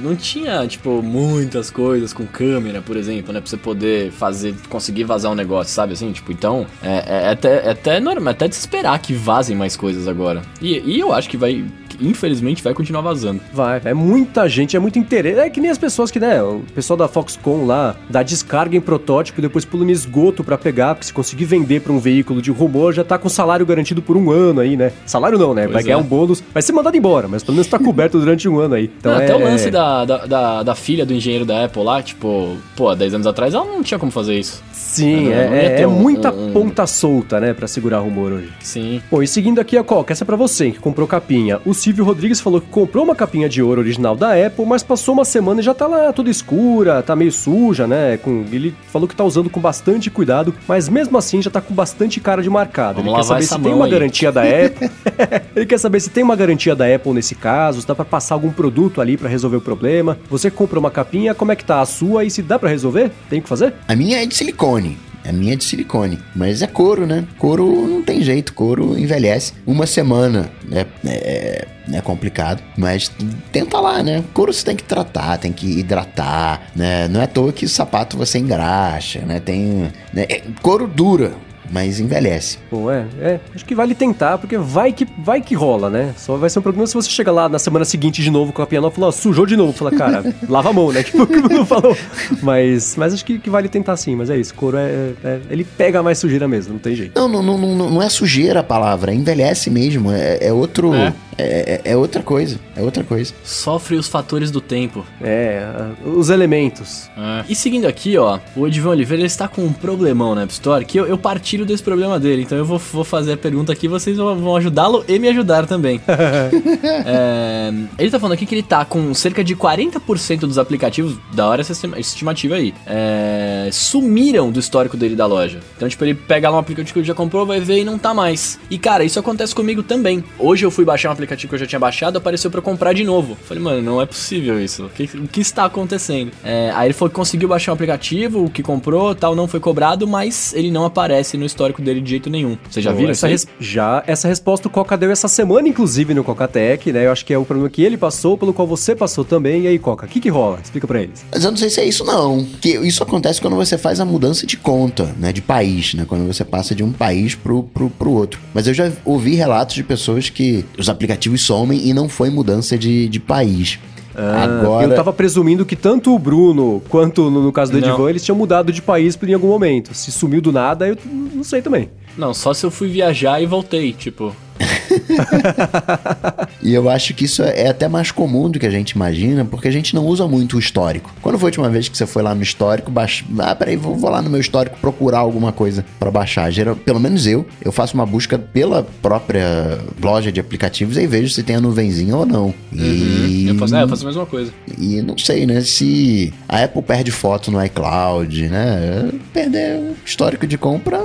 [0.02, 3.40] não tinha, tipo, muitas coisas com câmera, por exemplo, né?
[3.40, 6.12] Pra você poder fazer, conseguir vazar um negócio, sabe assim?
[6.12, 9.76] Tipo, então, é, é até, é até normal, é até de esperar que vazem mais
[9.76, 10.42] coisas agora.
[10.62, 11.66] E, e eu acho que vai
[12.00, 13.42] infelizmente vai continuar vazando.
[13.54, 15.40] Vai, é muita gente, é muito interesse.
[15.40, 18.82] É que nem as pessoas que, né, o pessoal da Foxconn lá dá descarga em
[18.82, 22.42] protótipo e depois pula no esgoto para pegar, porque se conseguir vender para um veículo
[22.42, 24.92] de rumor, já tá com salário garantido por um ano aí, né?
[25.06, 25.64] Salário não, né?
[25.64, 26.02] Pois vai ganhar é.
[26.02, 28.92] um bônus, vai ser mandado embora, mas pelo menos tá coberto durante um ano aí.
[28.98, 29.24] Então não, é...
[29.26, 32.94] Até o lance da, da, da, da, filha do engenheiro da Apple lá, tipo, pô,
[32.94, 34.64] 10 anos atrás ela não tinha como fazer isso.
[34.72, 36.52] Sim, é, é, é um, muita um...
[36.52, 38.50] ponta solta, né, para segurar rumor hoje.
[38.60, 39.02] Sim.
[39.10, 41.60] Pô, e seguindo aqui a Coca, essa é pra você que comprou capinha.
[41.66, 45.14] O Silvio Rodrigues falou que comprou uma capinha de ouro original da Apple, mas passou
[45.14, 48.18] uma semana e já tá lá toda escura, tá meio suja, né?
[48.18, 51.74] Com, ele falou que tá usando com bastante cuidado, mas mesmo assim já tá com
[51.74, 53.02] bastante cara de marcado.
[53.02, 53.92] Vamos ele quer saber se tem uma aí.
[53.92, 54.90] garantia da Apple.
[55.56, 58.36] ele quer saber se tem uma garantia da Apple nesse caso, se dá para passar
[58.36, 60.20] algum produto ali para resolver o problema.
[60.30, 63.12] Você comprou uma capinha, como é que tá a sua e se dá para resolver?
[63.30, 63.74] Tem que fazer?
[63.88, 64.98] A minha é de silicone.
[65.28, 66.18] A minha é de silicone.
[66.36, 67.26] Mas é couro, né?
[67.38, 68.54] Couro não tem jeito.
[68.54, 69.54] Couro envelhece.
[69.66, 70.86] Uma semana né?
[71.06, 72.64] é, é complicado.
[72.78, 73.12] Mas
[73.52, 74.24] tenta lá, né?
[74.34, 77.08] Couro você tem que tratar, tem que hidratar, né?
[77.08, 79.40] Não é à toa que o sapato você engraxa, né?
[79.40, 79.92] Tem...
[80.14, 80.26] Né?
[80.30, 81.34] É, couro dura
[81.72, 82.58] mas envelhece.
[82.70, 86.14] Pô, é, é, acho que vale tentar, porque vai que, vai que rola, né?
[86.18, 88.62] Só vai ser um problema se você chega lá na semana seguinte de novo com
[88.62, 89.74] a pianola e falar, sujou de novo.
[89.74, 91.04] Fala, cara, lava a mão, né?
[91.04, 91.98] Que o que falou.
[92.42, 94.54] Mas, mas acho que, que vale tentar sim, mas é isso.
[94.54, 97.20] Couro é, é, Ele pega mais sujeira mesmo, não tem jeito.
[97.20, 100.12] Não, não, não, não, não é sujeira a palavra, envelhece mesmo.
[100.12, 100.94] É, é outro.
[100.94, 101.14] É.
[101.38, 103.32] É, é, é, outra coisa, é outra coisa.
[103.44, 105.06] Sofre os fatores do tempo.
[105.22, 105.64] É,
[106.04, 107.10] os elementos.
[107.16, 107.46] É.
[107.48, 110.84] E seguindo aqui, ó, o Edivão Oliveira ele está com um problemão na App Store
[110.84, 111.18] que eu, eu
[111.58, 112.44] partilho desse problema dele.
[112.44, 116.00] Então eu vou, vou fazer a pergunta aqui vocês vão, ajudá-lo e me ajudar também.
[116.08, 121.48] é, ele tá falando aqui que ele tá com cerca de 40% dos aplicativos, da
[121.48, 125.60] hora essa estimativa aí, é, sumiram do histórico dele da loja.
[125.76, 127.98] Então, tipo, ele pega lá um aplicativo que ele já comprou, vai ver e não
[127.98, 128.60] tá mais.
[128.70, 130.24] E cara, isso acontece comigo também.
[130.38, 133.04] Hoje eu fui baixar um aplicativo que eu já tinha baixado apareceu para comprar de
[133.04, 133.36] novo.
[133.44, 134.86] Falei, mano, não é possível isso.
[134.86, 136.32] O que, o que está acontecendo?
[136.44, 139.60] É, aí ele falou que conseguiu baixar um aplicativo, o que comprou, tal, não foi
[139.60, 142.58] cobrado, mas ele não aparece no histórico dele de jeito nenhum.
[142.70, 143.48] Você já viu essa res...
[143.60, 147.06] Já, essa resposta o Coca deu essa semana, inclusive, no Coca-Tech, né?
[147.06, 149.64] Eu acho que é o problema que ele passou, pelo qual você passou também.
[149.64, 150.60] E aí, Coca, o que que rola?
[150.64, 151.26] Explica pra eles.
[151.32, 152.46] Mas eu não sei se é isso, não.
[152.62, 155.32] Que isso acontece quando você faz a mudança de conta, né?
[155.32, 156.06] De país, né?
[156.08, 158.40] Quando você passa de um país pro, pro, pro outro.
[158.54, 162.30] Mas eu já ouvi relatos de pessoas que os aplicativos aplicativos somem e não foi
[162.30, 163.80] mudança de, de país.
[164.18, 164.88] Ah, Agora...
[164.88, 168.36] Eu tava presumindo que tanto o Bruno quanto no, no caso do Edivan, eles tinham
[168.36, 169.94] mudado de país em algum momento.
[169.94, 171.90] Se sumiu do nada, eu não sei também.
[172.18, 174.36] Não, só se eu fui viajar e voltei, tipo.
[176.62, 179.68] e eu acho que isso é até mais comum do que a gente imagina, porque
[179.68, 181.14] a gente não usa muito o histórico.
[181.22, 183.24] Quando foi a última vez que você foi lá no histórico, baixa...
[183.40, 186.52] ah, peraí, vou, vou lá no meu histórico procurar alguma coisa para baixar.
[186.52, 191.30] Geral, pelo menos eu, eu faço uma busca pela própria loja de aplicativos e vejo
[191.30, 192.54] se tem a nuvenzinha ou não.
[192.74, 193.46] E...
[193.48, 193.50] Uhum.
[193.50, 194.52] Eu, faço, é, eu faço a mesma coisa.
[194.78, 200.46] E não sei, né, se a Apple perde foto no iCloud, né, perder o histórico
[200.46, 201.00] de compra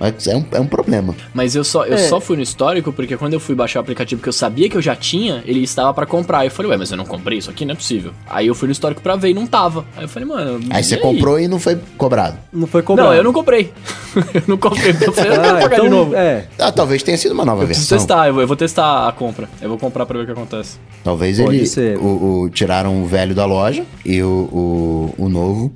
[0.00, 1.14] mas é um, é um problema.
[1.34, 1.98] Mas eu só, eu é.
[1.98, 4.76] só fui no histórico porque quando eu fui baixar o aplicativo que eu sabia que
[4.76, 6.46] eu já tinha, ele estava para comprar.
[6.46, 8.12] Eu falei, ué, mas eu não comprei isso aqui, não é possível.
[8.26, 9.84] Aí eu fui no histórico pra ver e não tava.
[9.94, 10.60] Aí eu falei, mano.
[10.70, 11.00] Aí você aí?
[11.02, 12.38] comprou e não foi cobrado.
[12.50, 13.10] Não foi cobrado.
[13.10, 13.70] Não, eu não comprei.
[14.32, 14.96] eu não comprei.
[14.98, 16.14] Eu falei, eu ah, pagar então, de novo.
[16.14, 16.46] É.
[16.58, 17.82] Ah, talvez tenha sido uma nova eu versão.
[17.82, 19.50] Preciso testar, eu vou, eu vou testar a compra.
[19.60, 20.78] Eu vou comprar pra ver o que acontece.
[21.04, 21.96] Talvez Pode ele.
[21.98, 25.70] O, o, tiraram o velho da loja e o, o, o novo.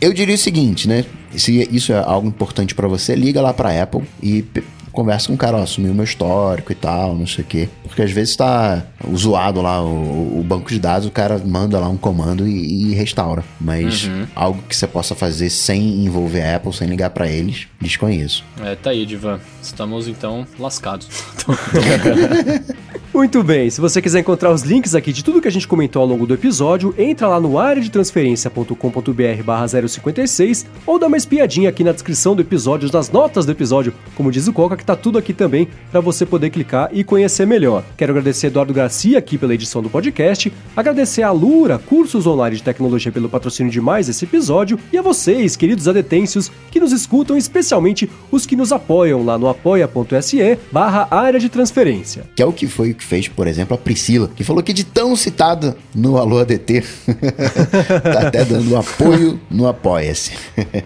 [0.00, 1.04] Eu diria o seguinte, né?
[1.36, 4.44] Se isso é algo importante para você, liga lá para Apple e
[4.92, 7.68] conversa com o cara, ó, assumiu meu histórico e tal, não sei o quê.
[7.88, 8.84] Porque às vezes tá
[9.16, 12.94] zoado lá o, o, banco de dados, o cara manda lá um comando e, e
[12.94, 13.42] restaura.
[13.60, 14.26] Mas uhum.
[14.34, 18.44] algo que você possa fazer sem envolver a Apple, sem ligar para eles, desconheço.
[18.62, 19.40] É, tá aí, Divan.
[19.62, 21.08] Estamos então lascados.
[23.12, 26.02] Muito bem, se você quiser encontrar os links aqui de tudo que a gente comentou
[26.02, 31.82] ao longo do episódio, entra lá no areadetransferencia.com.br barra 056 ou dá uma espiadinha aqui
[31.82, 35.18] na descrição do episódio, nas notas do episódio, como diz o Coca, que tá tudo
[35.18, 37.77] aqui também para você poder clicar e conhecer melhor.
[37.96, 42.62] Quero agradecer Eduardo Garcia aqui pela edição do podcast, agradecer a Lura, cursos online de
[42.62, 47.36] tecnologia pelo patrocínio de mais esse episódio e a vocês, queridos adetêncios, que nos escutam,
[47.36, 52.24] especialmente os que nos apoiam lá no apoia.se barra área de transferência.
[52.34, 54.84] Que é o que foi que fez, por exemplo, a Priscila, que falou que de
[54.84, 56.82] tão citada no Alô ADT,
[58.02, 60.32] tá até dando apoio no Apoia-se.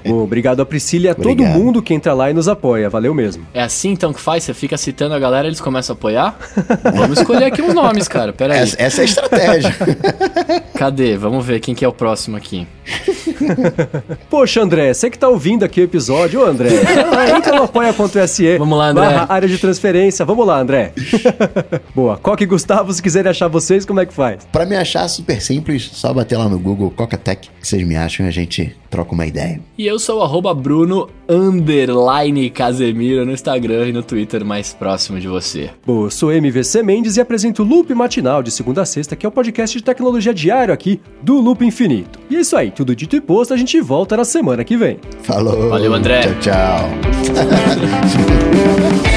[0.05, 1.59] Obrigado a Priscila e a todo Obrigado.
[1.59, 2.89] mundo que entra lá e nos apoia.
[2.89, 3.47] Valeu mesmo.
[3.55, 4.45] É assim então que faz?
[4.45, 6.39] Você fica citando a galera eles começam a apoiar?
[6.83, 8.33] Vamos escolher aqui uns nomes, cara.
[8.33, 8.61] Pera aí.
[8.61, 9.77] Essa, essa é a estratégia.
[10.75, 11.17] Cadê?
[11.17, 12.67] Vamos ver quem que é o próximo aqui.
[14.29, 16.71] Poxa, André, você que tá ouvindo aqui o episódio, ô André,
[17.37, 18.59] entra no apoia.se.
[18.59, 19.05] Vamos lá, André.
[19.05, 20.25] barra área de transferência.
[20.25, 20.93] Vamos lá, André.
[21.95, 22.17] Boa.
[22.17, 24.47] Coque e Gustavo, se quiserem achar vocês, como é que faz?
[24.51, 28.27] Pra me achar super simples, só bater lá no Google Cocatec, que vocês me acham
[28.27, 29.59] e a gente troca uma ideia.
[29.79, 35.19] E eu sou o arroba Bruno underline Casemiro no Instagram e no Twitter mais próximo
[35.19, 35.71] de você.
[35.87, 39.25] Bom, eu sou MVC Mendes e apresento o Loop Matinal de segunda a sexta, que
[39.25, 42.21] é o podcast de tecnologia diário aqui do Loop Infinito.
[42.29, 44.99] E é isso aí, tudo dito e posto, a gente volta na semana que vem.
[45.23, 45.71] Falou.
[45.71, 46.21] Valeu, André.
[46.21, 46.91] Tchau, tchau.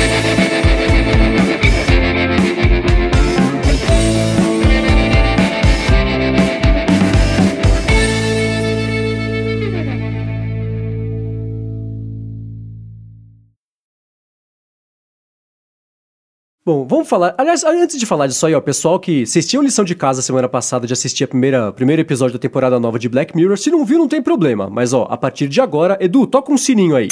[16.67, 17.35] Bom, vamos falar.
[17.37, 20.49] Aliás, antes de falar disso aí, ó, pessoal que vocês tinham lição de casa semana
[20.49, 23.55] passada de assistir a primeira primeiro episódio da temporada nova de Black Mirror.
[23.55, 24.67] Se não viu, não tem problema.
[24.67, 27.07] Mas ó, a partir de agora, Edu, toca um sininho aí.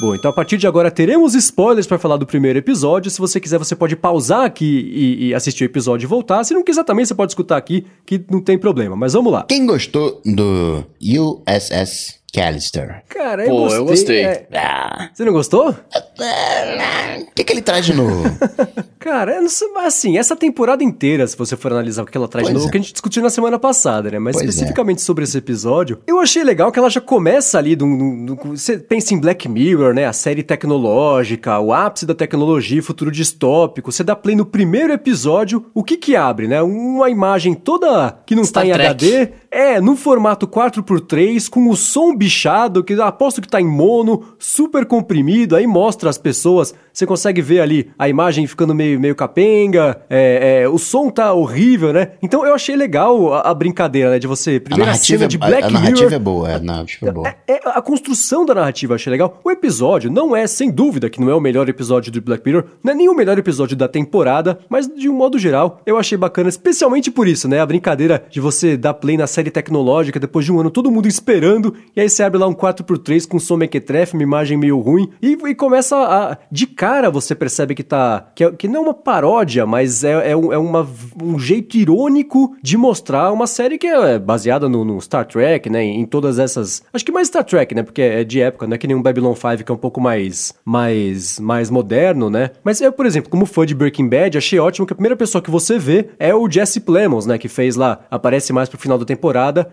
[0.00, 3.08] Bom, então a partir de agora teremos spoilers pra falar do primeiro episódio.
[3.08, 6.42] Se você quiser, você pode pausar aqui e, e assistir o episódio e voltar.
[6.42, 8.96] Se não quiser também, você pode escutar aqui, que não tem problema.
[8.96, 9.44] Mas vamos lá.
[9.44, 13.02] Quem gostou do USS Callister?
[13.08, 13.78] Cara, eu Pô, gostei.
[13.78, 14.24] eu gostei.
[14.24, 15.70] é- Ah, Você não gostou?
[15.70, 18.24] o que, que ele traz de novo?
[18.98, 22.16] Cara, eu não sei, mas assim, essa temporada inteira, se você for analisar o que
[22.16, 22.70] ela traz de Pois novo, é.
[22.72, 24.18] que a gente discutiu na semana passada, né?
[24.18, 24.48] Mas Pois é.
[24.48, 28.56] especificamente sobre esse episódio, eu achei legal que ela já começa ali, do, do- do-
[28.56, 30.06] você pensa em Black Mirror, né?
[30.06, 33.92] A série tecnológica, o ápice da tecnologia, futuro distópico.
[33.92, 36.60] Você dá play no primeiro episódio, o que que abre, né?
[36.62, 38.88] Uma imagem toda que não Star tá em Trek.
[38.88, 44.22] HD, é, no formato 4x3, com o som bichado, que aposto que tá em mono,
[44.38, 49.14] super comprimido, aí mostra as pessoas, você consegue ver ali a imagem ficando meio, meio
[49.14, 52.12] capenga, é, é, o som tá horrível, né?
[52.22, 55.36] Então eu achei legal a, a brincadeira, né, de você, A primeira narrativa, cena de
[55.36, 56.12] a- Black a, narrativa Mirror...
[56.12, 57.28] é boa, a narrativa é boa.
[57.28, 59.40] É, é, a construção da narrativa eu achei legal.
[59.42, 62.64] O episódio não é, sem dúvida, que não é o melhor episódio de Black Mirror,
[62.84, 66.18] não é nem o melhor episódio da temporada, mas de um modo geral, eu achei
[66.18, 67.58] bacana, especialmente por isso, né?
[67.58, 71.06] A brincadeira de você dar play na série tecnológica depois de um ano, todo mundo
[71.08, 75.08] esperando, e aí você abre lá um 4x3 com som mequetrefe, uma imagem meio ruim,
[75.22, 76.38] e, e começa a.
[76.50, 78.30] De cara você percebe que tá.
[78.34, 80.86] que, é- que não é uma paródia, mas é, é, um, é uma,
[81.22, 85.82] um jeito irônico de mostrar uma série que é baseada no, no Star Trek, né?
[85.82, 86.82] Em todas essas.
[86.92, 87.82] Acho que mais Star Trek, né?
[87.82, 90.00] Porque é de época, não é que nem um Babylon 5 que é um pouco
[90.00, 90.54] mais.
[90.64, 91.38] mais.
[91.38, 92.50] mais moderno, né?
[92.64, 95.42] Mas eu, por exemplo, como fã de Breaking Bad, achei ótimo que a primeira pessoa
[95.42, 97.38] que você vê é o Jesse Plemons, né?
[97.38, 99.25] Que fez lá, aparece mais pro final da temporada.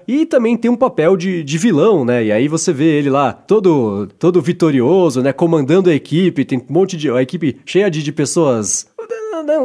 [0.07, 2.23] E também tem um papel de, de vilão, né?
[2.25, 5.31] E aí você vê ele lá, todo, todo vitorioso, né?
[5.33, 7.09] Comandando a equipe, tem um monte de.
[7.09, 8.87] a equipe cheia de, de pessoas.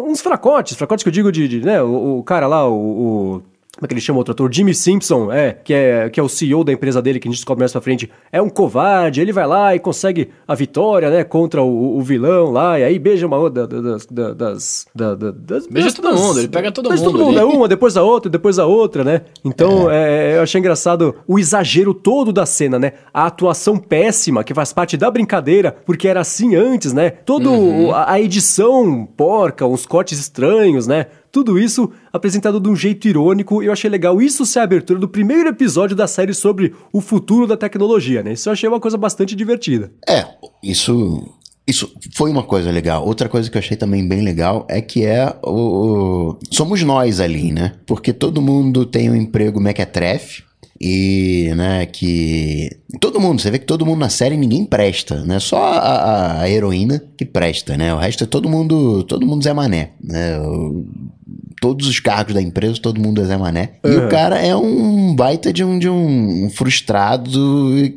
[0.04, 1.46] Uns fracotes, fracotes que eu digo de.
[1.46, 1.80] de, né?
[1.82, 2.74] O, o cara lá, o-
[3.36, 3.42] o
[3.78, 4.52] como é que ele chama o outro ator?
[4.52, 7.38] Jimmy Simpson, é, que é, que é o CEO da empresa dele, que a gente
[7.38, 11.22] descobre mais pra frente, é um covarde, ele vai lá e consegue a vitória, né,
[11.22, 14.06] contra o, o vilão lá, e aí beija uma outra da- das...
[14.06, 17.24] da- das, da- da- das Beija das- todo mundo, ele pega todo beija mundo todo
[17.26, 19.22] mundo, é uma, depois a outra, depois a outra, né?
[19.44, 22.94] Então, é, eu achei engraçado o exagero todo da cena, né?
[23.14, 27.10] A atuação péssima, que faz parte da brincadeira, porque era assim antes, né?
[27.10, 31.06] Todo o- a, a edição porca, uns cortes estranhos, né?
[31.30, 35.08] Tudo isso apresentado de um jeito irônico, eu achei legal isso ser a abertura do
[35.08, 38.32] primeiro episódio da série sobre o futuro da tecnologia, né?
[38.32, 39.92] Isso eu achei uma coisa bastante divertida.
[40.08, 40.24] É,
[40.62, 41.34] isso.
[41.66, 43.04] Isso foi uma coisa legal.
[43.06, 45.50] Outra coisa que eu achei também bem legal é que é o.
[46.30, 47.74] o- somos nós ali, né?
[47.86, 50.44] Porque todo mundo tem um emprego mequetrefe.
[50.80, 52.70] E, né, que.
[53.00, 55.38] Todo mundo, você vê que todo mundo na série ninguém presta, né?
[55.38, 57.92] Só a, a- heroína que presta, né?
[57.92, 59.02] O resto é todo mundo.
[59.04, 60.40] Todo mundo Zé Mané, né?
[60.40, 60.86] O-
[61.60, 63.72] todos os cargos da empresa, todo mundo é Zé Mané.
[63.84, 67.38] E o cara é um baita de um, de um frustrado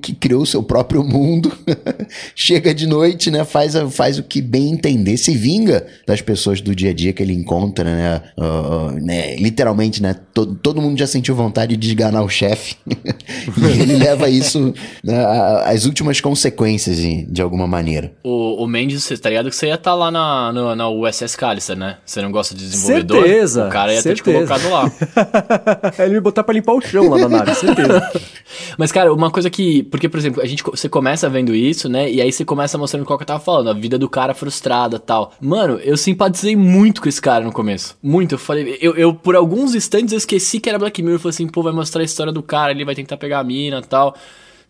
[0.02, 1.52] que criou o seu próprio mundo.
[2.36, 3.46] Chega de noite, né?
[3.46, 7.14] Faz, a- faz o que bem entender, se vinga das pessoas do dia a dia
[7.14, 8.22] que ele encontra, né?
[8.38, 9.36] Ah, né?
[9.38, 10.16] Literalmente, né?
[10.34, 12.76] Todo, todo mundo já sentiu vontade de esganar o chefe.
[12.90, 18.14] e ele leva isso né, a- às últimas consequências, de, de alguma maneira.
[18.24, 21.36] O, o Mendes, você tá ligado que você ia estar lá na, no- na USS
[21.36, 21.98] Callister, né?
[22.06, 23.24] Você não gosta de desenvolvedor?
[23.24, 24.48] Certeza, O cara ia ter te certeza.
[24.56, 24.92] colocado lá.
[26.04, 28.12] Ele me botar pra limpar o chão lá na nave, certeza.
[28.78, 29.84] Mas, cara, uma coisa que.
[29.84, 32.10] Porque, por exemplo, a gente, você começa vendo isso, né?
[32.12, 35.00] E aí você começa mostrando qual que eu tava falando, a vida do cara frustrada
[35.00, 35.34] tal.
[35.40, 37.98] Mano, eu simpatizei muito com esse cara no começo.
[38.02, 38.36] Muito.
[38.36, 41.16] Eu falei, eu, eu por alguns instantes eu esqueci que era Black Mirror.
[41.16, 43.44] Eu falei assim, pô, vai mostrar a história do cara, ele vai tentar pegar a
[43.44, 44.16] mina e tal.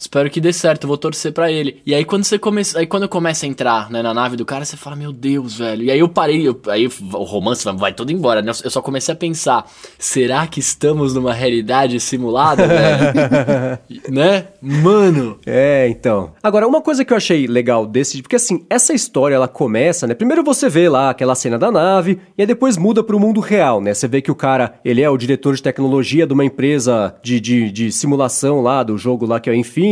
[0.02, 1.80] Espero que dê certo, vou torcer para ele.
[1.86, 4.44] E aí quando você começa, aí quando eu começo a entrar, né, na nave do
[4.44, 5.84] cara, você fala, meu Deus, velho.
[5.84, 8.52] E aí eu parei, eu, aí o romance vai todo embora, né?
[8.64, 9.64] Eu só comecei a pensar,
[10.00, 13.80] será que estamos numa realidade simulada, velho?
[14.10, 14.48] né?
[14.60, 15.38] Mano.
[15.46, 16.32] É, então.
[16.42, 20.16] Agora, uma coisa que eu achei legal desse, porque assim, essa história ela começa, né?
[20.16, 23.80] Primeiro você vê lá aquela cena da nave, e aí depois muda pro mundo real,
[23.80, 23.94] né?
[23.94, 27.40] Você vê que o cara, ele é o diretor de tecnologia de uma empresa de,
[27.40, 29.91] de, de simulação lá, do jogo lá que é o Infinity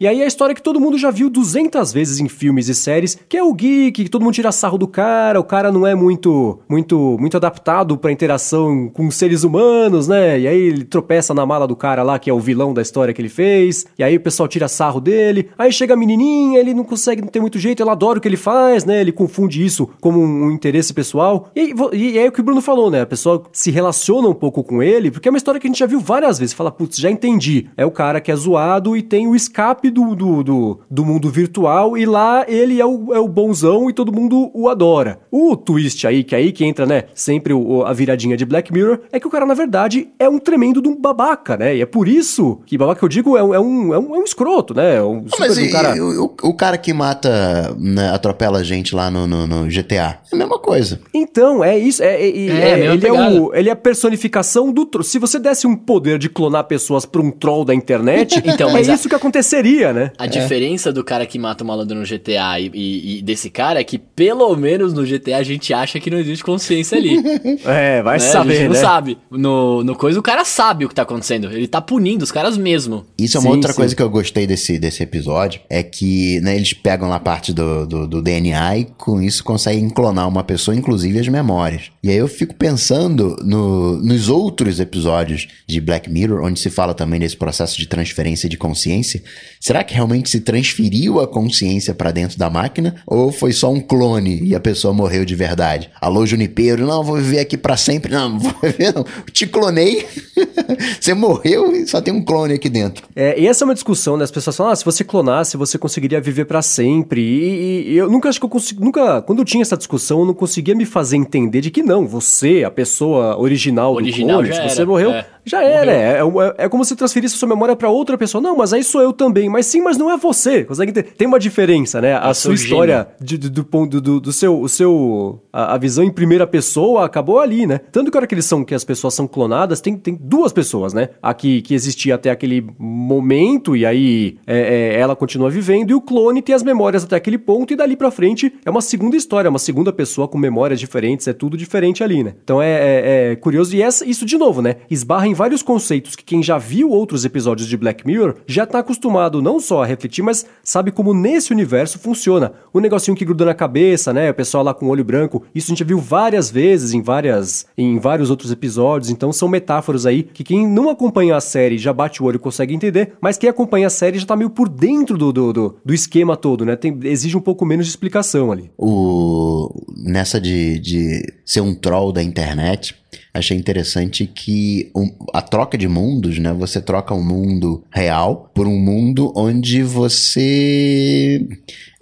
[0.00, 3.18] E aí a história que todo mundo já viu 200 vezes em filmes e séries,
[3.28, 5.94] que é o geek, que todo mundo tira sarro do cara, o cara não é
[5.94, 10.40] muito muito muito adaptado para interação com seres humanos, né?
[10.40, 13.12] E aí ele tropeça na mala do cara lá, que é o vilão da história
[13.12, 13.86] que ele fez.
[13.98, 15.48] E aí o pessoal tira sarro dele.
[15.58, 18.36] Aí chega a menininha, ele não consegue, não muito jeito, ela adora o que ele
[18.36, 19.00] faz, né?
[19.00, 21.50] Ele confunde isso como um, um interesse pessoal.
[21.54, 23.02] E, e é o que o Bruno falou, né?
[23.02, 25.78] A pessoa se relaciona um pouco com ele, porque é uma história que a gente
[25.78, 26.54] já viu várias vezes.
[26.54, 27.68] Fala, putz, já entendi.
[27.76, 31.30] É o cara que é zoado e tem o escape do, do, do, do, mundo
[31.30, 35.20] virtual e lá ele é o, é o bonzão e todo mundo o adora.
[35.30, 39.00] O twist aí, que aí que entra, né, sempre o, a viradinha de Black Mirror,
[39.12, 41.76] é que o cara, na verdade, é um tremendo de um babaca, né?
[41.76, 44.14] E é por isso que babaca que eu digo é um, é um, é um,
[44.14, 44.96] é um escroto, né?
[44.96, 45.94] É um mas e, cara...
[46.02, 50.34] o, o, cara que mata, né, atropela a gente lá no, no, no, GTA, é
[50.34, 51.00] a mesma coisa.
[51.12, 52.02] Então, é isso.
[52.02, 54.88] É, é, é, é ele, é o, ele é a personificação do...
[55.02, 58.80] Se você desse um poder de clonar pessoas pra um troll da internet, então, é
[58.80, 59.10] isso a...
[59.10, 60.12] que aconteceria, né?
[60.18, 60.28] A é.
[60.28, 63.84] diferença do cara que mata o malandro no GTA e, e, e, desse cara é
[63.84, 67.16] que, pelo menos no GTA, a gente acha que não existe consciência ali.
[67.64, 68.18] é, vai né?
[68.18, 68.80] saber, A gente não né?
[68.80, 69.18] sabe.
[69.30, 71.50] No, no coisa, o cara sabe o que tá acontecendo.
[71.50, 73.04] Ele tá punindo os caras mesmo.
[73.18, 73.76] Isso é uma sim, outra sim.
[73.76, 75.60] coisa que eu gostei desse, desse episódio.
[75.68, 79.88] É que né, eles pegam lá parte do, do, do DNA e com isso conseguem
[79.88, 81.90] clonar uma pessoa, inclusive as memórias.
[82.02, 86.94] E aí eu fico pensando no, nos outros episódios de Black Mirror, onde se fala
[86.94, 89.13] também desse processo de transferência de consciência.
[89.14, 89.22] Тбилиси.
[89.64, 92.96] Será que realmente se transferiu a consciência para dentro da máquina?
[93.06, 95.88] Ou foi só um clone e a pessoa morreu de verdade?
[95.98, 98.12] Alô, Junipeiro, não, vou viver aqui para sempre.
[98.12, 99.06] Não, não vou viver, não.
[99.32, 100.06] Te clonei,
[101.00, 103.06] você morreu e só tem um clone aqui dentro.
[103.16, 104.24] É, e essa é uma discussão, né?
[104.24, 107.22] As pessoas falam, ah, se você clonasse, você conseguiria viver para sempre.
[107.22, 108.84] E, e, eu nunca acho que eu consigo.
[108.84, 109.22] Nunca.
[109.22, 112.64] Quando eu tinha essa discussão, eu não conseguia me fazer entender de que não, você,
[112.64, 115.10] a pessoa original, original do clone, se você era, morreu.
[115.10, 115.26] É.
[115.46, 118.40] Já era, é, é, é, como se transferisse sua memória para outra pessoa.
[118.40, 119.48] Não, mas aí sou eu também.
[119.54, 120.64] Mas sim, mas não é você.
[120.64, 121.04] Consegue ter?
[121.04, 122.14] Tem uma diferença, né?
[122.14, 126.02] A sua história de, de, do ponto do, do, seu, o seu a, a, visão
[126.02, 127.78] em primeira pessoa acabou ali, né?
[127.92, 130.52] Tanto que a hora que eles são que as pessoas são clonadas, tem, tem duas
[130.52, 131.10] pessoas, né?
[131.22, 134.58] A que, que existia até aquele momento e aí é,
[134.96, 137.94] é, ela continua vivendo e o clone tem as memórias até aquele ponto e dali
[137.94, 142.02] para frente é uma segunda história, uma segunda pessoa com memórias diferentes, é tudo diferente
[142.02, 142.34] ali, né?
[142.42, 144.78] Então é, é, é curioso e essa, isso de novo, né?
[144.90, 148.80] Esbarra em vários conceitos que quem já viu outros episódios de Black Mirror já tá
[148.80, 152.52] acostumado não só a refletir, mas sabe como nesse universo funciona.
[152.72, 154.30] O negocinho que gruda na cabeça, né?
[154.30, 155.42] O pessoal lá com o olho branco.
[155.54, 159.10] Isso a gente viu várias vezes em várias em vários outros episódios.
[159.10, 162.38] Então são metáforas aí que quem não acompanha a série já bate o olho e
[162.38, 165.76] consegue entender, mas quem acompanha a série já tá meio por dentro do, do, do,
[165.84, 166.74] do esquema todo, né?
[166.74, 168.70] Tem, exige um pouco menos de explicação ali.
[168.78, 172.94] O nessa de, de ser um troll da internet,
[173.32, 174.90] achei interessante que
[175.32, 176.52] a troca de mundos, né?
[176.52, 181.46] Você troca um mundo real por um mundo onde você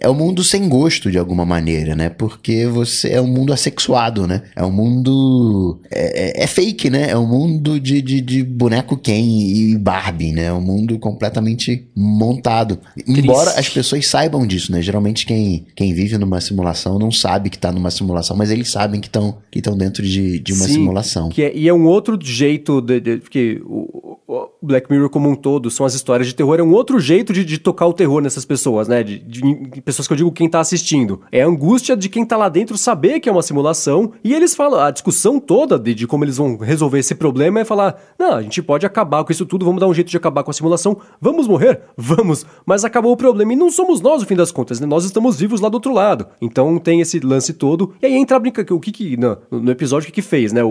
[0.03, 2.09] é um mundo sem gosto de alguma maneira, né?
[2.09, 4.43] Porque você é um mundo assexuado, né?
[4.53, 5.79] É um mundo.
[5.89, 7.09] É, é, é fake, né?
[7.09, 10.47] É um mundo de, de, de, boneco Ken e Barbie, né?
[10.47, 12.77] É um mundo completamente montado.
[12.95, 13.21] Triste.
[13.21, 14.81] Embora as pessoas saibam disso, né?
[14.81, 18.99] Geralmente quem, quem vive numa simulação não sabe que tá numa simulação, mas eles sabem
[18.99, 21.29] que estão que dentro de, de uma Sim, simulação.
[21.29, 22.99] Que é, e é um outro jeito de.
[22.99, 26.63] de porque o, o, Black Mirror como um todo são as histórias de terror, é
[26.63, 29.03] um outro jeito de, de tocar o terror nessas pessoas, né?
[29.03, 31.21] De, de, de pessoas que eu digo quem tá assistindo.
[31.31, 34.13] É a angústia de quem tá lá dentro saber que é uma simulação.
[34.23, 38.01] E eles falam, a discussão toda de, como eles vão resolver esse problema é falar:
[38.17, 40.51] não, a gente pode acabar com isso tudo, vamos dar um jeito de acabar com
[40.51, 40.97] a simulação.
[41.19, 41.81] Vamos morrer?
[41.97, 42.45] Vamos.
[42.65, 43.53] Mas acabou o problema.
[43.53, 44.87] E não somos nós, no fim das contas, né?
[44.87, 46.27] Nós estamos vivos lá do outro lado.
[46.41, 47.93] Então tem esse lance todo.
[48.01, 48.65] E aí entra a brinca.
[48.73, 49.17] O que que.
[49.17, 50.63] No, no episódio, o que que fez, né?
[50.63, 50.69] O,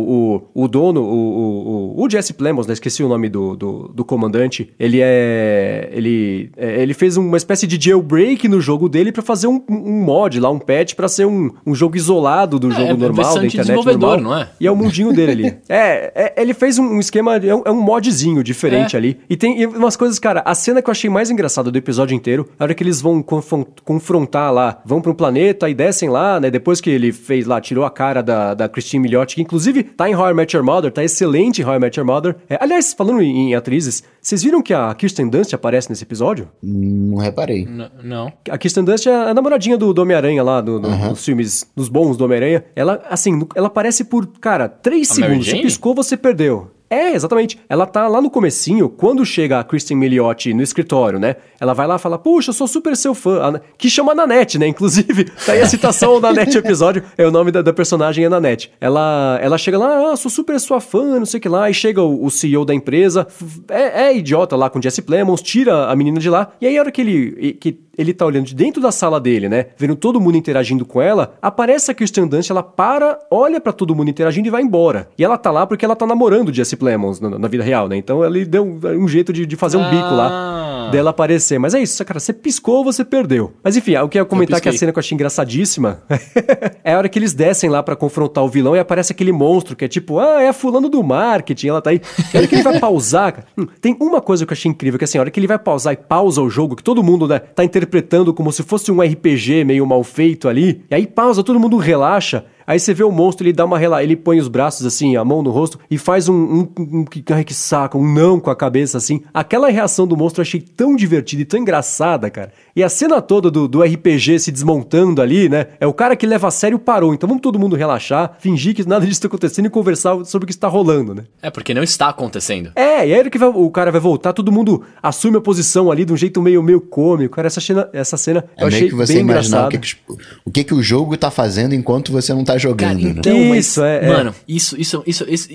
[0.55, 2.73] o, o dono, o, o, o Jesse Plemons, né?
[2.73, 5.89] Esqueci o nome do, do, do, do comandante, ele é.
[5.93, 10.03] Ele, é, ele fez uma espécie de jailbreak no jogo dele para fazer um, um,
[10.03, 13.39] mod lá, um patch para ser um, um jogo isolado do é, jogo é normal,
[13.39, 14.21] da internet normal.
[14.21, 14.49] Não é?
[14.61, 15.53] E é o mundinho dele ali.
[15.69, 18.99] É, é, ele fez um esquema, é um, é um modzinho diferente é.
[18.99, 19.19] ali.
[19.29, 22.15] E tem e umas coisas, cara, a cena que eu achei mais engraçada do episódio
[22.15, 26.39] inteiro, a hora que eles vão confrontar lá, vão para um planeta e descem lá,
[26.39, 26.51] né?
[26.51, 30.11] Depois que ele fez lá, tirou a cara da, da Christine Milioti, que inclusive tá
[30.11, 32.37] em How I Met Your Mother, tá excelente em How I Met Your Mother.
[32.61, 36.49] Aliás, falando em, em, atrizes, vocês viram que a Kirsten Dunst aparece nesse episódio?
[36.62, 37.65] Não reparei.
[37.65, 38.32] N não.
[38.49, 41.09] A Kirsten Dunst é a namoradinha do, do Homem-Aranha lá, do, do, uh -huh.
[41.11, 42.65] dos filmes, dos bons do Homem-Aranha.
[42.77, 45.47] Ela, assim, ela aparece por, cara, três segundos.
[45.47, 46.70] Você piscou, você perdeu.
[46.93, 47.59] É, exatamente.
[47.70, 51.36] Ela tá lá no comecinho, quando chega a Kristen Milioti no escritório, né?
[51.59, 53.60] Ela vai lá e fala, puxa, eu sou super seu fã.
[53.78, 54.66] Que chama Nanette, né?
[54.69, 58.70] Inclusive, tá aí a citação Nanette episódio, é o nome da, da personagem é Nanette.
[58.78, 61.73] Ela, ela chega lá, ah, sou super sua fã, não sei o que lá, e
[61.73, 63.27] chega o, o CEO da empresa,
[63.70, 66.81] é, é, idiota lá com Jesse Plemons, tira a menina de lá, e aí a
[66.81, 69.66] hora que ele, que ele tá olhando de dentro da sala dele, né?
[69.77, 73.94] Vendo todo mundo interagindo com ela, aparece a Kirsten Dunst, ela para, olha para todo
[73.94, 75.09] mundo interagindo e vai embora.
[75.19, 77.87] E ela tá lá porque ela tá namorando o Jesse Plemons na, na, vida real,
[77.87, 77.97] né?
[77.97, 80.91] Então ele deu um, um jeito de, de fazer um bico lá ah.
[80.91, 81.57] dela aparecer.
[81.61, 83.53] Mas é isso, cara, você piscou, você perdeu.
[83.63, 86.03] Mas enfim, o que eu ia comentar que a cena que eu achei engraçadíssima
[86.83, 89.77] é a hora que eles descem lá para confrontar o vilão e aparece aquele monstro
[89.77, 92.01] que é tipo, ah, é fulano do marketing, ela tá aí.
[92.35, 94.69] E a hora que ele vai pausar, cara, hum, tem uma coisa que eu achei
[94.69, 97.01] incrível, que assim, a hora que ele vai pausar e pausa o jogo, que todo
[97.01, 101.07] mundo, né, tá interpretando como se fosse um RPG meio mal feito ali, e aí
[101.07, 104.02] pausa, todo mundo relaxa, Aí você vê o monstro, ele dá uma rela...
[104.02, 107.22] ele põe os braços assim, a mão no rosto e faz um, um, um, que,
[107.22, 109.22] que saca, um não com a cabeça assim.
[109.32, 112.52] Aquela reação do monstro eu achei tão divertida e tão engraçada, cara.
[112.74, 115.66] E a cena toda do, do RPG se desmontando ali, né?
[115.78, 117.12] É o cara que leva a sério parou.
[117.12, 120.47] Então vamos todo mundo relaxar, fingir que nada disso está acontecendo e conversar sobre o
[120.47, 121.24] que está rolando, né?
[121.43, 122.73] É, porque não está acontecendo.
[122.74, 126.05] É, e aí que vai, o cara vai voltar, todo mundo assume a posição ali
[126.05, 127.36] de um jeito meio, meio cômico.
[127.36, 129.97] Cara, essa cena, essa cena é eu achei que você bem imaginar o que, que,
[130.44, 132.78] o que, que o jogo tá fazendo enquanto você não tá jogando.
[132.78, 133.15] Cara, né?
[133.19, 133.59] então, né?
[133.59, 135.49] isso, mas, é, é, Mano, isso, isso, isso, isso,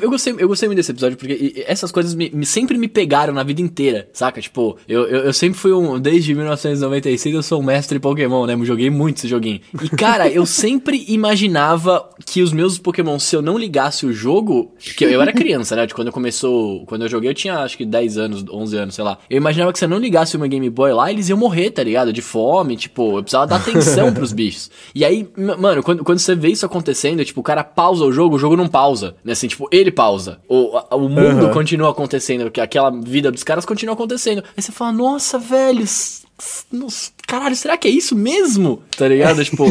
[0.00, 3.32] eu, gostei, eu gostei muito desse episódio, porque essas coisas me, me sempre me pegaram
[3.32, 4.40] na vida inteira, saca?
[4.40, 6.34] Tipo, eu, eu, eu sempre fui um, desde
[6.64, 8.54] 1996 eu sou um mestre Pokémon, né?
[8.54, 9.60] Eu joguei muito esse joguinho.
[9.82, 14.72] E, cara, eu sempre imaginava que os meus Pokémon, se eu não ligasse o jogo.
[14.96, 15.86] Que eu, eu era criança, né?
[15.86, 16.84] De quando eu começou.
[16.86, 19.18] Quando eu joguei, eu tinha acho que 10 anos, 11 anos, sei lá.
[19.28, 21.70] Eu imaginava que se eu não ligasse o meu Game Boy lá, eles iam morrer,
[21.70, 22.12] tá ligado?
[22.12, 24.70] De fome, tipo, eu precisava dar atenção pros bichos.
[24.94, 25.28] E aí,
[25.58, 28.56] mano, quando, quando você vê isso acontecendo, tipo, o cara pausa o jogo, o jogo
[28.56, 29.16] não pausa.
[29.24, 29.32] Né?
[29.32, 30.38] Assim, tipo, ele pausa.
[30.48, 31.52] O, o mundo uhum.
[31.52, 34.42] continua acontecendo, aquela vida dos caras continua acontecendo.
[34.56, 35.84] Aí você fala, nossa, velho,
[37.26, 38.82] caralho, será que é isso mesmo?
[38.96, 39.44] Tá ligado?
[39.44, 39.64] tipo,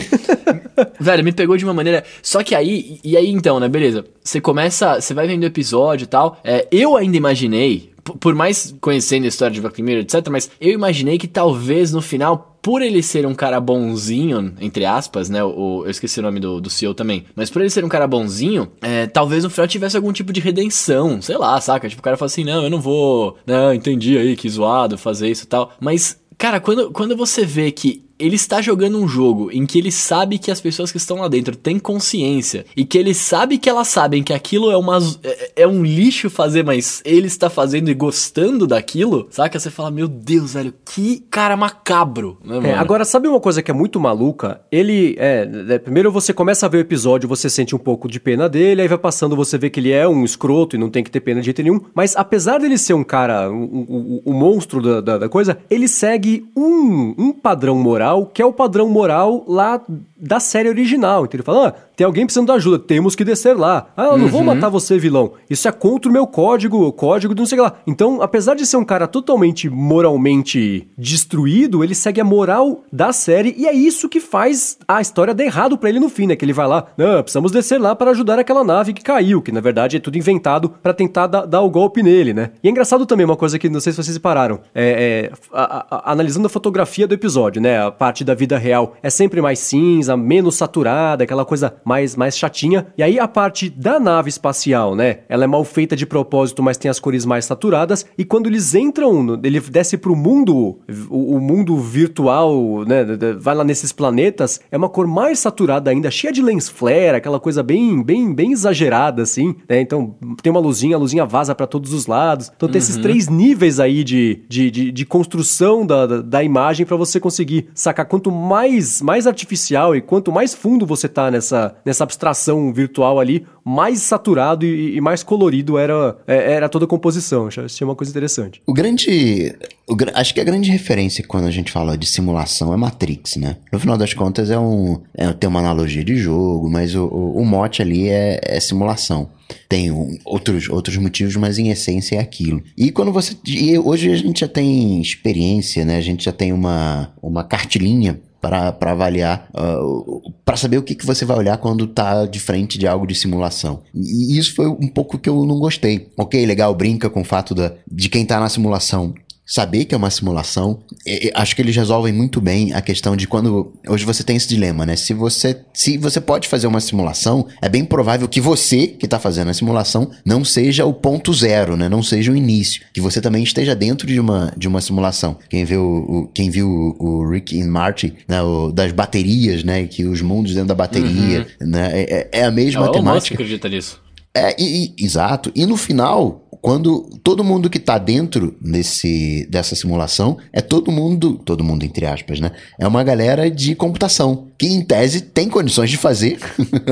[0.99, 2.03] velho, me pegou de uma maneira.
[2.21, 4.05] Só que aí, e aí então, né, beleza?
[4.23, 6.39] Você começa, você vai vendo o episódio e tal.
[6.43, 11.17] É, eu ainda imaginei, por mais conhecendo a história de Mirror, etc., mas eu imaginei
[11.17, 15.43] que talvez no final por ele ser um cara bonzinho, entre aspas, né?
[15.43, 17.23] O, eu esqueci o nome do, do CEO também.
[17.35, 20.39] Mas por ele ser um cara bonzinho, é, talvez no final tivesse algum tipo de
[20.39, 21.21] redenção.
[21.21, 21.87] Sei lá, saca?
[21.87, 23.37] Tipo, o cara fala assim: não, eu não vou.
[23.45, 25.73] Não, entendi aí, que zoado fazer isso e tal.
[25.79, 29.91] Mas Cara, quando, quando você vê que ele está jogando um jogo em que ele
[29.91, 33.69] sabe que as pessoas que estão lá dentro têm consciência e que ele sabe que
[33.69, 37.89] elas sabem que aquilo é, uma, é, é um lixo fazer, mas ele está fazendo
[37.89, 39.59] e gostando daquilo, saca?
[39.59, 43.69] Você fala, meu Deus, velho, que cara macabro, né, é, agora, sabe uma coisa que
[43.69, 44.61] é muito maluca?
[44.71, 48.19] Ele, é, é, primeiro você começa a ver o episódio, você sente um pouco de
[48.19, 51.03] pena dele, aí vai passando, você vê que ele é um escroto e não tem
[51.03, 54.21] que ter pena de jeito nenhum, mas apesar dele ser um cara, o um, um,
[54.25, 58.45] um, monstro da, da, da coisa, ele segue um, um padrão moral moral, que é
[58.45, 59.81] o padrão moral lá
[60.25, 61.25] da série original.
[61.25, 63.87] Então ele fala: ah, tem alguém precisando de ajuda, temos que descer lá.
[63.95, 64.31] Ah, eu não uhum.
[64.31, 65.33] vou matar você, vilão.
[65.49, 67.73] Isso é contra o meu código, o código do não sei lá.
[67.85, 73.53] Então, apesar de ser um cara totalmente moralmente destruído, ele segue a moral da série
[73.57, 76.35] e é isso que faz a história dar errado para ele no fim, né?
[76.35, 79.51] Que ele vai lá, não, precisamos descer lá para ajudar aquela nave que caiu, que
[79.51, 82.51] na verdade é tudo inventado para tentar dar, dar, o golpe nele, né?
[82.63, 85.85] E é engraçado também uma coisa que não sei se vocês separaram, é, é a,
[85.89, 87.85] a, analisando a fotografia do episódio, né?
[87.85, 92.37] A parte da vida real é sempre mais cinza, menos saturada, aquela coisa mais, mais
[92.37, 92.87] chatinha.
[92.97, 95.19] E aí a parte da nave espacial, né?
[95.29, 98.05] Ela é mal feita de propósito, mas tem as cores mais saturadas.
[98.17, 100.79] E quando eles entram, ele desce pro mundo,
[101.09, 103.05] o, o mundo virtual, né?
[103.39, 107.39] Vai lá nesses planetas, é uma cor mais saturada ainda, cheia de lens flare, aquela
[107.39, 109.81] coisa bem, bem, bem exagerada, assim, né?
[109.81, 112.51] Então tem uma luzinha, a luzinha vaza para todos os lados.
[112.55, 112.83] Então tem uhum.
[112.83, 117.19] esses três níveis aí de, de, de, de construção da, da, da imagem para você
[117.19, 119.94] conseguir sacar quanto mais, mais artificial.
[119.97, 125.01] E quanto mais fundo você tá nessa, nessa abstração virtual ali, mais saturado e, e
[125.01, 127.47] mais colorido era, é, era toda a composição.
[127.47, 128.61] Achei uma coisa interessante.
[128.65, 129.55] O grande.
[129.87, 133.57] O, acho que a grande referência quando a gente fala de simulação é Matrix, né?
[133.71, 135.01] No final das contas é um.
[135.13, 139.29] É, tem uma analogia de jogo, mas o, o, o mote ali é, é simulação.
[139.69, 139.91] Tem
[140.25, 142.63] outros, outros motivos, mas em essência é aquilo.
[142.77, 143.35] E quando você.
[143.47, 145.97] E hoje a gente já tem experiência, né?
[145.97, 148.19] A gente já tem uma, uma cartilinha
[148.49, 152.77] para avaliar, uh, para saber o que, que você vai olhar quando tá de frente
[152.77, 153.81] de algo de simulação.
[153.93, 156.09] E isso foi um pouco que eu não gostei.
[156.17, 159.13] Ok, legal, brinca com o fato da, de quem tá na simulação
[159.45, 160.79] saber que é uma simulação.
[161.05, 164.47] E, acho que eles resolvem muito bem a questão de quando hoje você tem esse
[164.47, 164.95] dilema, né?
[164.95, 169.19] Se você se você pode fazer uma simulação, é bem provável que você que está
[169.19, 171.87] fazendo a simulação não seja o ponto zero, né?
[171.87, 175.37] Não seja o início, que você também esteja dentro de uma de uma simulação.
[175.49, 178.41] Quem viu o, quem viu o, Rick and Marty, né?
[178.41, 179.85] O, das baterias, né?
[179.85, 181.67] Que os mundos dentro da bateria, uhum.
[181.67, 181.89] né?
[181.93, 183.33] É, é, a mesma é, temática.
[183.33, 184.04] O acredita nisso.
[184.35, 185.51] É, e, e, exato.
[185.55, 191.39] E no final, quando todo mundo que está dentro desse, dessa simulação é todo mundo,
[191.45, 192.51] todo mundo entre aspas, né?
[192.79, 196.39] É uma galera de computação que em tese tem condições de fazer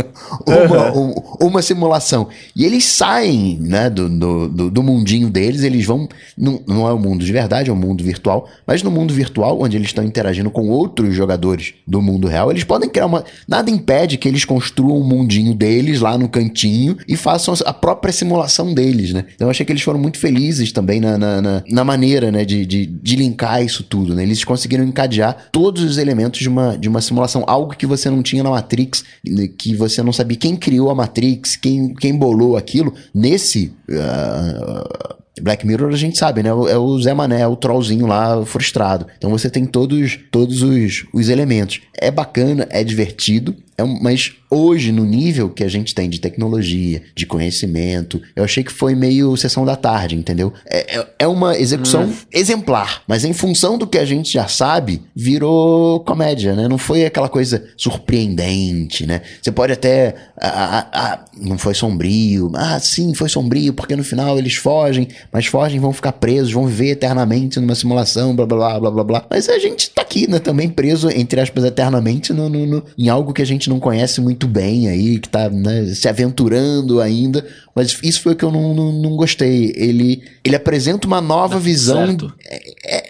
[0.46, 1.14] uma, um,
[1.48, 2.28] uma, simulação.
[2.56, 6.08] E eles saem né, do, do, do, mundinho deles, eles vão.
[6.38, 9.62] Não, não é o mundo de verdade, é o mundo virtual, mas no mundo virtual,
[9.62, 13.24] onde eles estão interagindo com outros jogadores do mundo real, eles podem criar uma.
[13.48, 17.33] Nada impede que eles construam um mundinho deles lá no cantinho e façam
[17.66, 19.26] a própria simulação deles, né?
[19.34, 22.46] Então eu achei que eles foram muito felizes também na, na, na, na maneira, né,
[22.46, 24.24] de, de, de, linkar isso tudo, né?
[24.24, 28.22] Eles conseguiram encadear todos os elementos de uma, de uma simulação, algo que você não
[28.22, 32.58] tinha na Matrix, né, que você não sabia quem criou a Matrix, quem, quem bolou
[32.58, 32.94] aquilo.
[33.14, 36.50] Nesse uh, Black Mirror a gente sabe, né?
[36.50, 39.08] É o Zé Mané, é o trollzinho lá frustrado.
[39.18, 41.82] Então você tem todos, todos os, os elementos.
[41.98, 46.20] É bacana, é divertido, é um, mas hoje, no nível que a gente tem de
[46.20, 50.54] tecnologia, de conhecimento, eu achei que foi meio sessão da tarde, entendeu?
[50.66, 52.14] É, é, é uma execução hum.
[52.32, 56.68] exemplar, mas em função do que a gente já sabe, virou comédia, né?
[56.68, 59.22] Não foi aquela coisa surpreendente, né?
[59.42, 60.16] Você pode até.
[60.40, 62.52] Ah, ah, não foi sombrio.
[62.54, 66.68] Ah, sim, foi sombrio, porque no final eles fogem, mas fogem vão ficar presos, vão
[66.68, 69.26] viver eternamente numa simulação, blá blá blá blá blá blá.
[69.30, 70.38] Mas a gente tá aqui, né?
[70.38, 73.80] Também preso, entre aspas, eternamente no, no, no em algo que a gente gente não
[73.80, 78.44] conhece muito bem aí, que tá né, se aventurando ainda, mas isso foi o que
[78.44, 79.74] eu não, não, não gostei.
[79.76, 82.18] Ele, ele apresenta uma nova visão.
[82.46, 83.03] É, é, é, é,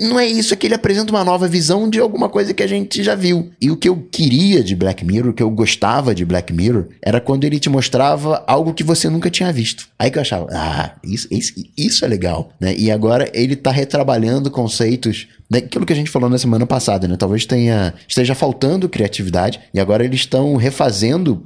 [0.00, 2.66] não é isso, é que ele apresenta uma nova visão de alguma coisa que a
[2.66, 3.50] gente já viu.
[3.60, 6.86] E o que eu queria de Black Mirror, o que eu gostava de Black Mirror,
[7.02, 9.86] era quando ele te mostrava algo que você nunca tinha visto.
[9.98, 12.52] Aí que eu achava, ah, isso, isso, isso é legal.
[12.60, 12.74] Né?
[12.76, 17.16] E agora ele tá retrabalhando conceitos daquilo que a gente falou na semana passada, né?
[17.16, 21.44] Talvez tenha esteja faltando criatividade e agora eles estão refazendo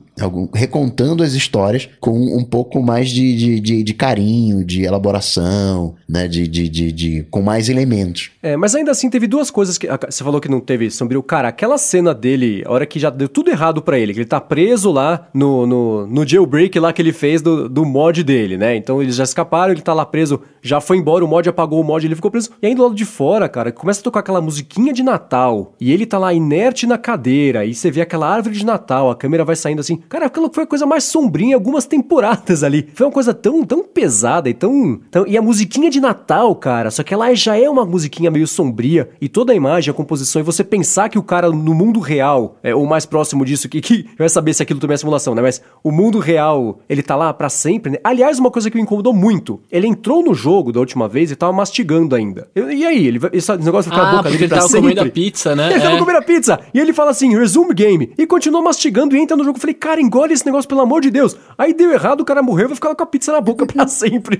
[0.52, 6.26] recontando as histórias com um pouco mais de, de, de, de carinho, de elaboração, né?
[6.26, 8.30] De, de, de, de, com mais elementos.
[8.42, 9.86] É, mas ainda assim teve duas coisas que.
[9.86, 11.22] Você falou que não teve sombrio.
[11.22, 14.26] Cara, aquela cena dele, a hora que já deu tudo errado para ele, que ele
[14.26, 18.56] tá preso lá no, no, no jailbreak lá que ele fez do, do mod dele,
[18.56, 18.76] né?
[18.76, 21.84] Então eles já escaparam, ele tá lá preso, já foi embora, o mod apagou o
[21.84, 22.50] mod, ele ficou preso.
[22.62, 25.74] E aí do lado de fora, cara, começa a tocar aquela musiquinha de Natal.
[25.80, 29.16] E ele tá lá inerte na cadeira, e você vê aquela árvore de Natal, a
[29.16, 30.00] câmera vai saindo assim.
[30.08, 32.88] Cara, aquilo foi a coisa mais sombrinha em algumas temporadas ali.
[32.94, 35.26] Foi uma coisa tão, tão pesada e tão, tão.
[35.26, 39.10] E a musiquinha de Natal, cara, só que ela já é uma musiquinha meio sombria.
[39.20, 42.56] E toda a imagem, a composição, e você pensar que o cara no mundo real,
[42.62, 45.42] é o mais próximo disso, que, que vai saber se aquilo também é simulação, né?
[45.42, 47.98] Mas o mundo real, ele tá lá para sempre, né?
[48.02, 51.36] Aliás, uma coisa que me incomodou muito: ele entrou no jogo da última vez e
[51.36, 52.48] tava mastigando ainda.
[52.56, 54.94] E, aí, ele, esse negócio vai ficar ah, a boca dele ele pra tava sempre.
[54.94, 55.66] comendo a pizza, né?
[55.78, 55.80] Ele é.
[55.80, 56.60] tava comendo a pizza.
[56.72, 58.12] E ele fala assim, resume game.
[58.16, 59.56] E continua mastigando e entra no jogo.
[59.56, 61.36] Eu falei, cara, engole esse negócio, pelo amor de Deus.
[61.56, 64.38] Aí deu errado, o cara morreu, vai ficar com a pizza na boca pra sempre.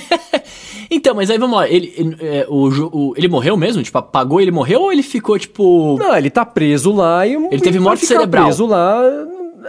[0.90, 1.68] então, mas aí vamos lá.
[1.68, 3.82] Ele, ele, é, o, o, ele morreu mesmo?
[3.82, 5.96] Tipo, apagou ele morreu ou ele ficou, tipo.
[5.98, 7.34] Não, ele tá preso lá e.
[7.34, 8.44] Ele teve morte cerebral.
[8.44, 9.00] preso lá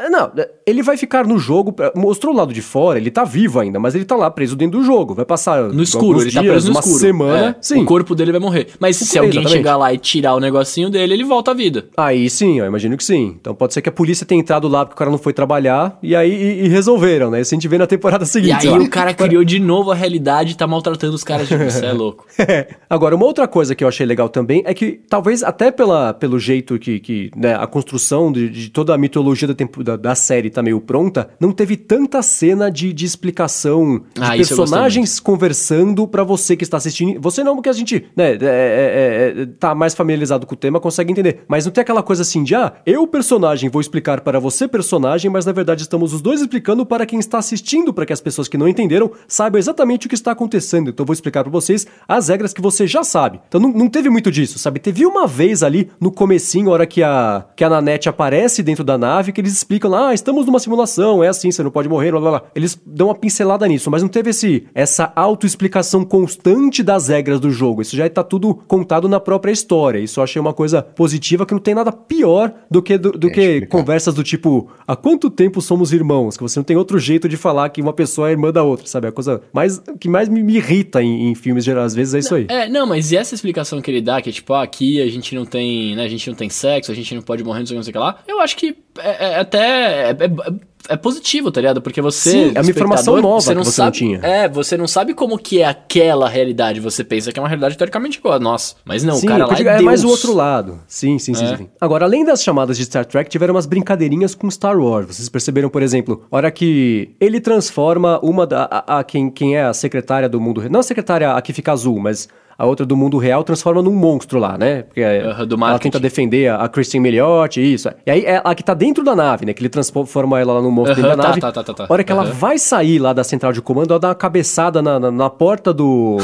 [0.09, 1.75] não, é, ele vai ficar no jogo.
[1.95, 4.79] Mostrou o lado de fora, ele tá vivo ainda, mas ele tá lá preso dentro
[4.79, 5.13] do jogo.
[5.13, 5.63] Vai passar.
[5.63, 6.99] No escuro, ele tá dias, tá preso no uma escuro.
[6.99, 7.49] semana.
[7.49, 7.81] É, sim.
[7.81, 8.67] O corpo dele vai morrer.
[8.79, 9.51] Mas o se alguém exatamente.
[9.51, 11.85] chegar lá e tirar o negocinho dele, ele volta à vida.
[11.97, 13.35] Aí sim, eu imagino que sim.
[13.39, 15.97] Então pode ser que a polícia tenha entrado lá porque o cara não foi trabalhar
[16.01, 17.41] e aí e, e resolveram, né?
[17.41, 18.65] Isso a gente vê na temporada seguinte.
[18.65, 18.83] E aí lá.
[18.83, 21.93] o cara criou de novo a realidade e tá maltratando os caras de você, é
[21.93, 22.25] louco.
[22.45, 22.67] É.
[22.89, 26.37] Agora, uma outra coisa que eu achei legal também é que talvez até pela, pelo
[26.37, 30.13] jeito que, que né, a construção de, de toda a mitologia da, tempo, da, da
[30.13, 36.07] série tá meio pronta, não teve tanta cena de, de explicação de Ah, personagens conversando
[36.07, 37.19] pra você que está assistindo.
[37.21, 40.79] Você não, porque a gente, né, é, é, é, tá mais familiarizado com o tema,
[40.79, 41.43] consegue entender.
[41.47, 45.29] Mas não tem aquela coisa assim de, ah, eu, personagem, vou explicar para você, personagem,
[45.29, 48.47] mas na verdade estamos os dois explicando para quem está assistindo, para que as pessoas
[48.47, 50.89] que não entenderam saibam exatamente o que está acontecendo.
[50.89, 53.39] Então eu vou explicar pra vocês as regras que você já sabe.
[53.47, 54.79] Então não, não teve muito disso, sabe?
[54.79, 58.97] Teve uma vez ali no comecinho, hora que a, que a Nanette aparece dentro da
[58.97, 62.11] nave, que eles explicam lá, ah, estamos numa simulação, é assim, você não pode morrer,
[62.11, 62.43] blá blá blá.
[62.55, 67.51] Eles dão uma pincelada nisso, mas não teve esse, essa autoexplicação constante das regras do
[67.51, 67.81] jogo.
[67.81, 69.99] Isso já tá tudo contado na própria história.
[69.99, 73.27] Isso eu achei uma coisa positiva que não tem nada pior do que, do, do
[73.27, 73.67] É, que explicar.
[73.77, 76.37] conversas do tipo, há quanto tempo somos irmãos?
[76.37, 78.85] Que você não tem outro jeito de falar que uma pessoa é irmã da outra,
[78.87, 79.07] sabe?
[79.07, 82.19] A coisa mais, que mais me, me irrita em, em filmes, geral, às vezes, é
[82.19, 82.45] isso aí.
[82.49, 85.07] É, não, mas e essa explicação que ele dá, que é tipo, ah, aqui a
[85.07, 87.65] gente não tem, né, a gente não tem sexo, a gente não pode morrer, não
[87.65, 90.11] sei o que, não sei o que lá, eu acho que é, é até é,
[90.11, 91.81] é- é positivo, tá ligado?
[91.81, 94.19] Porque você, Sim, é uma informação nova que você não sabe, tinha.
[94.21, 97.77] É, você não sabe como que é aquela realidade, você pensa que é uma realidade
[97.77, 100.09] teoricamente igual a nossa, mas não, sim, o cara lá digo, é, é mais o
[100.09, 100.81] outro lado.
[100.85, 101.55] Sim, sim, sim, É.
[101.57, 101.69] sim.
[101.79, 105.07] Agora, além das chamadas de Star Trek, tiveram umas brincadeirinhas com Star Wars.
[105.07, 108.63] Vocês perceberam, por exemplo, hora que ele transforma uma da.
[108.69, 110.61] A, a- quem, quem é a secretária do mundo.
[110.69, 112.27] Não a secretária a que fica azul, mas.
[112.57, 114.83] A outra do mundo real transforma num monstro lá, né?
[114.83, 117.89] Porque é- do ela tenta defender a, a Christine Milioti, isso.
[118.05, 119.53] E aí é a que tá dentro da nave, né?
[119.53, 121.41] Que ele transforma ela lá no monstro dentro da tá, nave.
[121.41, 121.85] tá, tá, tá, tá.
[121.89, 124.81] A hora que ela vai sair lá da central de comando, ela dá uma cabeçada
[124.81, 126.17] na, na, na porta do,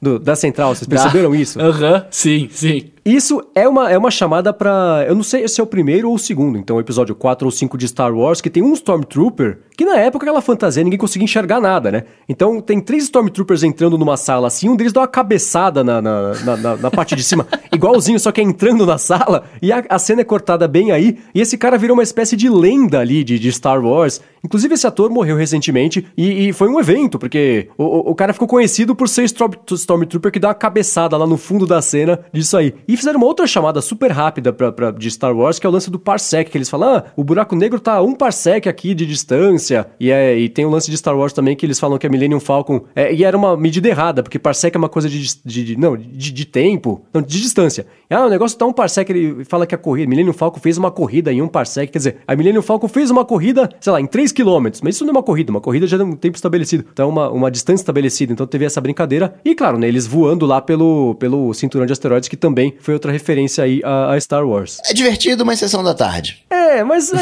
[0.00, 0.74] do- da central.
[0.74, 1.60] Vocês perceberam isso?
[1.60, 2.90] Aham, sim, sim.
[3.04, 5.04] Isso é uma, é uma chamada pra.
[5.08, 7.76] Eu não sei se é o primeiro ou o segundo, então, episódio 4 ou 5
[7.76, 11.60] de Star Wars, que tem um Stormtrooper, que na época aquela fantasia ninguém conseguia enxergar
[11.60, 12.04] nada, né?
[12.28, 16.32] Então tem três Stormtroopers entrando numa sala assim, um deles dá uma cabeçada na, na,
[16.44, 19.82] na, na- na parte de cima, igualzinho, só que é entrando na sala, e a,
[19.88, 23.24] a cena é cortada bem aí, e esse cara virou uma espécie de lenda ali
[23.24, 24.20] de, de Star Wars.
[24.44, 28.32] Inclusive, esse ator morreu recentemente, e, e foi um evento, porque o, o, o cara
[28.32, 32.18] ficou conhecido por ser Storm, Stormtrooper que dá uma cabeçada lá no fundo da cena
[32.32, 32.74] disso aí.
[32.88, 35.72] E fizeram uma outra chamada super rápida pra, pra- de Star Wars, que é o
[35.72, 39.06] lance do parsec, que eles falam, ah, o buraco negro tá um parsec aqui de
[39.06, 42.06] distância, e, é, e tem o lance de Star Wars também, que eles falam que
[42.06, 45.20] a Millennium Falcon, é, e era uma medida errada, porque parsec é uma coisa de,
[45.44, 47.86] de, de- não, de, de tempo, não, de distância.
[48.10, 50.90] Ah, o negócio tá um parsec, ele fala que a corrida, Millennium Falcon fez uma
[50.90, 54.06] corrida em um parsec, quer dizer, a Millennium Falcon fez uma corrida, sei lá, em
[54.06, 56.84] 3 km, mas isso não é uma corrida, uma corrida já é um tempo estabelecido,
[56.92, 60.60] então uma, uma distância estabelecida, então teve essa brincadeira, e claro, né, eles voando lá
[60.60, 64.78] pelo, pelo cinturão de asteroides, que também foi outra referência aí a, a Star Wars.
[64.86, 66.42] É divertido, mas sessão da tarde.
[66.50, 67.18] É, mas é,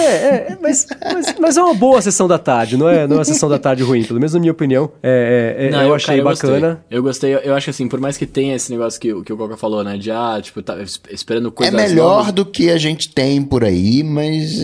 [0.52, 3.24] é, mas, mas, mas é uma boa sessão da tarde, não é, não é uma
[3.24, 6.16] sessão da tarde ruim, pelo menos na minha opinião, é, é, é, Não, eu achei
[6.18, 6.84] cara, bacana.
[6.90, 7.34] Eu gostei.
[7.34, 7.50] eu gostei.
[7.50, 9.56] Eu acho que assim, por mais que tenha esse negócio que, o- que o Coca
[9.56, 9.96] falou, né?
[9.96, 12.32] De, ah, tipo, tá es- esperando É coisas melhor novas.
[12.32, 14.58] do que a gente tem por aí, mas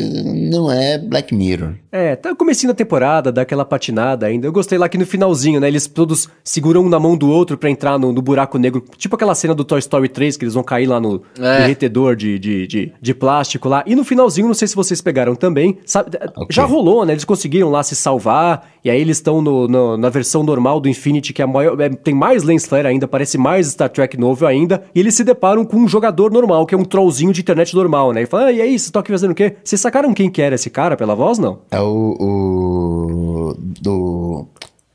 [0.51, 1.75] não é Black Mirror.
[1.91, 4.47] É, tá no comecinho da temporada, dá aquela patinada ainda.
[4.47, 5.67] Eu gostei lá que no finalzinho, né?
[5.69, 8.85] Eles todos seguram um na mão do outro pra entrar no, no buraco negro.
[8.99, 11.59] Tipo aquela cena do Toy Story 3, que eles vão cair lá no É.
[11.59, 13.83] derretedor de, de, de, de plástico lá.
[13.87, 16.47] E no finalzinho, não sei se vocês pegaram também, sabe, Ok.
[16.51, 17.13] já rolou, né?
[17.13, 20.89] Eles conseguiram lá se salvar, e aí eles estão no, no- na versão normal do
[20.89, 24.47] Infinity, que é maior, é, tem mais lens flare ainda, parece mais Star Trek novo
[24.47, 27.75] ainda, e eles se deparam com um jogador normal, que é um trollzinho de internet
[27.75, 28.23] normal, né?
[28.23, 29.57] E fala, ah, e aí, vocês estão aqui fazendo o quê?
[29.65, 31.59] Vocês sacaram quem que era esse cara pela voz, não?
[31.71, 34.47] É o, o do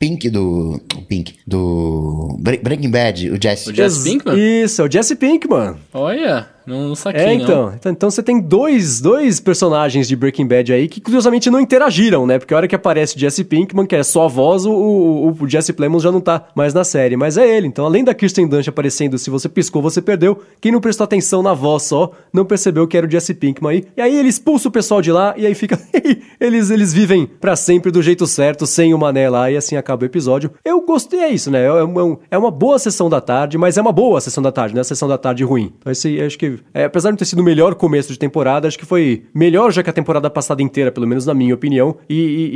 [0.02, 3.70] Pink do Pink do Bre- Breaking Bad, o Jesse.
[3.70, 4.36] O Jesse Pinkman?
[4.64, 5.76] Isso, é o Jesse Pinkman.
[5.94, 7.42] Olha, não, não saquei, É, não.
[7.44, 7.72] então.
[7.76, 12.26] Então, então você tem dois, dois personagens de Breaking Bad aí que curiosamente não interagiram,
[12.26, 12.38] né?
[12.38, 15.36] Porque a hora que aparece o Jesse Pinkman, que é só a voz, o, o,
[15.40, 17.16] o Jesse Plemons já não tá mais na série.
[17.16, 17.66] Mas é ele.
[17.66, 20.40] Então, além da Kirsten Dunst aparecendo, se você piscou, você perdeu.
[20.60, 23.84] Quem não prestou atenção na voz só, não percebeu que era o Jesse Pinkman aí.
[23.96, 25.78] E aí ele expulsa o pessoal de lá e aí fica...
[26.40, 30.02] eles, eles vivem pra sempre do jeito certo, sem o mané lá, e assim acaba
[30.02, 30.50] o episódio.
[30.64, 31.64] Eu gostei, é isso, né?
[31.64, 34.74] É, um- é uma boa sessão da tarde, mas é uma boa sessão da tarde,
[34.74, 35.72] não é a sessão da tarde ruim.
[35.78, 38.66] Então, esse, acho que, é, apesar de não ter sido o melhor começo de temporada,
[38.68, 41.96] acho que foi melhor já que a temporada passada inteira, pelo menos na minha opinião,
[42.08, 42.50] e, e-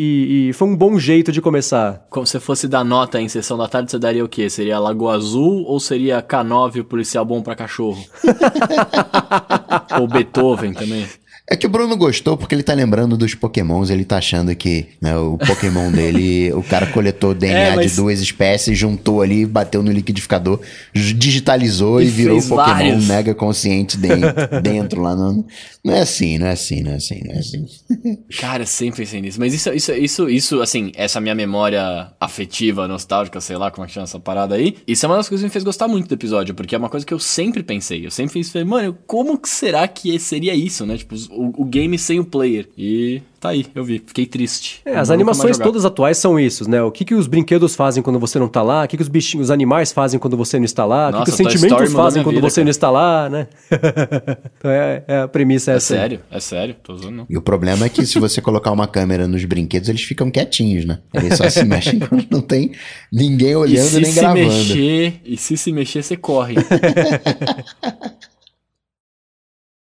[0.46, 2.06] e- e foi um bom jeito de começar.
[2.10, 4.48] Como se fosse dar nota em sessão da tarde, você daria o quê?
[4.50, 8.02] Seria Lagoa Azul ou seria K9, o policial bom pra cachorro?
[10.00, 11.06] ou Beethoven também?
[11.48, 14.86] É que o Bruno gostou porque ele tá lembrando dos pokémons, ele tá achando que
[15.00, 19.46] né, o pokémon dele, o cara coletou DNA É, mas- de duas espécies, juntou ali,
[19.46, 20.60] bateu no liquidificador,
[20.92, 23.06] digitalizou e, E virou pokémon vários.
[23.06, 24.32] mega consciente dentro,
[24.62, 25.14] dentro lá.
[25.14, 25.46] No...
[25.84, 27.64] Não é assim, não é assim, não é assim, não é assim.
[28.40, 29.38] Cara, eu sempre pensei nisso.
[29.38, 33.88] Mas isso, isso, isso, isso, assim, essa minha memória afetiva, nostálgica, sei lá como é
[33.88, 34.76] que chama essa parada aí.
[34.86, 36.88] Isso é uma das coisas que me fez gostar muito do episódio, porque é uma
[36.88, 38.04] coisa que eu sempre pensei.
[38.04, 40.96] Eu sempre pensei, mano, como que será que seria isso, né?
[40.96, 42.68] Tipo, os- o, o game sem o player.
[42.76, 44.02] E tá aí, eu vi.
[44.04, 44.80] Fiquei triste.
[44.84, 46.82] É, as animações todas atuais são isso, né?
[46.82, 48.84] O que, que os brinquedos fazem quando você não tá lá?
[48.84, 51.10] O que, que os bichinhos, os animais fazem quando você não está lá?
[51.10, 52.64] o que, que os sentimentos fazem quando vida, você cara.
[52.64, 53.46] não está lá, né?
[54.58, 55.94] então é, é a premissa É essa.
[55.94, 56.00] aí.
[56.00, 56.76] sério, é sério.
[56.82, 57.26] Tô usando não.
[57.28, 60.84] E o problema é que se você colocar uma câmera nos brinquedos, eles ficam quietinhos,
[60.84, 60.98] né?
[61.14, 62.72] Eles só se mexem quando não tem
[63.12, 64.40] ninguém E olhando nem se gravando.
[64.46, 66.54] mexer, e se se mexer, você corre.